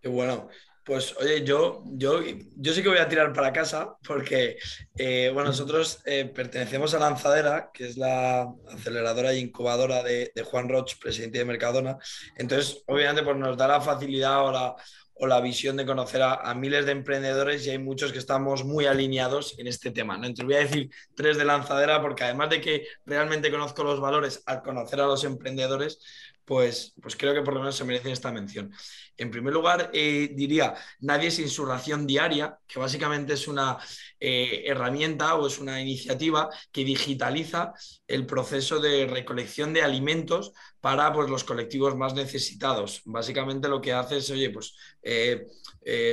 Qué 0.00 0.08
bueno. 0.08 0.48
Pues 0.84 1.16
oye, 1.16 1.44
yo, 1.44 1.82
yo, 1.86 2.20
yo 2.56 2.72
sí 2.74 2.82
que 2.82 2.90
voy 2.90 2.98
a 2.98 3.08
tirar 3.08 3.32
para 3.32 3.54
casa 3.54 3.96
porque, 4.06 4.58
eh, 4.98 5.30
bueno, 5.32 5.48
nosotros 5.48 6.00
eh, 6.04 6.26
pertenecemos 6.26 6.92
a 6.92 6.98
Lanzadera, 6.98 7.70
que 7.72 7.86
es 7.86 7.96
la 7.96 8.52
aceleradora 8.70 9.32
e 9.32 9.38
incubadora 9.38 10.02
de, 10.02 10.30
Juan 10.44 10.68
Roch, 10.68 10.98
presidente 11.00 11.38
de 11.38 11.46
Mercadona. 11.46 11.96
Entonces, 12.36 12.82
obviamente, 12.86 13.22
pues 13.22 13.36
nos 13.36 13.56
da 13.56 13.66
la 13.66 13.80
facilidad 13.80 14.44
o 14.44 14.52
la, 14.52 14.76
o 15.14 15.26
la 15.26 15.40
visión 15.40 15.76
de 15.76 15.86
conocer 15.86 16.20
a, 16.22 16.54
miles 16.54 16.84
de 16.84 16.92
emprendedores 16.92 17.66
y 17.66 17.70
hay 17.70 17.78
muchos 17.78 18.12
que 18.12 18.18
estamos 18.18 18.64
muy 18.64 18.84
alineados 18.84 19.58
en 19.58 19.68
este 19.68 19.90
tema. 19.90 20.18
¿no? 20.18 20.26
Entonces 20.26 20.44
voy 20.44 20.54
a 20.56 20.68
decir 20.68 20.90
tres 21.14 21.38
de 21.38 21.44
lanzadera 21.46 22.02
porque 22.02 22.24
además 22.24 22.50
de 22.50 22.60
que 22.60 22.86
realmente 23.06 23.50
conozco 23.50 23.84
los 23.84 24.00
valores 24.00 24.42
al 24.44 24.62
conocer 24.62 25.00
a 25.00 25.06
los 25.06 25.24
emprendedores, 25.24 25.98
pues, 26.44 26.94
pues 27.00 27.16
creo 27.16 27.32
que 27.32 27.42
por 27.42 27.54
lo 27.54 27.60
menos 27.60 27.76
se 27.76 27.84
merecen 27.84 28.12
esta 28.12 28.32
mención. 28.32 28.72
En 29.16 29.30
primer 29.30 29.52
lugar, 29.52 29.90
eh, 29.92 30.30
diría 30.34 30.74
Nadie 31.00 31.30
sin 31.30 31.48
su 31.48 31.64
ración 31.64 32.06
diaria, 32.06 32.58
que 32.66 32.78
básicamente 32.78 33.34
es 33.34 33.46
una 33.46 33.78
eh, 34.18 34.64
herramienta 34.66 35.34
o 35.36 35.46
es 35.46 35.58
una 35.58 35.80
iniciativa 35.80 36.48
que 36.72 36.84
digitaliza 36.84 37.72
el 38.06 38.26
proceso 38.26 38.80
de 38.80 39.06
recolección 39.06 39.72
de 39.72 39.82
alimentos 39.82 40.52
para 40.80 41.12
pues, 41.12 41.30
los 41.30 41.44
colectivos 41.44 41.96
más 41.96 42.14
necesitados. 42.14 43.02
Básicamente 43.04 43.68
lo 43.68 43.80
que 43.80 43.92
hace 43.92 44.18
es, 44.18 44.30
oye, 44.30 44.50
pues 44.50 44.74
eh, 45.02 45.46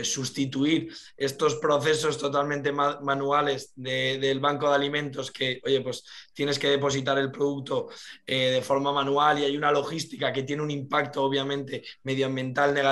sustituir 0.03 0.93
estos 1.15 1.55
procesos 1.55 2.17
totalmente 2.17 2.71
manuales 2.71 3.71
del 3.75 4.39
banco 4.41 4.69
de 4.69 4.75
alimentos 4.75 5.31
que, 5.31 5.61
oye, 5.63 5.81
pues 5.81 6.03
tienes 6.33 6.59
que 6.59 6.69
depositar 6.69 7.17
el 7.17 7.31
producto 7.31 7.87
de 8.25 8.61
forma 8.61 8.91
manual 8.91 9.39
y 9.39 9.45
hay 9.45 9.55
una 9.55 9.71
logística 9.71 10.33
que 10.33 10.43
tiene 10.43 10.61
un 10.61 10.71
impacto 10.71 11.23
obviamente 11.23 11.83
medioambiental 12.03 12.73
negativo 12.73 12.90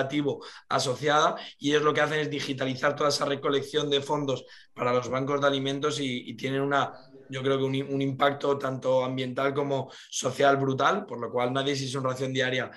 asociada 0.70 1.36
y 1.58 1.74
es 1.74 1.82
lo 1.82 1.94
que 1.94 2.02
hacen 2.02 2.20
es 2.20 2.30
digitalizar 2.30 2.96
toda 2.96 3.10
esa 3.10 3.26
recolección 3.26 3.90
de 3.90 4.02
fondos 4.02 4.46
para 4.74 4.94
los 4.94 5.10
bancos 5.10 5.42
de 5.42 5.48
alimentos 5.48 6.00
y, 6.00 6.34
tienen 6.36 6.62
una, 6.62 6.94
yo 7.30 7.42
creo 7.42 7.58
que 7.58 7.64
un, 7.64 8.02
impacto 8.02 8.58
tanto 8.58 9.04
ambiental 9.04 9.54
como 9.54 9.92
social 10.10 10.58
brutal, 10.58 11.06
por 11.06 11.20
lo 11.20 11.32
cual 11.32 11.52
nadie 11.52 11.76
si 11.76 11.88
son 11.88 12.04
ración 12.04 12.34
diaria 12.34 12.72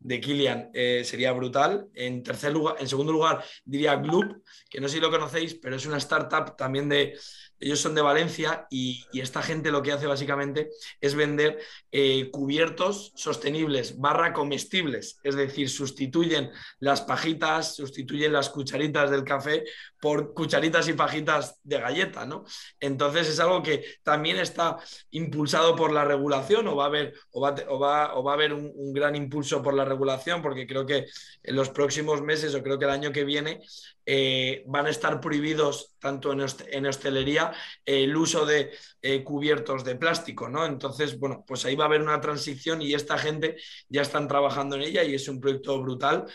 de 0.00 0.20
Kilian 0.20 0.70
eh, 0.72 1.02
sería 1.04 1.32
brutal. 1.32 1.88
En 1.94 2.22
tercer 2.22 2.52
lugar, 2.52 2.76
en 2.78 2.88
segundo 2.88 3.12
lugar, 3.12 3.42
diría 3.64 3.96
Gloop, 3.96 4.42
que 4.70 4.80
no 4.80 4.88
sé 4.88 4.94
si 4.94 5.00
lo 5.00 5.10
conocéis, 5.10 5.54
pero 5.54 5.76
es 5.76 5.86
una 5.86 5.98
startup 5.98 6.56
también 6.56 6.88
de, 6.88 7.18
ellos 7.60 7.80
son 7.80 7.94
de 7.94 8.02
Valencia 8.02 8.66
y, 8.70 9.04
esta 9.12 9.42
gente 9.42 9.72
lo 9.72 9.82
que 9.82 9.92
hace 9.92 10.06
básicamente 10.06 10.70
es 11.00 11.14
vender 11.14 11.58
eh, 11.90 12.30
cubiertos 12.30 13.12
sostenibles 13.16 13.98
barra 13.98 14.32
comestibles, 14.32 15.18
es 15.24 15.34
decir, 15.34 15.68
sustituyen 15.68 16.50
las 16.78 17.00
pajitas, 17.02 17.74
sustituyen 17.74 18.32
las 18.32 18.48
cucharitas 18.48 19.10
del 19.10 19.24
café 19.24 19.64
por 20.00 20.34
cucharitas 20.34 20.88
y 20.88 20.92
pajitas 20.92 21.60
de 21.62 21.80
galleta, 21.80 22.24
¿no? 22.24 22.44
Entonces 22.80 23.28
es 23.28 23.40
algo 23.40 23.62
que 23.62 23.84
también 24.02 24.38
está 24.38 24.78
impulsado 25.10 25.74
por 25.74 25.92
la 25.92 26.04
regulación 26.04 26.68
o 26.68 26.76
va 26.76 26.84
a 26.84 26.86
haber, 26.86 27.14
o 27.30 27.40
va, 27.40 28.04
a 28.04 28.32
haber 28.32 28.52
un, 28.52 28.92
gran 28.92 29.16
impulso 29.16 29.62
por 29.62 29.74
la 29.74 29.84
regulación, 29.84 30.42
porque 30.42 30.66
creo 30.66 30.86
que 30.86 31.06
en 31.42 31.56
los 31.56 31.70
próximos 31.70 32.22
meses 32.22 32.54
o 32.54 32.62
creo 32.62 32.78
que 32.78 32.84
el 32.84 32.90
año 32.90 33.12
que 33.12 33.24
viene 33.24 33.60
eh, 34.06 34.62
van 34.66 34.86
a 34.86 34.90
estar 34.90 35.20
prohibidos 35.20 35.94
tanto 35.98 36.32
en, 36.32 36.44
en 36.68 36.86
hostelería 36.86 37.52
el 37.84 38.16
uso 38.16 38.46
de 38.46 38.70
eh, 39.02 39.22
cubiertos 39.22 39.84
de 39.84 39.96
plástico, 39.96 40.48
¿no? 40.48 40.64
Entonces, 40.64 41.18
bueno, 41.18 41.44
pues 41.46 41.64
ahí 41.64 41.76
va 41.76 41.84
a 41.84 41.88
haber 41.88 42.02
una 42.02 42.20
transición 42.20 42.82
y 42.82 42.94
esta 42.94 43.18
gente 43.18 43.56
ya 43.88 44.02
están 44.02 44.28
trabajando 44.28 44.76
en 44.76 44.82
ella 44.82 45.04
y 45.04 45.14
es 45.14 45.28
un 45.28 45.40
proyecto 45.40 45.80
brutal 45.80 46.26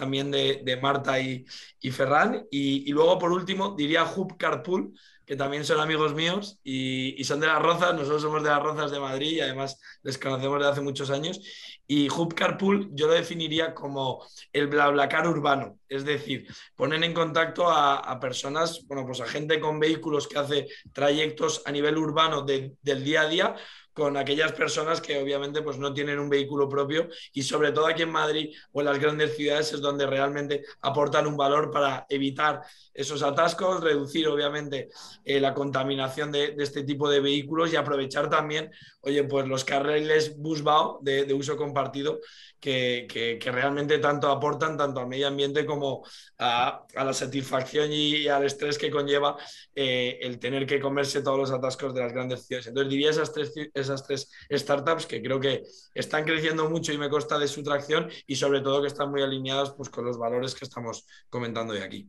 también 0.00 0.30
de, 0.30 0.78
Marta 0.80 1.20
y, 1.20 1.44
Ferran. 1.92 2.46
Y, 2.50 2.90
luego, 2.90 3.18
por 3.18 3.32
último, 3.32 3.74
diría 3.76 4.04
Hub 4.04 4.38
Carpool, 4.38 4.94
que 5.26 5.36
también 5.36 5.64
son 5.64 5.78
amigos 5.78 6.14
míos 6.14 6.58
y, 6.64 7.22
son 7.24 7.38
de 7.38 7.46
las 7.46 7.60
Rozas, 7.60 7.92
nosotros 7.92 8.22
somos 8.22 8.42
de 8.42 8.48
las 8.48 8.62
Rozas 8.62 8.90
de 8.90 8.98
Madrid 8.98 9.32
y 9.32 9.40
además 9.40 9.78
les 10.02 10.16
conocemos 10.16 10.58
desde 10.58 10.72
hace 10.72 10.80
muchos 10.80 11.10
años. 11.10 11.38
Y 11.86 12.08
Hub 12.08 12.34
Carpool 12.34 12.88
yo 12.92 13.08
lo 13.08 13.12
definiría 13.12 13.74
como 13.74 14.26
el 14.54 14.68
BlaBlaCar 14.68 15.28
urbano, 15.28 15.78
es 15.88 16.04
decir, 16.04 16.46
ponen 16.74 17.04
en 17.04 17.12
contacto 17.12 17.68
a, 17.68 18.18
personas, 18.20 18.86
bueno, 18.86 19.04
pues 19.04 19.20
a 19.20 19.26
gente 19.26 19.60
con 19.60 19.78
vehículos 19.78 20.26
que 20.26 20.38
hace 20.38 20.68
trayectos 20.92 21.62
a 21.66 21.72
nivel 21.72 21.98
urbano 21.98 22.42
del 22.42 23.04
día 23.04 23.22
a 23.22 23.28
día 23.28 23.56
con 24.00 24.16
aquellas 24.16 24.52
personas 24.52 24.98
que 24.98 25.20
obviamente 25.20 25.60
pues, 25.60 25.76
no 25.76 25.92
tienen 25.92 26.18
un 26.18 26.30
vehículo 26.30 26.70
propio 26.70 27.08
y 27.34 27.42
sobre 27.42 27.70
todo 27.70 27.86
aquí 27.86 28.00
en 28.00 28.10
Madrid 28.10 28.56
o 28.72 28.80
en 28.80 28.86
las 28.86 28.98
grandes 28.98 29.36
ciudades 29.36 29.74
es 29.74 29.82
donde 29.82 30.06
realmente 30.06 30.64
aportan 30.80 31.26
un 31.26 31.36
valor 31.36 31.70
para 31.70 32.06
evitar 32.08 32.62
esos 32.94 33.22
atascos, 33.22 33.82
reducir 33.82 34.26
obviamente 34.26 34.88
eh, 35.22 35.38
la 35.38 35.52
contaminación 35.52 36.32
de, 36.32 36.54
este 36.60 36.82
tipo 36.82 37.10
de 37.10 37.20
vehículos 37.20 37.74
y 37.74 37.76
aprovechar 37.76 38.30
también, 38.30 38.70
oye, 39.02 39.22
pues 39.24 39.46
los 39.46 39.66
carriles 39.66 40.34
busbao 40.38 40.98
de, 41.02 41.26
de 41.26 41.34
uso 41.34 41.58
compartido 41.58 42.20
que, 42.60 43.38
que, 43.40 43.50
realmente 43.50 43.98
tanto 43.98 44.28
aportan 44.28 44.76
tanto 44.76 45.00
al 45.00 45.08
medio 45.08 45.28
ambiente 45.28 45.64
como 45.64 46.04
a, 46.38 46.84
a 46.94 47.04
la 47.04 47.12
satisfacción 47.12 47.90
y, 47.92 48.28
al 48.28 48.44
estrés 48.44 48.76
que 48.76 48.90
conlleva 48.90 49.36
eh, 49.74 50.18
el 50.20 50.38
tener 50.38 50.66
que 50.66 50.78
comerse 50.78 51.22
todos 51.22 51.38
los 51.38 51.50
atascos 51.50 51.94
de 51.94 52.02
las 52.02 52.12
grandes 52.12 52.46
ciudades. 52.46 52.66
Entonces 52.68 52.90
diría 52.90 53.10
esas 53.10 53.32
tres, 53.32 53.52
esas 53.72 54.06
tres 54.06 54.30
startups 54.50 55.06
que 55.06 55.22
creo 55.22 55.40
que 55.40 55.62
están 55.94 56.24
creciendo 56.24 56.68
mucho 56.68 56.92
y 56.92 56.98
me 56.98 57.08
consta 57.08 57.38
de 57.38 57.48
su 57.48 57.62
tracción 57.62 58.08
y 58.26 58.36
sobre 58.36 58.60
todo 58.60 58.82
que 58.82 58.88
están 58.88 59.10
muy 59.10 59.22
alineadas 59.22 59.72
pues, 59.72 59.88
con 59.88 60.04
los 60.04 60.18
valores 60.18 60.54
que 60.54 60.66
estamos 60.66 61.06
comentando 61.30 61.72
de 61.72 61.82
aquí. 61.82 62.08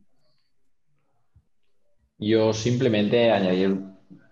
Yo 2.18 2.52
simplemente 2.52 3.32
añadir 3.32 3.80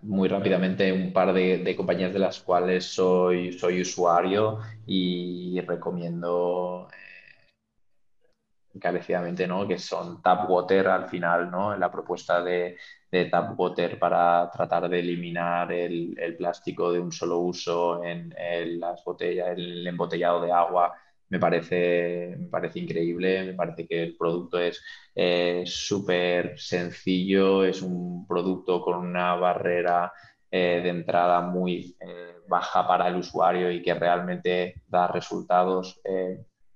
muy 0.02 0.28
rápidamente 0.28 0.92
un 0.92 1.12
par 1.12 1.32
de, 1.32 1.74
compañías 1.76 2.12
de 2.12 2.18
las 2.18 2.40
cuales 2.40 2.84
soy, 2.84 3.52
soy 3.52 3.82
usuario 3.82 4.58
y 4.86 5.60
recomiendo 5.60 6.88
eh, 6.92 7.50
encarecidamente, 8.74 9.46
¿no? 9.46 9.66
Que 9.68 9.78
son 9.78 10.22
Tapwater 10.22 10.88
al 10.88 11.08
final, 11.08 11.50
¿no? 11.50 11.76
La 11.76 11.90
propuesta 11.90 12.42
de, 12.42 12.76
de 13.10 13.26
Tapwater 13.26 13.98
para 13.98 14.50
tratar 14.50 14.88
de 14.88 15.00
eliminar 15.00 15.72
el, 15.72 16.36
plástico 16.38 16.92
de 16.92 17.00
un 17.00 17.12
solo 17.12 17.38
uso 17.38 18.02
en, 18.04 18.34
en 18.38 18.80
las 18.80 19.04
botellas, 19.04 19.48
el 19.50 19.86
embotellado 19.86 20.40
de 20.40 20.52
agua 20.52 20.94
me 21.30 21.38
parece, 21.38 22.36
me 22.38 22.48
parece 22.48 22.80
increíble, 22.80 23.44
me 23.44 23.54
parece 23.54 23.86
que 23.86 24.02
el 24.02 24.16
producto 24.16 24.58
es 24.58 24.82
eh, 25.14 25.62
súper 25.64 26.58
sencillo, 26.58 27.64
es 27.64 27.82
un 27.82 28.26
producto 28.26 28.82
con 28.82 28.98
una 28.98 29.36
barrera 29.36 30.12
eh, 30.50 30.80
de 30.82 30.88
entrada 30.88 31.40
muy 31.40 31.96
eh, 32.00 32.34
baja 32.48 32.86
para 32.86 33.06
el 33.08 33.16
usuario 33.16 33.70
y 33.70 33.80
que 33.80 33.94
realmente 33.94 34.82
da 34.88 35.06
resultados 35.06 36.00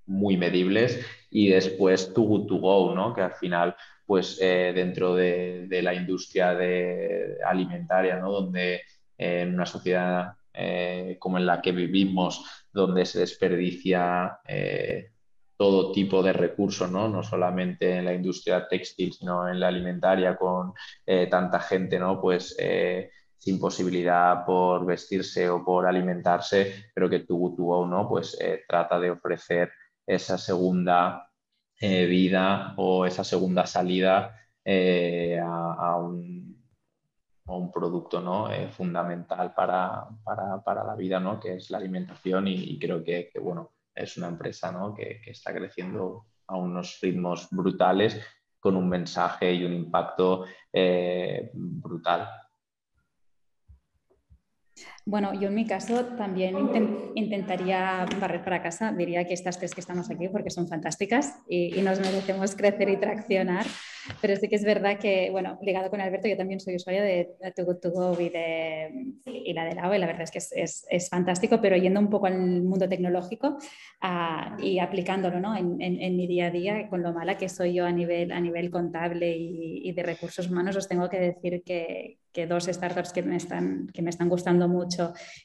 muy 0.06 0.36
medibles 0.36 1.04
y 1.30 1.48
después 1.48 2.12
Too 2.14 2.22
Good 2.24 2.46
To 2.46 2.56
Go, 2.58 2.94
¿no? 2.94 3.12
que 3.12 3.22
al 3.22 3.34
final 3.34 3.74
pues 4.06 4.38
dentro 4.38 5.14
de, 5.16 5.66
de, 5.66 5.82
la 5.82 5.94
industria 5.94 6.54
de, 6.54 7.38
alimentaria, 7.44 8.16
¿no? 8.16 8.30
donde 8.30 8.82
en 9.16 9.54
una 9.54 9.66
sociedad 9.66 10.34
como 11.18 11.38
en 11.38 11.46
la 11.46 11.60
que 11.60 11.72
vivimos, 11.72 12.66
donde 12.72 13.04
se 13.06 13.20
desperdicia 13.20 14.38
todo 15.56 15.92
tipo 15.92 16.22
de 16.22 16.32
recursos, 16.32 16.90
¿no? 16.90 17.08
no 17.08 17.22
solamente 17.22 17.96
en 17.96 18.04
la 18.04 18.14
industria 18.14 18.66
textil, 18.68 19.12
sino 19.12 19.48
en 19.48 19.60
la 19.60 19.68
alimentaria 19.68 20.36
con 20.36 20.72
eh, 21.06 21.26
tanta 21.28 21.60
gente, 21.60 21.98
¿no? 21.98 22.20
pues 22.20 22.56
eh, 22.58 23.10
sin 23.38 23.60
posibilidad 23.60 24.44
por 24.44 24.84
vestirse 24.84 25.48
o 25.48 25.64
por 25.64 25.86
alimentarse, 25.86 26.90
pero 26.94 27.08
que 27.08 27.20
tu 27.20 27.86
¿no? 27.86 28.08
pues 28.08 28.36
eh, 28.40 28.62
trata 28.66 28.98
de 28.98 29.10
ofrecer 29.10 29.70
esa 30.06 30.38
segunda 30.38 31.30
vida 31.80 32.72
o 32.78 33.04
esa 33.04 33.24
segunda 33.24 33.66
salida 33.66 34.34
a, 34.64 35.96
un, 35.98 36.43
producto 37.72 38.20
¿no? 38.20 38.48
fundamental 38.70 39.52
para, 39.54 40.08
la 40.66 40.94
vida, 40.96 41.20
¿no? 41.20 41.38
que 41.38 41.56
es 41.56 41.70
la 41.70 41.78
alimentación 41.78 42.48
y, 42.48 42.78
creo 42.78 43.02
que, 43.04 43.28
que 43.32 43.38
bueno, 43.38 43.72
es 43.94 44.16
una 44.16 44.28
empresa 44.28 44.74
que, 44.96 45.20
está 45.26 45.52
creciendo 45.54 46.26
a 46.46 46.56
unos 46.56 46.98
ritmos 47.00 47.48
brutales 47.50 48.20
con 48.58 48.76
un 48.76 48.88
mensaje 48.88 49.52
y 49.52 49.64
un 49.64 49.72
impacto 49.72 50.46
eh, 50.72 51.50
brutal. 51.52 52.28
Bueno, 55.06 55.38
yo 55.38 55.48
en 55.48 55.54
mi 55.54 55.66
caso 55.66 56.06
también 56.16 56.56
intentaría 57.14 58.06
barrer 58.18 58.42
para 58.42 58.62
casa. 58.62 58.90
Diría 58.90 59.26
que 59.26 59.34
estas 59.34 59.58
tres 59.58 59.74
que 59.74 59.82
estamos 59.82 60.10
aquí 60.10 60.28
porque 60.28 60.48
son 60.48 60.66
fantásticas 60.66 61.40
y, 61.46 61.82
nos 61.82 62.00
merecemos 62.00 62.56
crecer 62.56 62.88
y 62.88 62.96
traccionar. 62.96 63.66
Pero 64.22 64.36
sí 64.36 64.48
que 64.48 64.56
es 64.56 64.64
verdad 64.64 64.98
que, 64.98 65.30
bueno, 65.30 65.58
ligado 65.60 65.90
con 65.90 66.00
Alberto, 66.00 66.26
yo 66.26 66.38
también 66.38 66.58
soy 66.58 66.76
usuaria 66.76 67.02
de 67.02 67.36
Too 67.54 67.64
Good 67.66 67.80
To 67.80 67.90
Go 67.90 68.16
y, 68.18 68.32
y 69.26 69.52
la 69.52 69.64
de 69.66 69.74
la 69.74 69.94
y 69.94 69.98
la 69.98 70.06
verdad 70.06 70.22
es 70.22 70.30
que 70.30 70.38
es, 70.38 70.86
es, 70.88 71.08
fantástico, 71.10 71.60
pero 71.60 71.76
yendo 71.76 72.00
un 72.00 72.08
poco 72.08 72.26
al 72.26 72.38
mundo 72.62 72.88
tecnológico 72.88 73.58
ah, 74.00 74.56
y 74.58 74.78
aplicándolo 74.78 75.38
¿no? 75.38 75.54
en, 75.54 75.80
en, 75.80 76.16
mi 76.16 76.26
día 76.26 76.46
a 76.46 76.50
día, 76.50 76.88
con 76.88 77.02
lo 77.02 77.12
mala 77.12 77.36
que 77.36 77.48
soy 77.50 77.74
yo 77.74 77.84
a 77.84 77.92
nivel, 77.92 78.32
a 78.32 78.40
nivel 78.40 78.70
contable 78.70 79.36
y, 79.36 79.86
y 79.88 79.92
de 79.92 80.02
recursos 80.02 80.50
humanos, 80.50 80.76
os 80.76 80.88
tengo 80.88 81.08
que 81.10 81.18
decir 81.18 81.62
que, 81.64 82.18
que 82.34 82.48
dos 82.48 82.64
startups 82.64 83.12
que 83.12 83.22
me, 83.22 83.36
están, 83.36 83.86
que 83.94 84.02
me 84.02 84.10
están 84.10 84.28
gustando 84.28 84.68
mucho 84.68 84.93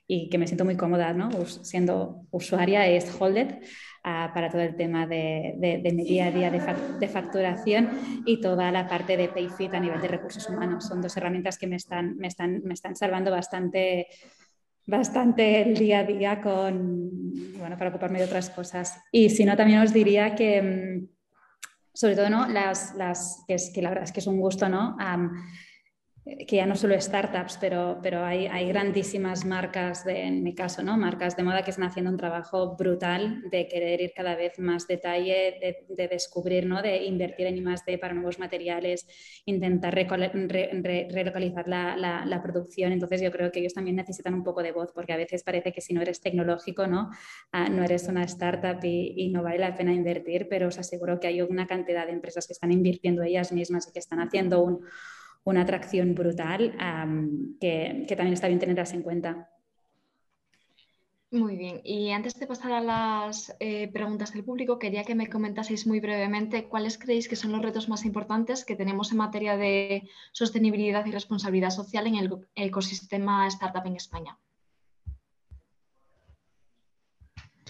y 0.08 0.30
que 0.30 0.38
me 0.38 0.47
siento 0.47 0.66
muy 0.66 0.76
cómoda 0.76 1.14
¿no? 1.14 1.30
siendo 1.45 2.26
usuaria 2.32 2.88
es 2.88 3.16
Holded 3.20 3.56
uh, 3.56 4.34
para 4.34 4.50
todo 4.50 4.62
el 4.62 4.76
tema 4.76 5.08
de, 5.08 5.56
de, 5.58 5.91
mi 5.93 6.04
día 6.04 6.28
a 6.28 6.32
día 6.32 6.52
de, 6.52 7.08
facturación 7.08 7.89
y 8.26 8.41
toda 8.41 8.72
la 8.72 8.88
parte 8.88 9.18
de 9.18 9.30
PayFit 9.30 9.74
a 9.74 9.80
nivel 9.80 10.02
de 10.02 10.08
recursos 10.08 10.47
humanos. 10.50 10.86
Son 10.86 11.02
dos 11.02 11.16
herramientas 11.18 11.58
que 11.58 11.68
me 11.68 11.76
están, 11.76 12.18
me 12.18 12.28
están, 12.28 12.62
me 12.64 12.74
están 12.74 12.95
salvando 12.95 13.32
bastante 13.32 14.08
bastante 14.89 15.62
el 15.62 15.78
día 15.78 16.00
a 16.00 16.04
día 16.04 16.41
con, 16.41 17.12
bueno, 17.58 17.78
para 17.78 17.91
ocuparme 17.91 18.20
de 18.20 18.26
otras 18.26 18.50
cosas. 18.50 19.00
Y 19.12 19.30
si 19.30 19.45
no, 19.45 19.56
también 19.56 19.82
os 19.82 19.93
diría 19.93 20.36
que, 20.36 20.62
mm, 20.62 21.08
sobre 21.93 22.16
todo, 22.16 22.30
¿no? 22.30 22.47
Las, 22.47 22.95
las 22.95 23.43
que, 23.47 23.54
es, 23.54 23.72
que 23.74 23.82
la 23.82 23.89
verdad 23.89 24.06
es 24.06 24.12
que 24.12 24.20
es 24.20 24.28
un 24.28 24.39
gusto, 24.39 24.68
¿no? 24.68 24.97
Que 26.47 26.55
ya 26.57 26.65
no 26.65 26.75
solo 26.75 26.99
startups, 26.99 27.57
pero, 27.59 27.99
pero 28.01 28.23
hay, 28.23 28.47
hay 28.47 28.67
grandísimas 28.67 29.45
marcas, 29.45 30.05
de, 30.05 30.23
en 30.23 30.43
mi 30.43 30.53
caso, 30.53 30.84
¿no? 30.84 30.97
marcas 30.97 31.36
de 31.36 31.43
moda 31.43 31.63
que 31.63 31.71
están 31.71 31.86
haciendo 31.86 32.11
un 32.11 32.17
trabajo 32.17 32.75
brutal 32.75 33.41
de 33.49 33.67
querer 33.67 34.01
ir 34.01 34.13
cada 34.15 34.36
vez 34.36 34.59
más 34.59 34.88
detalle, 34.88 35.77
de, 35.89 36.07
descubrir, 36.07 36.65
¿no? 36.65 36.82
de 36.82 37.03
invertir 37.05 37.47
en 37.47 37.57
I+.D. 37.57 37.97
para 37.97 38.13
nuevos 38.13 38.39
materiales, 38.39 39.07
intentar 39.45 39.93
relocalizar 39.93 41.67
la, 41.67 41.95
la, 41.95 42.41
producción. 42.41 42.91
Entonces 42.91 43.21
yo 43.21 43.32
creo 43.32 43.51
que 43.51 43.59
ellos 43.59 43.73
también 43.73 43.95
necesitan 43.95 44.34
un 44.34 44.43
poco 44.43 44.63
de 44.63 44.71
voz, 44.71 44.91
porque 44.93 45.13
a 45.13 45.17
veces 45.17 45.43
parece 45.43 45.71
que 45.71 45.82
si 45.82 45.93
no 45.93 46.01
eres 46.01 46.21
tecnológico, 46.21 46.88
no, 46.88 47.09
ah, 47.51 47.69
no 47.69 47.84
eres 47.84 48.07
una 48.07 48.23
startup 48.23 48.84
y, 48.84 49.13
y 49.17 49.30
no 49.30 49.43
vale 49.43 49.59
la 49.59 49.75
pena 49.75 49.93
invertir, 49.93 50.47
pero 50.49 50.67
os 50.67 50.80
aseguro 50.80 51.19
que 51.19 51.27
hay 51.27 51.41
una 51.41 51.67
cantidad 51.67 52.05
de 52.05 52.13
empresas 52.13 52.47
que 52.47 52.53
están 52.53 52.71
invirtiendo 52.71 53.23
ellas 53.23 53.51
mismas 53.51 53.88
y 53.88 53.91
que 53.91 53.99
están 53.99 54.19
haciendo 54.19 54.63
un 54.63 54.86
una 55.43 55.61
atracción 55.61 56.15
brutal 56.15 56.75
que, 57.59 58.05
también 58.15 58.33
está 58.33 58.47
bien 58.47 58.59
tenerlas 58.59 58.93
en 58.93 59.01
cuenta. 59.01 59.49
Muy 61.31 61.57
bien, 61.57 61.81
y 61.83 62.09
antes 62.09 62.39
de 62.39 62.47
pasar 62.47 62.71
a 62.71 62.81
las 62.81 63.55
eh, 63.59 63.87
preguntas 63.93 64.33
del 64.33 64.43
público, 64.43 64.79
quería 64.79 65.03
que 65.03 65.13
me 65.13 65.29
comentaseis 65.29 65.85
muy 65.85 65.99
brevemente 65.99 66.67
cuáles 66.67 66.97
creéis 66.97 67.27
que 67.27 67.35
son 67.35 67.51
los 67.51 67.61
retos 67.61 67.87
más 67.87 68.03
importantes 68.03 68.65
que 68.65 68.75
tenemos 68.75 69.11
en 69.11 69.19
materia 69.19 69.55
de 69.55 70.09
sostenibilidad 70.31 71.05
y 71.05 71.11
responsabilidad 71.11 71.69
social 71.69 72.07
en 72.07 72.15
el 72.15 72.31
ecosistema 72.55 73.45
startup 73.47 73.85
en 73.85 73.95
España. 73.95 74.39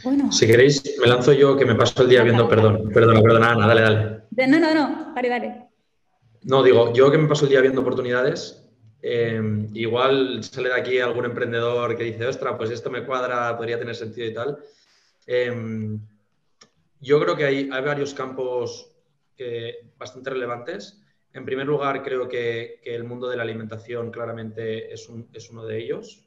Bueno. 0.05 0.31
Si 0.31 0.47
queréis, 0.47 0.81
me 1.01 1.07
lanzo 1.07 1.33
yo 1.33 1.57
que 1.57 1.65
me 1.65 1.75
paso 1.75 2.03
el 2.03 2.09
día 2.09 2.23
viendo, 2.23 2.47
perdón, 2.47 2.89
perdona, 2.93 3.21
perdona, 3.21 3.51
Ana, 3.51 3.67
dale, 3.67 3.81
dale. 3.81 4.21
No, 4.47 4.59
no, 4.59 4.73
no, 4.73 5.13
vale, 5.13 5.29
vale. 5.29 5.68
No, 6.43 6.63
digo, 6.63 6.93
yo 6.93 7.11
que 7.11 7.17
me 7.17 7.27
paso 7.27 7.45
el 7.45 7.51
día 7.51 7.61
viendo 7.61 7.81
oportunidades, 7.81 8.65
eh, 9.01 9.67
igual 9.73 10.43
sale 10.43 10.69
de 10.69 10.75
aquí 10.75 10.99
algún 10.99 11.25
emprendedor 11.25 11.97
que 11.97 12.03
dice, 12.03 12.25
ostra, 12.25 12.57
pues 12.57 12.69
esto 12.69 12.89
me 12.89 13.05
cuadra, 13.05 13.55
podría 13.57 13.79
tener 13.79 13.95
sentido 13.95 14.27
y 14.27 14.33
tal. 14.33 14.57
Eh, 15.27 15.97
yo 17.01 17.19
creo 17.19 17.35
que 17.35 17.45
hay, 17.45 17.69
varios 17.69 18.13
campos 18.13 18.91
bastante 19.97 20.31
relevantes. 20.31 21.01
En 21.31 21.45
primer 21.45 21.67
lugar, 21.67 22.03
creo 22.03 22.27
que, 22.27 22.81
el 22.83 23.03
mundo 23.05 23.29
de 23.29 23.37
la 23.37 23.43
alimentación 23.43 24.11
claramente 24.11 24.93
es, 24.93 25.07
uno 25.07 25.65
de 25.65 25.77
ellos. 25.77 26.25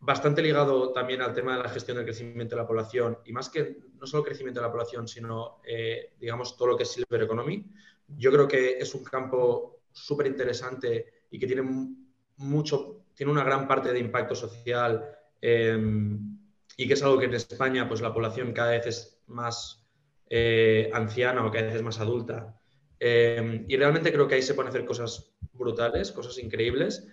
Eh, 0.00 0.04
bastante 0.04 0.42
ligado 0.42 0.92
también 0.92 1.22
al 1.22 1.34
tema 1.34 1.56
de 1.56 1.62
la 1.62 1.68
gestión 1.68 1.96
del 1.96 2.06
crecimiento 2.06 2.54
de 2.54 2.62
la 2.62 2.68
población 2.68 3.18
y 3.24 3.32
más 3.32 3.48
que 3.48 3.78
no 3.98 4.06
solo 4.06 4.24
crecimiento 4.24 4.60
de 4.60 4.66
la 4.66 4.72
población, 4.72 5.08
sino, 5.08 5.60
digamos, 6.20 6.56
todo 6.56 6.68
lo 6.68 6.76
que 6.76 6.84
es 6.84 6.92
Silver 6.92 7.22
Economy. 7.22 7.66
Yo 8.16 8.30
creo 8.30 8.46
que 8.46 8.78
es 8.78 8.94
un 8.94 9.04
campo 9.04 9.80
súper 9.92 10.28
interesante 10.28 11.24
y 11.30 11.38
que 11.38 11.46
tiene 11.46 11.62
mucho, 12.36 13.04
tiene 13.14 13.32
una 13.32 13.44
gran 13.44 13.66
parte 13.66 13.92
de 13.92 13.98
impacto 13.98 14.34
social 14.34 15.04
em, 15.40 16.38
y 16.76 16.86
que 16.86 16.94
es 16.94 17.02
algo 17.02 17.18
que 17.18 17.26
en 17.26 17.34
España 17.34 17.88
pues 17.88 18.00
la 18.00 18.12
población 18.12 18.52
cada 18.52 18.70
vez 18.70 18.86
es 18.86 19.22
más 19.26 19.86
eh, 20.30 20.90
anciana 20.92 21.44
o 21.44 21.50
cada 21.50 21.66
vez 21.66 21.74
es 21.76 21.82
más 21.82 22.00
adulta. 22.00 22.56
Em, 23.00 23.64
y 23.68 23.76
realmente 23.76 24.12
creo 24.12 24.26
que 24.26 24.36
ahí 24.36 24.42
se 24.42 24.54
pueden 24.54 24.70
hacer 24.70 24.84
cosas 24.84 25.32
brutales, 25.52 26.12
cosas 26.12 26.38
increíbles 26.38 27.06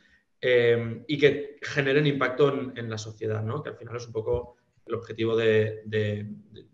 em, 0.47 1.03
y 1.07 1.17
que 1.17 1.57
generen 1.61 2.05
impacto 2.07 2.71
en, 2.75 2.89
la 2.89 2.97
sociedad, 2.97 3.41
¿no? 3.43 3.63
que 3.63 3.69
al 3.69 3.77
final 3.77 3.95
es 3.95 4.07
un 4.07 4.13
poco 4.13 4.57
el 4.85 4.93
objetivo 4.93 5.35
de 5.35 5.81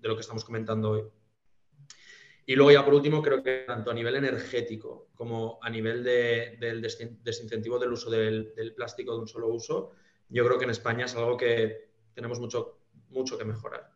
lo 0.02 0.16
que 0.16 0.22
estamos 0.22 0.44
comentando 0.44 0.92
hoy. 0.92 1.04
Y 2.46 2.56
luego 2.56 2.72
ya 2.72 2.84
por 2.84 2.94
último, 2.94 3.22
creo 3.22 3.42
que 3.42 3.64
tanto 3.68 3.92
a 3.92 3.94
nivel 3.94 4.16
energético 4.16 5.08
como 5.16 5.60
a 5.62 5.70
nivel 5.70 6.04
del 6.04 6.82
desincentivo 6.82 7.80
del 7.80 7.94
uso 7.94 8.10
del, 8.10 8.74
plástico 8.76 9.14
de 9.14 9.20
un 9.20 9.28
solo 9.28 9.48
uso, 9.48 9.92
yo 10.28 10.46
creo 10.46 10.58
que 10.58 10.66
en 10.66 10.72
España 10.72 11.06
es 11.06 11.16
algo 11.16 11.38
que 11.38 11.92
tenemos 12.14 12.42
mucho, 12.42 12.80
mucho 13.10 13.38
que 13.38 13.46
mejorar. 13.46 13.92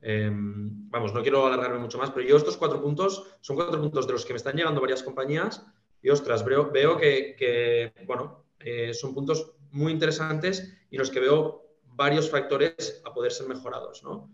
Em, 0.00 0.90
vamos, 0.90 1.14
no 1.14 1.22
quiero 1.22 1.46
alargarme 1.46 1.78
mucho 1.78 1.98
más, 1.98 2.10
pero 2.10 2.26
yo 2.26 2.36
estos 2.36 2.56
cuatro 2.56 2.82
puntos 2.82 3.36
son 3.40 3.56
cuatro 3.56 3.80
puntos 3.80 4.06
de 4.06 4.12
los 4.12 4.24
que 4.24 4.32
me 4.32 4.38
están 4.38 4.56
llegando 4.56 4.80
varias 4.80 5.02
compañías 5.02 5.64
y 6.02 6.10
ostras, 6.10 6.44
veo, 6.44 6.70
veo 6.70 6.96
que, 6.96 7.92
bueno, 8.06 8.43
eh, 8.64 8.94
son 8.94 9.12
puntos 9.12 9.52
muy 9.72 9.92
interesantes 9.92 10.72
y 10.90 10.96
los 10.96 11.10
que 11.10 11.20
veo 11.20 11.76
varios 11.84 12.30
factores 12.30 13.02
a 13.04 13.12
poder 13.12 13.30
ser 13.30 13.46
mejorados, 13.46 14.02
¿no? 14.02 14.30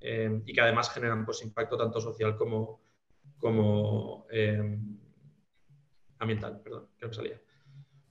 Em, 0.00 0.42
y 0.46 0.52
que 0.54 0.60
además 0.60 0.90
generan 0.90 1.24
pues, 1.26 1.42
impacto 1.42 1.76
tanto 1.76 2.00
social 2.00 2.36
como, 2.36 2.80
como 3.38 4.26
eh, 4.30 4.78
ambiental, 6.18 6.60
perdón, 6.62 6.88
que 6.98 7.06
me 7.06 7.12
salía. 7.14 7.40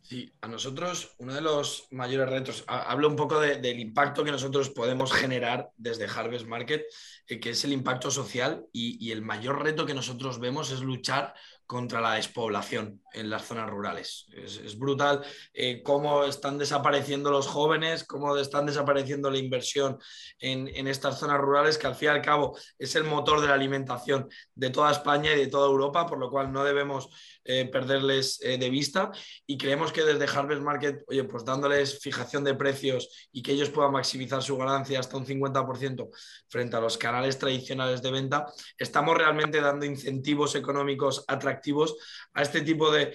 Sí, 0.03 0.34
a 0.41 0.49
nosotros 0.49 1.15
uno 1.17 1.34
de 1.34 1.39
los 1.39 1.88
mayores 1.91 2.30
retos, 2.30 2.65
hablo 2.67 3.07
un 3.07 3.15
poco 3.15 3.39
del 3.39 3.80
impacto 3.80 4.26
que 4.26 4.34
nosotros 4.34 4.69
podemos 4.69 5.13
generar 5.13 5.71
desde 5.78 6.07
Harvest 6.07 6.45
Market, 6.45 6.84
eh, 7.28 7.39
que 7.39 7.51
es 7.51 7.63
el 7.63 7.71
impacto 7.71 8.11
social 8.11 8.65
y, 8.74 9.11
el 9.11 9.21
mayor 9.21 9.63
reto 9.63 9.86
que 9.86 9.93
nosotros 9.93 10.39
vemos 10.39 10.71
es 10.71 10.82
luchar 10.82 11.34
contra 11.66 12.01
la 12.01 12.14
despoblación 12.14 13.01
en 13.14 13.30
las 13.30 13.45
zonas 13.45 13.70
rurales. 13.70 14.26
Es, 14.34 14.78
brutal 14.78 15.24
eh, 15.53 15.82
cómo 15.84 16.26
están 16.26 16.57
desapareciendo 16.57 17.32
los 17.32 17.47
jóvenes, 17.47 18.03
cómo 18.03 18.36
están 18.38 18.66
desapareciendo 18.66 19.30
la 19.30 19.38
inversión 19.38 19.97
en, 20.39 20.88
estas 20.88 21.20
zonas 21.20 21.39
rurales, 21.39 21.78
que 21.78 21.88
al 21.88 21.95
fin 21.95 22.07
y 22.07 22.11
al 22.11 22.22
cabo 22.22 22.57
es 22.78 22.95
el 22.95 23.03
motor 23.03 23.41
de 23.41 23.47
la 23.47 23.53
alimentación 23.53 24.30
de 24.53 24.70
toda 24.70 24.91
España 24.91 25.34
y 25.34 25.38
de 25.38 25.47
toda 25.47 25.68
Europa, 25.68 26.05
por 26.05 26.20
lo 26.20 26.30
cual 26.30 26.51
no 26.51 26.64
debemos 26.64 27.09
eh, 27.45 27.65
perderles 27.65 28.39
eh, 28.41 28.57
de 28.57 28.69
vista. 28.69 29.11
Y 29.45 29.57
creemos 29.57 29.91
que 29.91 30.03
desde 30.03 30.25
Harvest 30.25 30.61
Market, 30.61 31.03
oye, 31.07 31.25
pues 31.25 31.43
dándoles 31.43 31.99
fijación 31.99 32.43
de 32.43 32.55
precios 32.55 33.29
y 33.33 33.41
que 33.41 33.51
ellos 33.51 33.69
puedan 33.69 33.91
maximizar 33.91 34.41
su 34.41 34.57
ganancia 34.57 34.99
hasta 34.99 35.17
un 35.17 35.25
50% 35.25 36.09
frente 36.47 36.75
a 36.77 36.79
los 36.79 36.97
canales 36.97 37.37
tradicionales 37.37 38.01
de 38.01 38.11
venta, 38.11 38.45
estamos 38.77 39.17
realmente 39.17 39.59
dando 39.59 39.85
incentivos 39.85 40.55
económicos 40.55 41.25
atractivos 41.27 41.95
a 42.33 42.41
este 42.41 42.61
tipo 42.61 42.91
de, 42.91 43.13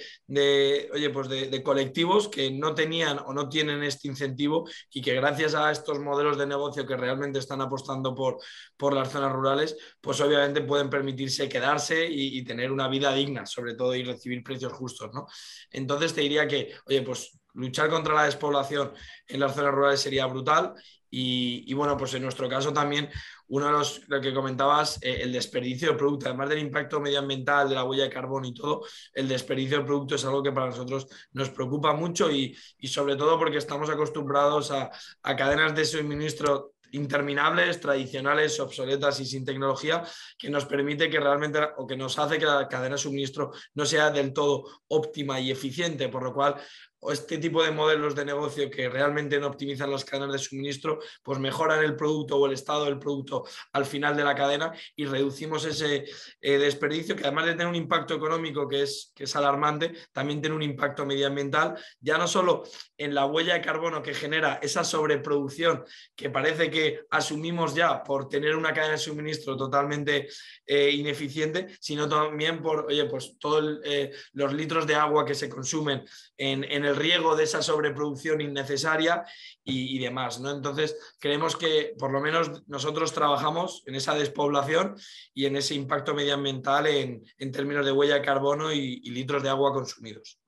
oye, 0.92 1.10
pues 1.10 1.28
de, 1.28 1.62
colectivos 1.62 2.28
que 2.28 2.50
no 2.50 2.74
tenían 2.74 3.18
o 3.18 3.32
no 3.32 3.48
tienen 3.48 3.82
este 3.82 4.08
incentivo 4.08 4.68
y 4.92 5.00
que 5.02 5.14
gracias 5.14 5.54
a 5.54 5.70
estos 5.70 5.98
modelos 5.98 6.38
de 6.38 6.46
negocio 6.46 6.86
que 6.86 6.96
realmente 6.96 7.38
están 7.38 7.60
apostando 7.60 8.14
por, 8.14 8.38
por 8.76 8.94
las 8.94 9.10
zonas 9.10 9.32
rurales, 9.32 9.76
pues 10.00 10.20
obviamente 10.20 10.60
pueden 10.62 10.90
permitirse 10.90 11.48
quedarse 11.48 12.06
y, 12.06 12.38
y 12.38 12.44
tener 12.44 12.70
una 12.70 12.88
vida 12.88 13.12
digna, 13.12 13.46
sobre 13.46 13.74
todo, 13.74 13.94
y 13.94 14.04
recibir 14.18 14.42
precios 14.42 14.72
justos, 14.72 15.10
¿no? 15.14 15.26
Entonces 15.70 16.14
te 16.14 16.20
diría 16.20 16.46
que, 16.46 16.74
oye, 16.86 17.02
pues 17.02 17.38
luchar 17.54 17.88
contra 17.88 18.14
la 18.14 18.24
despoblación 18.24 18.92
en 19.26 19.40
las 19.40 19.54
zonas 19.54 19.72
rurales 19.72 20.00
sería 20.00 20.26
brutal 20.26 20.74
y, 21.10 21.72
bueno, 21.72 21.96
pues 21.96 22.12
en 22.14 22.22
nuestro 22.22 22.48
caso 22.48 22.72
también, 22.72 23.08
uno 23.48 23.66
de 23.66 23.72
los 23.72 24.06
lo 24.08 24.20
que 24.20 24.34
comentabas, 24.34 25.02
eh, 25.02 25.20
el 25.22 25.32
desperdicio 25.32 25.92
de 25.92 25.96
producto, 25.96 26.26
además 26.26 26.50
del 26.50 26.58
impacto 26.58 27.00
medioambiental, 27.00 27.68
de 27.68 27.76
la 27.76 27.84
huella 27.84 28.04
de 28.04 28.10
carbono 28.10 28.46
y 28.46 28.52
todo, 28.52 28.82
el 29.14 29.26
desperdicio 29.26 29.78
de 29.78 29.84
producto 29.84 30.16
es 30.16 30.24
algo 30.26 30.42
que 30.42 30.52
para 30.52 30.66
nosotros 30.66 31.06
nos 31.32 31.48
preocupa 31.48 31.94
mucho 31.94 32.30
y, 32.30 32.54
sobre 32.84 33.16
todo 33.16 33.38
porque 33.38 33.56
estamos 33.56 33.88
acostumbrados 33.88 34.70
a, 34.70 34.90
a 35.22 35.36
cadenas 35.36 35.74
de 35.74 35.86
suministro 35.86 36.74
interminables, 36.92 37.80
tradicionales, 37.80 38.58
obsoletas 38.60 39.20
y 39.20 39.26
sin 39.26 39.44
tecnología, 39.44 40.02
que 40.38 40.50
nos 40.50 40.64
permite 40.66 41.10
que 41.10 41.20
realmente 41.20 41.60
o 41.76 41.86
que 41.86 41.96
nos 41.96 42.18
hace 42.18 42.38
que 42.38 42.46
la 42.46 42.68
cadena 42.68 42.96
de 42.96 43.02
suministro 43.02 43.52
no 43.74 43.84
sea 43.84 44.10
del 44.10 44.32
todo 44.32 44.64
óptima 44.88 45.40
y 45.40 45.50
eficiente, 45.50 46.08
por 46.08 46.22
lo 46.22 46.32
cual 46.32 46.56
o 47.00 47.12
este 47.12 47.38
tipo 47.38 47.62
de 47.62 47.70
modelos 47.70 48.14
de 48.14 48.24
negocio 48.24 48.70
que 48.70 48.88
realmente 48.88 49.38
no 49.38 49.48
optimizan 49.48 49.90
las 49.90 50.04
cadenas 50.04 50.32
de 50.32 50.38
suministro, 50.38 50.98
pues 51.22 51.38
mejoran 51.38 51.82
el 51.84 51.96
producto 51.96 52.36
o 52.36 52.46
el 52.46 52.52
estado 52.52 52.84
del 52.84 52.98
producto 52.98 53.44
al 53.72 53.86
final 53.86 54.16
de 54.16 54.24
la 54.24 54.34
cadena 54.34 54.72
y 54.96 55.06
reducimos 55.06 55.64
ese 55.64 56.04
eh, 56.40 56.58
desperdicio 56.58 57.14
que 57.14 57.24
además 57.24 57.46
de 57.46 57.52
tener 57.52 57.66
un 57.66 57.74
impacto 57.74 58.14
económico 58.14 58.68
que 58.68 58.82
es, 58.82 59.12
alarmante, 59.34 59.92
también 60.12 60.40
tiene 60.40 60.56
un 60.56 60.62
impacto 60.62 61.04
medioambiental, 61.04 61.76
ya 62.00 62.18
no 62.18 62.26
solo 62.26 62.64
en 62.96 63.14
la 63.14 63.26
huella 63.26 63.54
de 63.54 63.60
carbono 63.60 64.02
que 64.02 64.14
genera 64.14 64.58
esa 64.62 64.84
sobreproducción 64.84 65.84
que 66.16 66.30
parece 66.30 66.70
que 66.70 67.02
asumimos 67.10 67.74
ya 67.74 68.02
por 68.02 68.28
tener 68.28 68.56
una 68.56 68.72
cadena 68.72 68.92
de 68.92 68.98
suministro 68.98 69.56
totalmente 69.56 70.28
eh, 70.66 70.90
ineficiente, 70.90 71.68
sino 71.80 72.08
también 72.08 72.60
por, 72.62 72.86
oye, 72.86 73.04
pues 73.04 73.38
todos 73.38 73.80
eh, 73.84 74.10
los 74.32 74.52
litros 74.52 74.86
de 74.86 74.94
agua 74.94 75.24
que 75.24 75.34
se 75.34 75.48
consumen 75.48 76.04
en, 76.36 76.64
en 76.64 76.84
el 76.84 76.87
riego 76.96 77.36
de 77.36 77.44
esa 77.44 77.62
sobreproducción 77.62 78.40
innecesaria 78.40 79.24
y, 79.64 79.98
demás. 79.98 80.40
¿no? 80.40 80.50
Entonces, 80.50 80.96
creemos 81.18 81.56
que 81.56 81.94
por 81.98 82.10
lo 82.10 82.20
menos 82.20 82.66
nosotros 82.66 83.12
trabajamos 83.12 83.82
en 83.86 83.94
esa 83.94 84.14
despoblación 84.14 84.96
y 85.34 85.46
en 85.46 85.56
ese 85.56 85.74
impacto 85.74 86.14
medioambiental 86.14 86.86
en, 86.86 87.24
términos 87.52 87.84
de 87.84 87.92
huella 87.92 88.14
de 88.14 88.22
carbono 88.22 88.72
y 88.72 89.00
litros 89.10 89.42
de 89.42 89.50
agua 89.50 89.72
consumidos. 89.72 90.38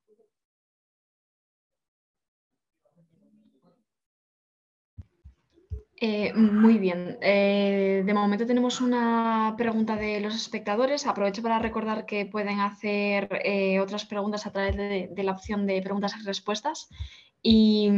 Eh, 6.02 6.32
muy 6.32 6.78
bien. 6.78 7.18
Eh, 7.20 8.02
de 8.06 8.14
momento 8.14 8.46
tenemos 8.46 8.80
una 8.80 9.54
pregunta 9.58 9.96
de 9.96 10.20
los 10.20 10.34
espectadores. 10.34 11.06
Aprovecho 11.06 11.42
para 11.42 11.58
recordar 11.58 12.06
que 12.06 12.24
pueden 12.24 12.58
hacer 12.60 13.28
eh, 13.44 13.80
otras 13.80 14.06
preguntas 14.06 14.46
a 14.46 14.50
través 14.52 14.76
de, 14.76 15.22
la 15.22 15.32
opción 15.32 15.66
de 15.66 15.82
preguntas 15.82 16.14
y 16.18 16.24
respuestas. 16.24 16.88
Y, 17.42 17.90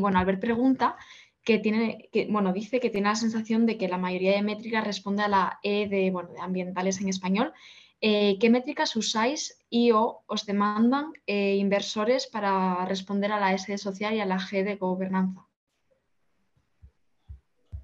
bueno, 0.00 0.18
Albert 0.18 0.40
pregunta 0.40 0.96
que 1.44 1.58
tiene, 1.58 2.08
que, 2.12 2.26
bueno, 2.26 2.52
dice 2.52 2.80
que 2.80 2.90
tiene 2.90 3.08
la 3.08 3.14
sensación 3.14 3.66
de 3.66 3.78
que 3.78 3.88
la 3.88 3.98
mayoría 3.98 4.32
de 4.32 4.42
métricas 4.42 4.84
responde 4.84 5.22
a 5.22 5.28
la 5.28 5.60
E 5.62 5.88
de, 5.88 6.10
bueno, 6.10 6.32
de 6.32 6.40
ambientales 6.40 7.00
en 7.00 7.08
español. 7.08 7.52
¿Qué 8.00 8.48
métricas 8.50 8.96
usáis 8.96 9.58
y 9.70 9.92
o 9.92 10.22
os 10.26 10.44
demandan 10.44 11.12
inversores 11.26 12.26
para 12.26 12.84
responder 12.86 13.32
a 13.32 13.40
la 13.40 13.54
S 13.54 13.70
de 13.70 13.78
social 13.78 14.14
y 14.14 14.20
a 14.20 14.26
la 14.26 14.38
G 14.38 14.64
de 14.64 14.76
gobernanza? 14.76 15.46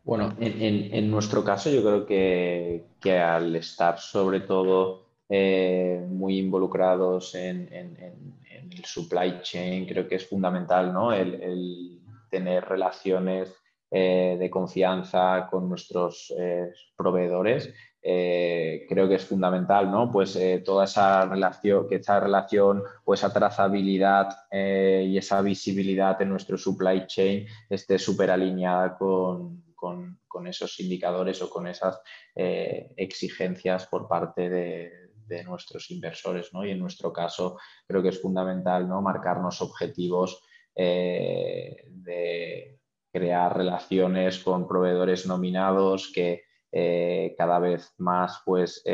Bueno, 0.04 0.34
en, 0.40 1.10
nuestro 1.10 1.44
caso 1.44 1.70
yo 1.70 1.80
creo 1.80 2.06
que, 2.06 3.18
al 3.20 3.54
estar 3.54 4.00
sobre 4.00 4.40
todo 4.40 5.06
eh, 5.28 6.04
muy 6.08 6.38
involucrados 6.38 7.34
en, 7.36 7.68
el 7.72 8.84
supply 8.84 9.40
chain, 9.42 9.86
creo 9.86 10.08
que 10.08 10.16
es 10.16 10.26
fundamental 10.26 10.92
¿no? 10.92 11.12
el, 11.12 12.00
tener 12.30 12.64
relaciones 12.64 13.54
eh, 13.90 14.36
de 14.40 14.50
confianza 14.50 15.46
con 15.48 15.68
nuestros 15.68 16.32
eh, 16.36 16.72
proveedores. 16.96 17.72
creo 18.02 19.08
que 19.08 19.14
es 19.14 19.24
fundamental, 19.24 19.88
¿no? 19.88 20.10
Pues 20.10 20.36
toda 20.64 20.86
esa 20.86 21.26
relación, 21.26 21.86
que 21.88 21.96
esa 21.96 22.18
relación 22.18 22.82
o 23.04 23.14
esa 23.14 23.32
trazabilidad 23.32 24.28
y 24.50 25.16
esa 25.16 25.40
visibilidad 25.42 26.20
en 26.20 26.30
nuestro 26.30 26.58
supply 26.58 27.06
chain 27.06 27.46
esté 27.70 27.98
súper 28.00 28.30
alineada 28.32 28.96
con, 28.96 29.62
con, 29.82 30.46
esos 30.46 30.78
indicadores 30.78 31.42
o 31.42 31.50
con 31.50 31.66
esas 31.66 32.00
eh, 32.36 32.92
exigencias 32.96 33.88
por 33.88 34.06
parte 34.06 34.48
de, 34.48 35.02
nuestros 35.46 35.90
inversores. 35.90 36.50
Y 36.52 36.70
en 36.72 36.78
nuestro 36.78 37.10
caso 37.10 37.58
creo 37.88 38.02
que 38.02 38.10
es 38.10 38.20
fundamental 38.20 38.86
¿no? 38.86 39.00
marcarnos 39.00 39.62
objetivos 39.62 40.42
eh, 40.76 41.86
de 41.88 42.78
crear 43.10 43.56
relaciones 43.56 44.40
con 44.40 44.68
proveedores 44.68 45.26
nominados 45.26 46.12
que 46.14 46.42
eh, 46.70 47.34
cada 47.38 47.58
vez 47.60 47.94
más 47.96 48.42
pues, 48.44 48.84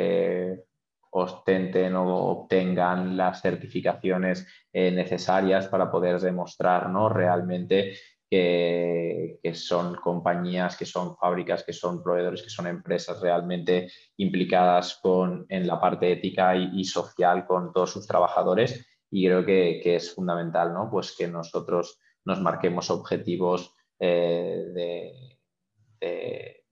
ostenten 1.11 1.97
o 1.97 2.29
obtengan 2.29 3.17
las 3.17 3.43
certificaciones 3.43 4.47
necesarias 4.73 5.67
para 5.67 5.91
poder 5.91 6.21
demostrar 6.21 6.89
¿no? 6.89 7.09
realmente 7.09 7.95
que, 8.31 9.41
son 9.55 9.95
compañías, 9.97 10.77
que 10.77 10.85
son 10.85 11.17
fábricas, 11.17 11.65
que 11.65 11.73
son 11.73 12.03
proveedores, 12.03 12.43
que 12.43 12.51
son 12.51 12.67
empresas 12.67 13.21
realmente 13.21 13.91
implicadas 14.17 14.99
con, 15.03 15.47
en 15.49 15.67
la 15.67 15.81
parte 15.81 16.13
ética 16.13 16.55
y, 16.57 16.85
social 16.85 17.47
con 17.47 17.73
todos 17.73 17.93
sus 17.93 18.07
trabajadores. 18.07 18.87
Y 19.11 19.27
creo 19.27 19.45
que, 19.45 19.97
es 19.97 20.15
fundamental 20.15 20.75
¿no? 20.75 20.91
pues 20.91 21.15
que 21.17 21.29
nosotros 21.29 21.99
nos 22.25 22.41
marquemos 22.41 22.91
objetivos 22.91 23.75
eh, 23.99 24.65
de, 24.75 25.39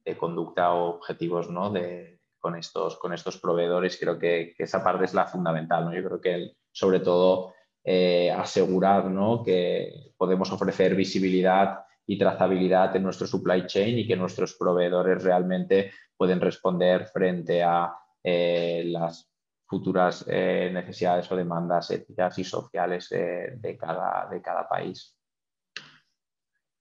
de, 0.05 0.17
conducta 0.19 0.73
o 0.73 0.97
objetivos 0.97 1.51
¿no? 1.51 1.71
de, 1.71 2.21
con, 2.39 2.57
estos, 2.57 2.99
con 2.99 3.15
estos 3.15 3.39
proveedores. 3.39 3.99
Creo 3.99 4.19
que, 4.19 4.55
esa 4.59 4.85
parte 4.85 5.07
es 5.07 5.15
la 5.15 5.27
fundamental. 5.27 5.87
¿no? 5.87 5.95
Yo 5.95 6.05
creo 6.05 6.21
que 6.21 6.53
sobre 6.71 7.01
todo 7.01 7.55
eh, 7.89 8.32
asegurar 8.32 9.05
que 9.45 10.12
podemos 10.16 10.51
ofrecer 10.51 10.97
visibilidad 10.97 11.84
y 12.05 12.18
trazabilidad 12.18 12.97
en 12.97 13.05
nuestro 13.05 13.28
supply 13.28 13.64
chain 13.66 13.97
y 13.97 14.09
que 14.09 14.16
nuestros 14.16 14.55
proveedores 14.55 15.22
realmente 15.22 15.93
pueden 16.16 16.41
responder 16.41 17.07
frente 17.07 17.62
a 17.62 17.95
eh, 18.24 18.82
las 18.87 19.30
futuras 19.68 20.24
eh, 20.28 20.68
necesidades 20.72 21.30
o 21.30 21.37
demandas 21.37 21.89
éticas 21.93 22.37
y 22.41 22.45
sociales 22.45 23.09
de, 23.09 23.76
cada, 23.78 24.28
de 24.30 24.43
cada 24.43 24.68
país. 24.68 25.16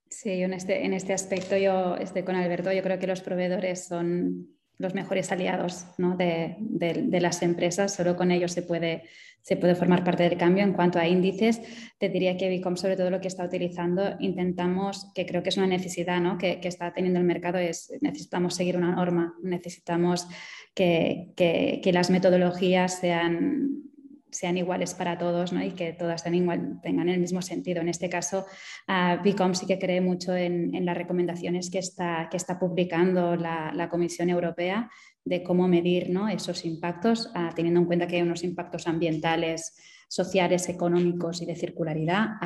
Sí, 0.10 0.42
en 0.42 0.54
este, 0.54 0.86
en 0.86 0.94
este 0.94 1.14
aspecto 1.14 1.56
yo 1.56 1.98
estoy 1.98 2.24
con 2.24 2.36
Alberto. 2.36 2.72
Yo 2.72 2.82
creo 2.82 2.98
que 2.98 3.06
los 3.06 3.22
proveedores 3.22 3.88
son 3.88 4.55
los 4.78 4.94
mejores 4.94 5.32
aliados 5.32 5.86
de, 5.98 6.56
de, 6.60 7.22
las 7.22 7.42
empresas. 7.42 7.94
Solo 7.94 8.16
con 8.16 8.32
ellos 8.32 8.52
se 8.52 8.62
puede, 8.62 9.04
se 9.42 9.58
puede 9.58 9.76
formar 9.76 10.04
parte 10.04 10.24
del 10.24 10.38
cambio. 10.38 10.64
En 10.64 10.74
cuanto 10.74 11.00
a 11.00 11.08
índices, 11.08 11.62
te 11.98 12.10
diría 12.10 12.38
que 12.38 12.50
Vicom, 12.50 12.76
sobre 12.76 12.98
todo 12.98 13.10
lo 13.10 13.22
que 13.22 13.28
está 13.28 13.46
utilizando, 13.46 14.16
intentamos, 14.20 15.12
que 15.14 15.26
creo 15.26 15.44
que 15.44 15.50
es 15.50 15.58
una 15.58 15.68
necesidad 15.68 16.20
¿no? 16.22 16.38
que, 16.38 16.60
está 16.64 16.94
teniendo 16.94 17.20
el 17.20 17.26
mercado, 17.26 17.58
es 17.58 17.92
necesitamos 18.02 18.56
seguir 18.56 18.78
una 18.78 18.96
norma, 18.96 19.34
necesitamos 19.42 20.28
que, 20.74 21.34
que 21.36 21.92
las 21.94 22.10
metodologías 22.10 23.00
sean 23.00 23.86
sean 24.32 24.58
iguales 24.58 24.94
para 24.94 25.18
todos 25.18 25.54
¿no? 25.54 25.64
y 25.64 25.72
que 25.72 25.94
todas 25.94 26.24
tengan, 26.24 27.10
el 27.10 27.20
mismo 27.20 27.42
sentido. 27.42 27.82
En 27.82 27.90
este 27.90 28.10
caso, 28.10 28.46
uh, 28.88 29.54
sí 29.54 29.66
que 29.66 29.80
cree 29.80 30.02
mucho 30.02 30.36
en, 30.36 30.86
las 30.86 30.98
recomendaciones 30.98 31.70
que 31.70 31.80
está, 31.80 32.28
que 32.30 32.38
está 32.38 32.60
publicando 32.60 33.36
la, 33.36 33.88
Comisión 33.90 34.30
Europea 34.30 34.90
de 35.24 35.44
cómo 35.44 35.68
medir 35.68 36.10
¿no? 36.10 36.28
esos 36.28 36.66
impactos, 36.66 37.32
ah, 37.34 37.52
teniendo 37.56 37.80
en 37.80 37.86
cuenta 37.86 38.08
que 38.08 38.18
hay 38.18 38.22
unos 38.22 38.44
impactos 38.44 38.88
ambientales, 38.88 39.78
sociales, 40.08 40.70
económicos 40.70 41.42
y 41.42 41.46
de 41.46 41.56
circularidad. 41.56 42.38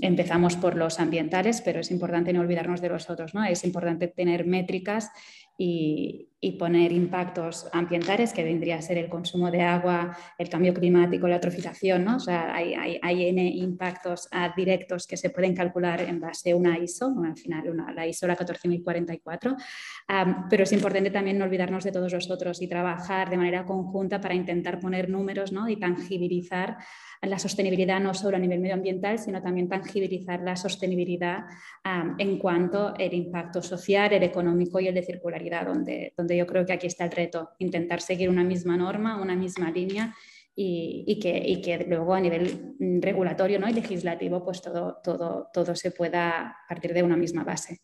empezamos 0.00 0.56
por 0.56 0.76
los 0.76 1.00
ambientales, 1.00 1.60
pero 1.60 1.80
es 1.80 1.90
importante 1.90 2.32
no 2.32 2.40
olvidarnos 2.40 2.80
de 2.80 2.88
los 2.88 3.10
otros. 3.10 3.34
¿no? 3.34 3.44
Es 3.44 3.64
importante 3.64 4.08
tener 4.08 4.46
métricas 4.46 5.10
y, 5.58 6.31
poner 6.50 6.90
impactos 6.90 7.68
ambientales, 7.72 8.32
que 8.32 8.42
vendría 8.42 8.76
a 8.76 8.82
ser 8.82 8.98
el 8.98 9.08
consumo 9.08 9.48
de 9.50 9.62
agua, 9.62 10.16
el 10.36 10.48
cambio 10.48 10.74
climático, 10.74 11.28
la 11.28 11.36
eutrofización, 11.36 12.04
¿no? 12.04 12.16
O 12.16 12.20
sea, 12.20 12.52
hay, 12.52 12.74
hay, 12.74 13.28
N 13.28 13.48
impactos 13.48 14.28
directos 14.56 15.06
que 15.06 15.16
se 15.16 15.30
pueden 15.30 15.54
calcular 15.54 16.00
en 16.02 16.20
base 16.20 16.50
a 16.50 16.56
una 16.56 16.76
ISO, 16.78 17.14
al 17.24 17.36
final 17.36 17.64
la 17.94 18.06
ISO 18.08 18.26
la 18.26 18.34
14044, 18.34 19.56
pero 20.50 20.64
es 20.64 20.72
importante 20.72 21.10
también 21.10 21.38
no 21.38 21.44
olvidarnos 21.44 21.84
de 21.84 21.92
todos 21.92 22.12
los 22.12 22.28
otros 22.28 22.60
y 22.60 22.66
trabajar 22.66 23.30
de 23.30 23.36
manera 23.36 23.64
conjunta 23.64 24.20
para 24.20 24.34
intentar 24.34 24.80
poner 24.80 25.08
números 25.08 25.52
¿no? 25.52 25.68
y 25.68 25.76
tangibilizar 25.76 26.78
la 27.22 27.38
sostenibilidad 27.38 28.00
no 28.00 28.14
solo 28.14 28.36
a 28.36 28.40
nivel 28.40 28.58
medioambiental, 28.58 29.18
sino 29.18 29.40
también 29.40 29.68
tangibilizar 29.68 30.40
la 30.40 30.56
sostenibilidad 30.56 31.44
en 32.18 32.38
cuanto 32.38 32.88
al 32.88 33.14
impacto 33.14 33.62
social, 33.62 34.12
el 34.12 34.24
económico 34.24 34.80
y 34.80 34.88
el 34.88 34.94
de 34.94 35.04
circularidad, 35.04 35.66
donde 35.66 36.12
yo 36.32 36.46
creo 36.46 36.66
que 36.66 36.72
aquí 36.72 36.86
está 36.86 37.04
el 37.04 37.12
reto, 37.12 37.50
intentar 37.58 38.00
seguir 38.00 38.28
una 38.28 38.44
misma 38.44 38.76
norma, 38.76 39.20
una 39.20 39.36
misma 39.36 39.70
línea 39.70 40.14
y, 40.54 41.18
que, 41.20 41.86
luego 41.88 42.14
a 42.14 42.20
nivel 42.20 42.74
regulatorio 43.00 43.58
¿no? 43.58 43.68
y 43.68 43.72
legislativo 43.72 44.44
pues 44.44 44.60
todo, 44.60 45.00
todo, 45.02 45.48
todo 45.52 45.74
se 45.74 45.90
pueda 45.90 46.56
partir 46.68 46.92
de 46.92 47.02
una 47.02 47.16
misma 47.16 47.44
base. 47.44 47.80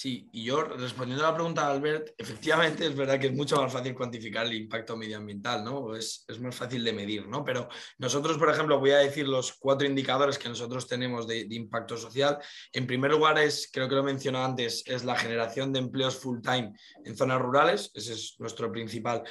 Sí, 0.00 0.30
y 0.32 0.44
yo 0.44 0.62
respondiendo 0.62 1.26
a 1.26 1.30
la 1.30 1.34
pregunta 1.34 1.66
de 1.66 1.72
Albert, 1.74 2.14
efectivamente 2.16 2.86
es 2.86 2.96
verdad 2.96 3.20
que 3.20 3.26
es 3.26 3.34
mucho 3.34 3.60
más 3.60 3.70
fácil 3.70 3.94
cuantificar 3.94 4.46
el 4.46 4.54
impacto 4.54 4.96
medioambiental, 4.96 5.62
¿no? 5.62 5.94
Es, 5.94 6.24
más 6.40 6.56
fácil 6.56 6.82
de 6.82 6.94
medir, 6.94 7.28
¿no? 7.28 7.44
Pero 7.44 7.68
nosotros, 7.98 8.38
por 8.38 8.48
ejemplo, 8.48 8.80
voy 8.80 8.92
a 8.92 8.96
decir 8.96 9.28
los 9.28 9.52
cuatro 9.58 9.86
indicadores 9.86 10.38
que 10.38 10.48
nosotros 10.48 10.88
tenemos 10.88 11.26
de, 11.26 11.46
impacto 11.50 11.98
social. 11.98 12.38
En 12.72 12.86
primer 12.86 13.10
lugar, 13.10 13.38
es, 13.38 13.68
creo 13.70 13.90
que 13.90 13.94
lo 13.94 14.00
he 14.00 14.04
mencionado 14.04 14.46
antes, 14.46 14.82
es 14.86 15.04
la 15.04 15.16
generación 15.16 15.70
de 15.70 15.80
empleos 15.80 16.16
full 16.16 16.40
time 16.40 16.72
en 17.04 17.14
zonas 17.14 17.38
rurales. 17.38 17.90
Ese 17.92 18.14
es 18.14 18.36
nuestro 18.38 18.72
principal 18.72 19.22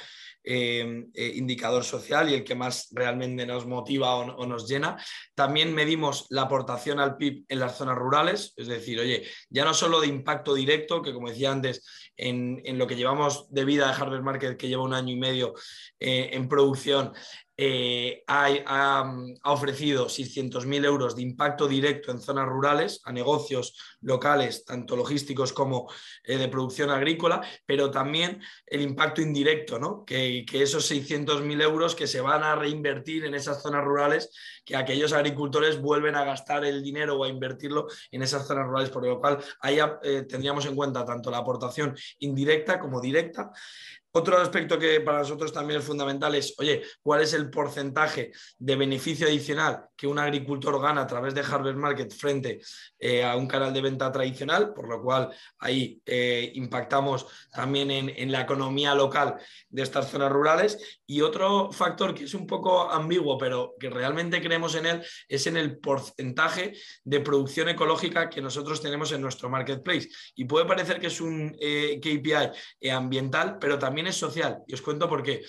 eh, 0.44 1.04
eh, 1.12 1.32
indicador 1.34 1.82
social 1.82 2.30
y 2.30 2.34
el 2.34 2.44
que 2.44 2.54
más 2.54 2.90
realmente 2.92 3.44
nos 3.44 3.66
motiva 3.66 4.14
o, 4.14 4.46
nos 4.46 4.68
llena. 4.68 4.96
También 5.34 5.74
medimos 5.74 6.26
la 6.30 6.42
aportación 6.42 7.00
al 7.00 7.16
PIB 7.16 7.44
en 7.48 7.58
las 7.58 7.76
zonas 7.76 7.98
rurales, 7.98 8.54
es 8.56 8.68
decir, 8.68 9.00
oye, 9.00 9.26
ya 9.48 9.64
no 9.64 9.74
solo 9.74 10.00
de 10.00 10.06
impacto 10.06 10.54
directo, 10.60 11.02
que 11.02 11.12
como 11.12 11.28
decía 11.28 11.52
antes, 11.52 12.09
en, 12.20 12.78
lo 12.78 12.86
que 12.86 12.96
llevamos 12.96 13.46
de 13.50 13.64
vida 13.64 13.86
de 13.86 13.94
Harvard 13.94 14.22
Market, 14.22 14.56
que 14.56 14.68
lleva 14.68 14.82
un 14.82 14.94
año 14.94 15.12
y 15.12 15.18
medio 15.18 15.54
eh, 15.98 16.30
en 16.32 16.48
producción, 16.48 17.12
eh, 17.62 18.24
ha, 18.26 19.04
ofrecido 19.44 20.06
600.000 20.06 20.82
euros 20.86 21.14
de 21.14 21.20
impacto 21.20 21.68
directo 21.68 22.10
en 22.10 22.18
zonas 22.18 22.48
rurales 22.48 23.02
a 23.04 23.12
negocios 23.12 23.76
locales, 24.00 24.64
tanto 24.64 24.96
logísticos 24.96 25.52
como 25.52 25.92
eh, 26.24 26.38
de 26.38 26.48
producción 26.48 26.88
agrícola, 26.88 27.42
pero 27.66 27.90
también 27.90 28.40
el 28.64 28.80
impacto 28.80 29.20
indirecto, 29.20 29.78
¿no? 29.78 30.06
que, 30.06 30.46
esos 30.52 30.90
600.000 30.90 31.62
euros 31.62 31.94
que 31.94 32.06
se 32.06 32.22
van 32.22 32.44
a 32.44 32.54
reinvertir 32.56 33.26
en 33.26 33.34
esas 33.34 33.60
zonas 33.60 33.84
rurales, 33.84 34.30
que 34.64 34.76
aquellos 34.76 35.12
agricultores 35.12 35.82
vuelven 35.82 36.16
a 36.16 36.24
gastar 36.24 36.64
el 36.64 36.82
dinero 36.82 37.18
o 37.18 37.24
a 37.24 37.28
invertirlo 37.28 37.88
en 38.10 38.22
esas 38.22 38.46
zonas 38.46 38.66
rurales, 38.66 38.88
por 38.88 39.06
lo 39.06 39.20
cual 39.20 39.38
ahí 39.60 39.78
tendríamos 40.28 40.64
en 40.64 40.74
cuenta 40.74 41.04
tanto 41.04 41.30
la 41.30 41.38
aportación 41.38 41.94
indirecta 42.18 42.78
como 42.80 43.00
directa. 43.00 43.50
Otro 44.12 44.38
aspecto 44.38 44.76
que 44.76 45.00
para 45.02 45.20
nosotros 45.20 45.52
también 45.52 45.78
es 45.78 45.86
fundamental 45.86 46.34
es, 46.34 46.54
oye, 46.58 46.82
¿cuál 47.00 47.22
es 47.22 47.32
el 47.32 47.48
porcentaje 47.48 48.32
de 48.58 48.74
beneficio 48.74 49.28
adicional 49.28 49.84
que 49.96 50.08
un 50.08 50.18
agricultor 50.18 50.80
gana 50.80 51.02
a 51.02 51.06
través 51.06 51.32
de 51.32 51.42
Harvest 51.42 51.78
Market 51.78 52.12
frente 52.12 52.60
eh, 52.98 53.22
a 53.22 53.36
un 53.36 53.46
canal 53.46 53.72
de 53.72 53.80
venta 53.80 54.10
tradicional? 54.10 54.74
Por 54.74 54.88
lo 54.88 55.00
cual 55.00 55.30
ahí 55.60 56.00
eh, 56.04 56.50
impactamos 56.54 57.24
también 57.52 57.90
en, 57.90 58.32
la 58.32 58.40
economía 58.42 58.94
local 58.94 59.36
de 59.68 59.82
estas 59.82 60.10
zonas 60.10 60.32
rurales. 60.32 61.00
Y 61.06 61.20
otro 61.20 61.70
factor 61.70 62.12
que 62.12 62.24
es 62.24 62.34
un 62.34 62.46
poco 62.46 62.90
ambiguo, 62.90 63.38
pero 63.38 63.74
que 63.78 63.90
realmente 63.90 64.40
creemos 64.40 64.74
en 64.74 64.86
él, 64.86 65.02
es 65.28 65.46
en 65.46 65.56
el 65.56 65.78
porcentaje 65.78 66.74
de 67.04 67.20
producción 67.20 67.68
ecológica 67.68 68.28
que 68.28 68.40
nosotros 68.40 68.82
tenemos 68.82 69.12
en 69.12 69.20
nuestro 69.20 69.48
marketplace. 69.48 70.08
Y 70.34 70.46
puede 70.46 70.66
parecer 70.66 70.98
que 70.98 71.08
es 71.08 71.20
un 71.20 71.56
eh, 71.60 72.00
KPI 72.00 72.88
ambiental, 72.90 73.58
pero 73.60 73.78
también 73.78 73.99
es 74.06 74.16
social. 74.16 74.58
Y 74.66 74.74
os 74.74 74.82
cuento 74.82 75.08
por 75.08 75.22
qué. 75.22 75.42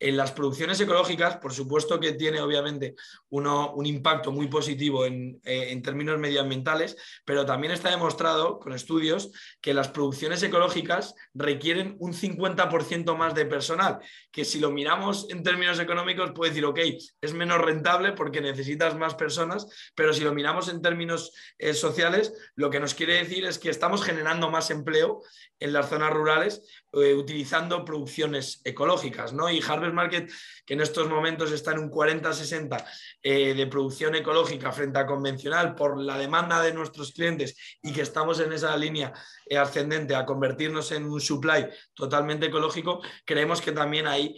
En 0.00 0.16
las 0.16 0.32
producciones 0.32 0.80
ecológicas, 0.80 1.38
por 1.38 1.52
supuesto 1.52 1.98
que 1.98 2.12
tiene 2.12 2.40
obviamente 2.40 2.94
uno, 3.30 3.72
un 3.74 3.86
impacto 3.86 4.30
muy 4.30 4.46
positivo 4.46 5.04
en, 5.04 5.40
eh, 5.44 5.70
en, 5.70 5.82
términos 5.82 6.18
medioambientales, 6.18 6.96
pero 7.24 7.44
también 7.44 7.72
está 7.72 7.90
demostrado 7.90 8.58
con 8.58 8.72
estudios 8.72 9.30
que 9.60 9.74
las 9.74 9.88
producciones 9.88 10.42
ecológicas 10.42 11.14
requieren 11.34 11.96
un 11.98 12.12
50% 12.12 13.16
más 13.16 13.34
de 13.34 13.46
personal, 13.46 13.98
que 14.30 14.44
si 14.44 14.60
lo 14.60 14.70
miramos 14.70 15.26
en 15.30 15.42
términos 15.42 15.80
económicos 15.80 16.32
puede 16.32 16.50
decir, 16.50 16.64
ok, 16.64 16.78
es 17.20 17.34
menos 17.34 17.58
rentable 17.60 18.12
porque 18.12 18.40
necesitas 18.40 18.96
más 18.96 19.14
personas, 19.14 19.66
pero 19.94 20.12
si 20.12 20.22
lo 20.22 20.32
miramos 20.32 20.68
en 20.68 20.82
términos 20.82 21.32
eh, 21.58 21.74
sociales, 21.74 22.32
lo 22.54 22.70
que 22.70 22.80
nos 22.80 22.94
quiere 22.94 23.14
decir 23.14 23.44
es 23.44 23.58
que 23.58 23.70
estamos 23.70 24.02
generando 24.02 24.50
más 24.50 24.70
empleo 24.70 25.22
en 25.60 25.72
las 25.72 25.88
zonas 25.88 26.12
rurales 26.12 26.62
eh, 26.92 27.14
utilizando 27.14 27.84
producciones 27.84 28.60
ecológicas, 28.64 29.32
¿no? 29.32 29.50
Y 29.50 29.60
Harvest 29.88 29.94
Market, 29.94 30.32
que 30.64 30.74
en 30.74 30.80
estos 30.80 31.08
momentos 31.08 31.52
está 31.52 31.72
en 31.72 31.80
un 31.80 31.90
40-60 31.90 32.84
eh, 33.22 33.54
de 33.54 33.66
producción 33.66 34.14
ecológica 34.14 34.72
frente 34.72 34.98
a 34.98 35.06
convencional 35.06 35.74
por 35.74 36.00
la 36.00 36.18
demanda 36.18 36.62
de 36.62 36.72
nuestros 36.72 37.12
clientes 37.12 37.56
y 37.82 37.92
que 37.92 38.02
estamos 38.02 38.40
en 38.40 38.52
esa 38.52 38.76
línea 38.76 39.12
eh, 39.46 39.56
ascendente 39.56 40.14
a 40.14 40.24
convertirnos 40.24 40.92
en 40.92 41.04
un 41.04 41.20
supply 41.20 41.66
totalmente 41.94 42.46
ecológico, 42.46 43.00
creemos 43.24 43.60
que 43.60 43.72
también 43.72 44.06
ahí 44.06 44.36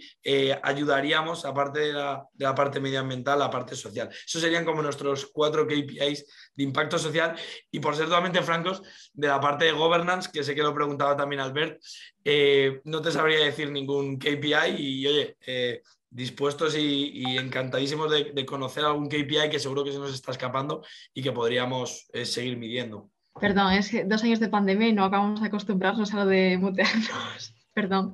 ayudaríamos, 0.62 1.44
aparte 1.44 1.80
de 1.80 1.92
la, 1.92 2.24
de 2.32 2.44
la 2.44 2.54
parte 2.54 2.80
medioambiental, 2.80 3.38
la 3.38 3.50
parte 3.50 3.74
social. 3.74 4.08
Esos 4.08 4.40
serían 4.40 4.64
como 4.64 4.82
nuestros 4.82 5.26
cuatro 5.32 5.66
KPIs 5.66 6.50
de 6.54 6.64
impacto 6.64 6.98
social 6.98 7.36
y 7.70 7.80
por 7.80 7.96
ser 7.96 8.06
totalmente 8.06 8.42
francos, 8.42 8.82
de 9.12 9.28
la 9.28 9.40
parte 9.40 9.64
de 9.64 9.72
governance, 9.72 10.30
que 10.32 10.44
sé 10.44 10.54
que 10.54 10.62
lo 10.62 10.74
preguntaba 10.74 11.16
también 11.16 11.40
Albert, 11.40 11.80
eh, 12.24 12.80
no 12.84 13.00
te 13.00 13.10
sabría 13.10 13.44
decir 13.44 13.70
ningún 13.70 14.18
KPI 14.18 14.76
y 14.78 15.06
oye, 15.06 15.36
eh, 15.46 15.82
dispuestos 16.10 16.76
y, 16.76 17.24
encantadísimos 17.38 18.10
de, 18.10 18.46
conocer 18.46 18.84
algún 18.84 19.08
KPI 19.08 19.50
que 19.50 19.58
seguro 19.58 19.84
que 19.84 19.92
se 19.92 19.98
nos 19.98 20.12
está 20.12 20.32
escapando 20.32 20.82
y 21.14 21.22
que 21.22 21.32
podríamos 21.32 22.08
eh, 22.12 22.24
seguir 22.24 22.56
midiendo. 22.56 23.10
Perdón, 23.40 23.72
es 23.72 23.90
dos 24.06 24.22
años 24.24 24.40
de 24.40 24.48
pandemia 24.48 24.88
y 24.88 24.92
no 24.92 25.04
acabamos 25.04 25.40
de 25.40 25.46
acostumbrarnos 25.46 26.12
a 26.12 26.24
lo 26.24 26.26
de 26.26 26.58
mutearnos. 26.58 27.54
Perdón. 27.74 28.12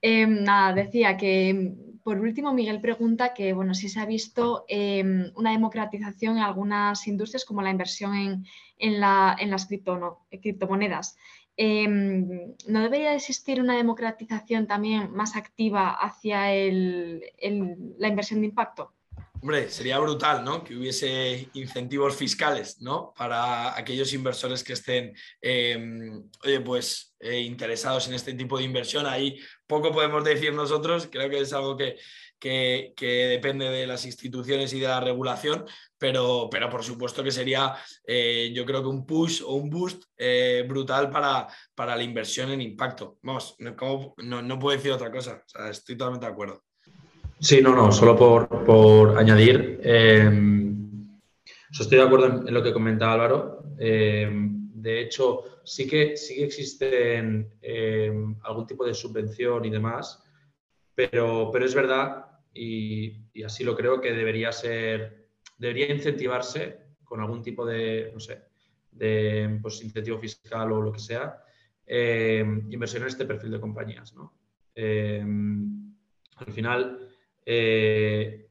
Em, 0.00 0.44
nada, 0.44 0.74
decía 0.74 1.16
que 1.16 1.74
por 2.04 2.20
último, 2.20 2.52
Miguel 2.52 2.82
pregunta 2.82 3.32
que 3.32 3.54
bueno, 3.54 3.72
si 3.72 3.88
se 3.88 3.98
ha 3.98 4.04
visto 4.04 4.66
em, 4.68 5.32
una 5.36 5.52
democratización 5.52 6.36
en 6.36 6.42
algunas 6.42 7.06
industrias 7.06 7.46
como 7.46 7.62
la 7.62 7.70
inversión 7.70 8.44
en, 8.76 9.00
las 9.00 9.66
criptomonedas. 9.66 11.16
Em, 11.56 12.54
¿No 12.66 12.80
debería 12.82 13.14
existir 13.14 13.60
una 13.60 13.76
democratización 13.76 14.66
también 14.66 15.12
más 15.12 15.36
activa 15.36 15.90
hacia 15.90 16.46
la 16.48 18.08
inversión 18.08 18.40
de 18.40 18.46
impacto? 18.46 18.92
Hombre, 19.40 19.68
sería 19.68 19.98
brutal, 19.98 20.42
¿no? 20.42 20.64
Que 20.64 20.74
hubiese 20.74 21.50
incentivos 21.52 22.16
fiscales, 22.16 22.80
¿no? 22.80 23.12
Para 23.14 23.76
aquellos 23.76 24.14
inversores 24.14 24.64
que 24.64 24.72
estén, 24.72 25.14
em, 25.42 26.30
pues, 26.64 27.14
eh, 27.20 27.40
interesados 27.40 28.08
en 28.08 28.14
este 28.14 28.32
tipo 28.32 28.56
de 28.56 28.64
inversión. 28.64 29.04
Ahí 29.04 29.38
poco 29.66 29.92
podemos 29.92 30.24
decir 30.24 30.54
nosotros, 30.54 31.08
creo 31.12 31.28
que 31.28 31.40
es 31.40 31.52
algo 31.52 31.76
que, 31.76 31.98
que, 32.44 33.28
depende 33.30 33.70
de 33.70 33.86
las 33.86 34.04
instituciones 34.04 34.72
y 34.74 34.80
de 34.80 34.88
la 34.88 35.00
regulación, 35.00 35.64
pero, 35.98 36.48
pero 36.50 36.68
por 36.68 36.84
supuesto 36.84 37.24
que 37.24 37.30
sería, 37.30 37.74
eh, 38.06 38.52
yo 38.54 38.66
creo 38.66 38.82
que 38.82 38.88
un 38.88 39.06
push 39.06 39.42
o 39.42 39.54
un 39.54 39.70
boost 39.70 40.04
eh, 40.18 40.64
brutal 40.68 41.08
para, 41.10 41.46
para, 41.74 41.96
la 41.96 42.02
inversión 42.02 42.50
en 42.50 42.60
impacto. 42.60 43.16
Vamos, 43.22 43.56
no, 43.58 44.42
no, 44.42 44.58
puedo 44.58 44.76
decir 44.76 44.92
otra 44.92 45.10
cosa, 45.10 45.42
estoy 45.70 45.96
totalmente 45.96 46.26
de 46.26 46.32
acuerdo. 46.32 46.62
Sí, 47.40 47.60
no, 47.62 47.74
no, 47.74 47.90
solo 47.90 48.16
por, 48.16 49.18
añadir, 49.18 49.80
em, 49.82 51.18
estoy 51.70 51.98
de 51.98 52.04
acuerdo 52.04 52.26
en, 52.46 52.52
lo 52.52 52.62
que 52.62 52.72
comenta 52.72 53.12
Álvaro. 53.12 53.62
De 53.76 55.00
hecho, 55.00 55.60
sí 55.64 55.88
que, 55.88 56.16
sí 56.16 56.36
que 56.36 56.44
existen 56.44 57.54
algún 58.42 58.66
tipo 58.66 58.84
de 58.84 58.92
subvención 58.92 59.64
y 59.64 59.70
demás, 59.70 60.22
pero, 60.94 61.50
pero 61.50 61.64
es 61.64 61.74
verdad 61.74 62.33
y, 62.54 63.42
así 63.44 63.64
lo 63.64 63.76
creo 63.76 64.00
que 64.00 64.12
debería 64.12 64.52
ser, 64.52 65.28
debería 65.58 65.92
incentivarse 65.92 66.78
con 67.02 67.20
algún 67.20 67.42
tipo 67.42 67.66
de, 67.66 68.10
no 68.12 68.20
sé, 68.20 68.42
de 68.92 69.58
pues, 69.60 69.82
incentivo 69.82 70.18
fiscal 70.18 70.70
o 70.72 70.80
lo 70.80 70.92
que 70.92 71.00
sea, 71.00 71.42
eh, 71.86 72.44
inversión 72.70 73.02
en 73.02 73.08
este 73.08 73.26
perfil 73.26 73.50
de 73.50 73.60
compañías. 73.60 74.14
¿no? 74.14 74.32
Eh, 74.74 75.24
al 76.36 76.52
final, 76.52 77.08
eh, 77.44 78.48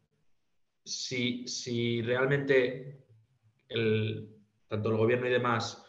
si, 0.83 1.47
si, 1.47 2.01
realmente 2.01 3.05
el, 3.69 4.29
tanto 4.67 4.89
el 4.89 4.97
gobierno 4.97 5.27
y 5.27 5.31
demás 5.31 5.85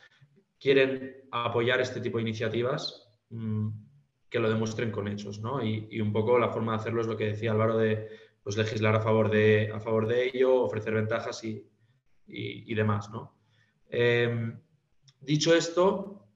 quieren 0.58 1.24
apoyar 1.30 1.80
este 1.80 2.00
tipo 2.00 2.18
de 2.18 2.22
iniciativas, 2.22 3.08
mm, 3.30 3.68
que 4.34 4.40
lo 4.40 4.48
demuestren 4.48 4.90
con 4.90 5.06
hechos, 5.06 5.38
¿no? 5.38 5.64
Y, 5.64 6.00
un 6.00 6.12
poco 6.12 6.40
la 6.40 6.48
forma 6.48 6.72
de 6.72 6.78
hacerlo 6.78 7.02
es 7.02 7.06
lo 7.06 7.16
que 7.16 7.26
decía 7.26 7.52
Álvaro 7.52 7.76
de 7.76 8.08
pues, 8.42 8.56
legislar 8.56 8.96
a 8.96 9.00
favor 9.00 9.30
de, 9.30 9.70
a 9.72 9.78
favor 9.78 10.08
de 10.08 10.26
ello, 10.26 10.56
ofrecer 10.62 10.92
ventajas 10.92 11.44
y, 11.44 12.74
demás, 12.74 13.08
¿no? 13.12 13.32
Em, 13.88 14.58
dicho 15.20 15.54
esto, 15.54 16.26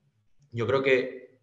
yo 0.52 0.64
creo 0.68 0.80
que 0.80 1.40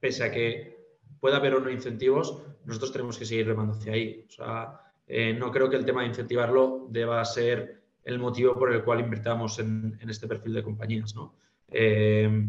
pese 0.00 0.24
a 0.24 0.32
que 0.32 0.96
pueda 1.20 1.36
haber 1.36 1.54
o 1.54 1.60
no 1.60 1.70
incentivos, 1.70 2.42
nosotros 2.64 2.90
tenemos 2.90 3.16
que 3.16 3.24
seguir 3.24 3.46
remando 3.46 3.74
hacia 3.74 3.92
ahí. 3.92 4.26
O 4.28 4.32
sea, 4.32 4.80
eh, 5.06 5.32
no 5.32 5.52
creo 5.52 5.70
que 5.70 5.76
el 5.76 5.86
tema 5.86 6.00
de 6.00 6.08
incentivarlo 6.08 6.88
deba 6.90 7.24
ser 7.24 7.84
el 8.02 8.18
motivo 8.18 8.52
por 8.54 8.72
el 8.72 8.82
cual 8.82 8.98
invirtamos 8.98 9.60
en, 9.60 9.96
este 10.08 10.26
perfil 10.26 10.54
de 10.54 10.64
compañías. 10.64 11.14
¿no? 11.14 11.36
Eh, 11.68 12.48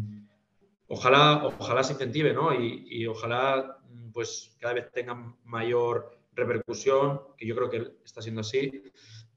ojalá, 0.88 1.46
ojalá 1.58 1.84
se 1.84 1.92
incentive 1.92 2.32
¿no? 2.32 2.52
y, 2.52 3.06
ojalá 3.06 3.78
pues, 4.12 4.56
cada 4.58 4.74
vez 4.74 4.90
tengan 4.92 5.36
mayor 5.44 6.18
repercusión, 6.34 7.20
que 7.36 7.46
yo 7.46 7.54
creo 7.54 7.70
que 7.70 7.92
está 8.04 8.22
siendo 8.22 8.40
así, 8.40 8.82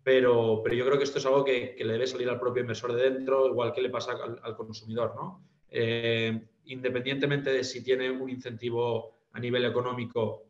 pero, 0.03 0.61
pero 0.63 0.75
yo 0.75 0.85
creo 0.85 0.97
que 0.97 1.03
esto 1.03 1.19
es 1.19 1.25
algo 1.25 1.43
que, 1.43 1.75
le 1.77 1.93
debe 1.93 2.07
salir 2.07 2.29
al 2.29 2.39
propio 2.39 2.61
inversor 2.61 2.93
de 2.93 3.09
dentro, 3.09 3.47
igual 3.47 3.73
que 3.73 3.81
le 3.81 3.89
pasa 3.89 4.13
al, 4.43 4.55
consumidor. 4.55 5.13
¿no? 5.15 5.43
Eh, 5.69 6.47
independientemente 6.65 7.51
de 7.51 7.63
si 7.63 7.83
tiene 7.83 8.09
un 8.09 8.29
incentivo 8.29 9.27
a 9.33 9.39
nivel 9.39 9.65
económico 9.65 10.45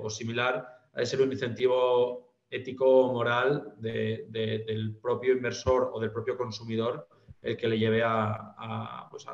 o 0.00 0.10
similar, 0.10 0.66
ha 0.92 1.00
de 1.00 1.06
ser 1.06 1.20
un 1.20 1.30
incentivo 1.30 2.26
ético 2.50 2.84
o 2.86 3.12
moral 3.12 3.74
del 3.78 4.96
propio 5.00 5.32
inversor 5.32 5.90
o 5.92 6.00
del 6.00 6.10
propio 6.10 6.36
consumidor 6.36 7.08
el 7.42 7.56
que 7.56 7.68
le 7.68 7.78
lleve 7.78 8.02
a, 8.04 9.06
pues 9.10 9.26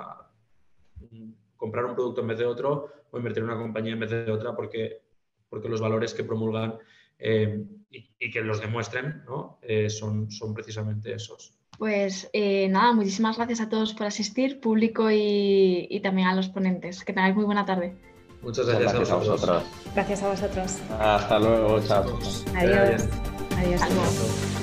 comprar 1.57 1.85
un 1.85 1.95
producto 1.95 2.21
en 2.21 2.29
vez 2.29 2.39
de 2.39 2.47
otro 2.47 2.89
o 3.11 3.19
invertir 3.19 3.43
en 3.43 3.51
una 3.51 3.59
compañía 3.59 3.93
en 3.93 4.01
vez 4.01 4.11
de 4.11 4.31
otra 4.31 4.55
porque, 4.55 5.03
porque 5.49 5.69
los 5.69 5.81
valores 5.81 6.15
que 6.15 6.25
promulgan 6.25 6.79
eh, 7.19 7.65
y, 7.91 8.31
que 8.31 8.41
los 8.41 8.61
demuestren 8.61 9.23
¿no? 9.27 9.59
Eh, 9.63 9.89
son, 9.89 10.31
son 10.31 10.55
precisamente 10.55 11.13
esos. 11.13 11.55
Pues 11.79 12.29
eh, 12.33 12.69
nada, 12.69 12.93
muchísimas 12.93 13.37
gracias 13.37 13.61
a 13.61 13.69
todos 13.69 13.95
por 13.95 14.07
asistir, 14.07 14.61
público 14.61 15.11
y, 15.11 15.87
y 15.91 16.01
también 16.01 16.29
a 16.29 16.35
los 16.35 16.49
ponentes. 16.49 17.05
Que 17.05 17.13
tengáis 17.13 17.35
muy 17.35 17.45
buena 17.45 17.65
tarde. 17.65 17.95
Muchas 18.43 18.67
gracias, 18.67 19.11
a, 19.11 19.17
vosotros. 19.17 19.63
Gracias 19.95 20.23
a 20.23 20.29
vosotros. 20.29 20.79
Hasta 20.99 21.39
luego, 21.39 21.81
chao. 21.87 22.19
Adiós. 22.57 23.09
Adiós. 23.57 23.83
Adiós. 23.83 24.62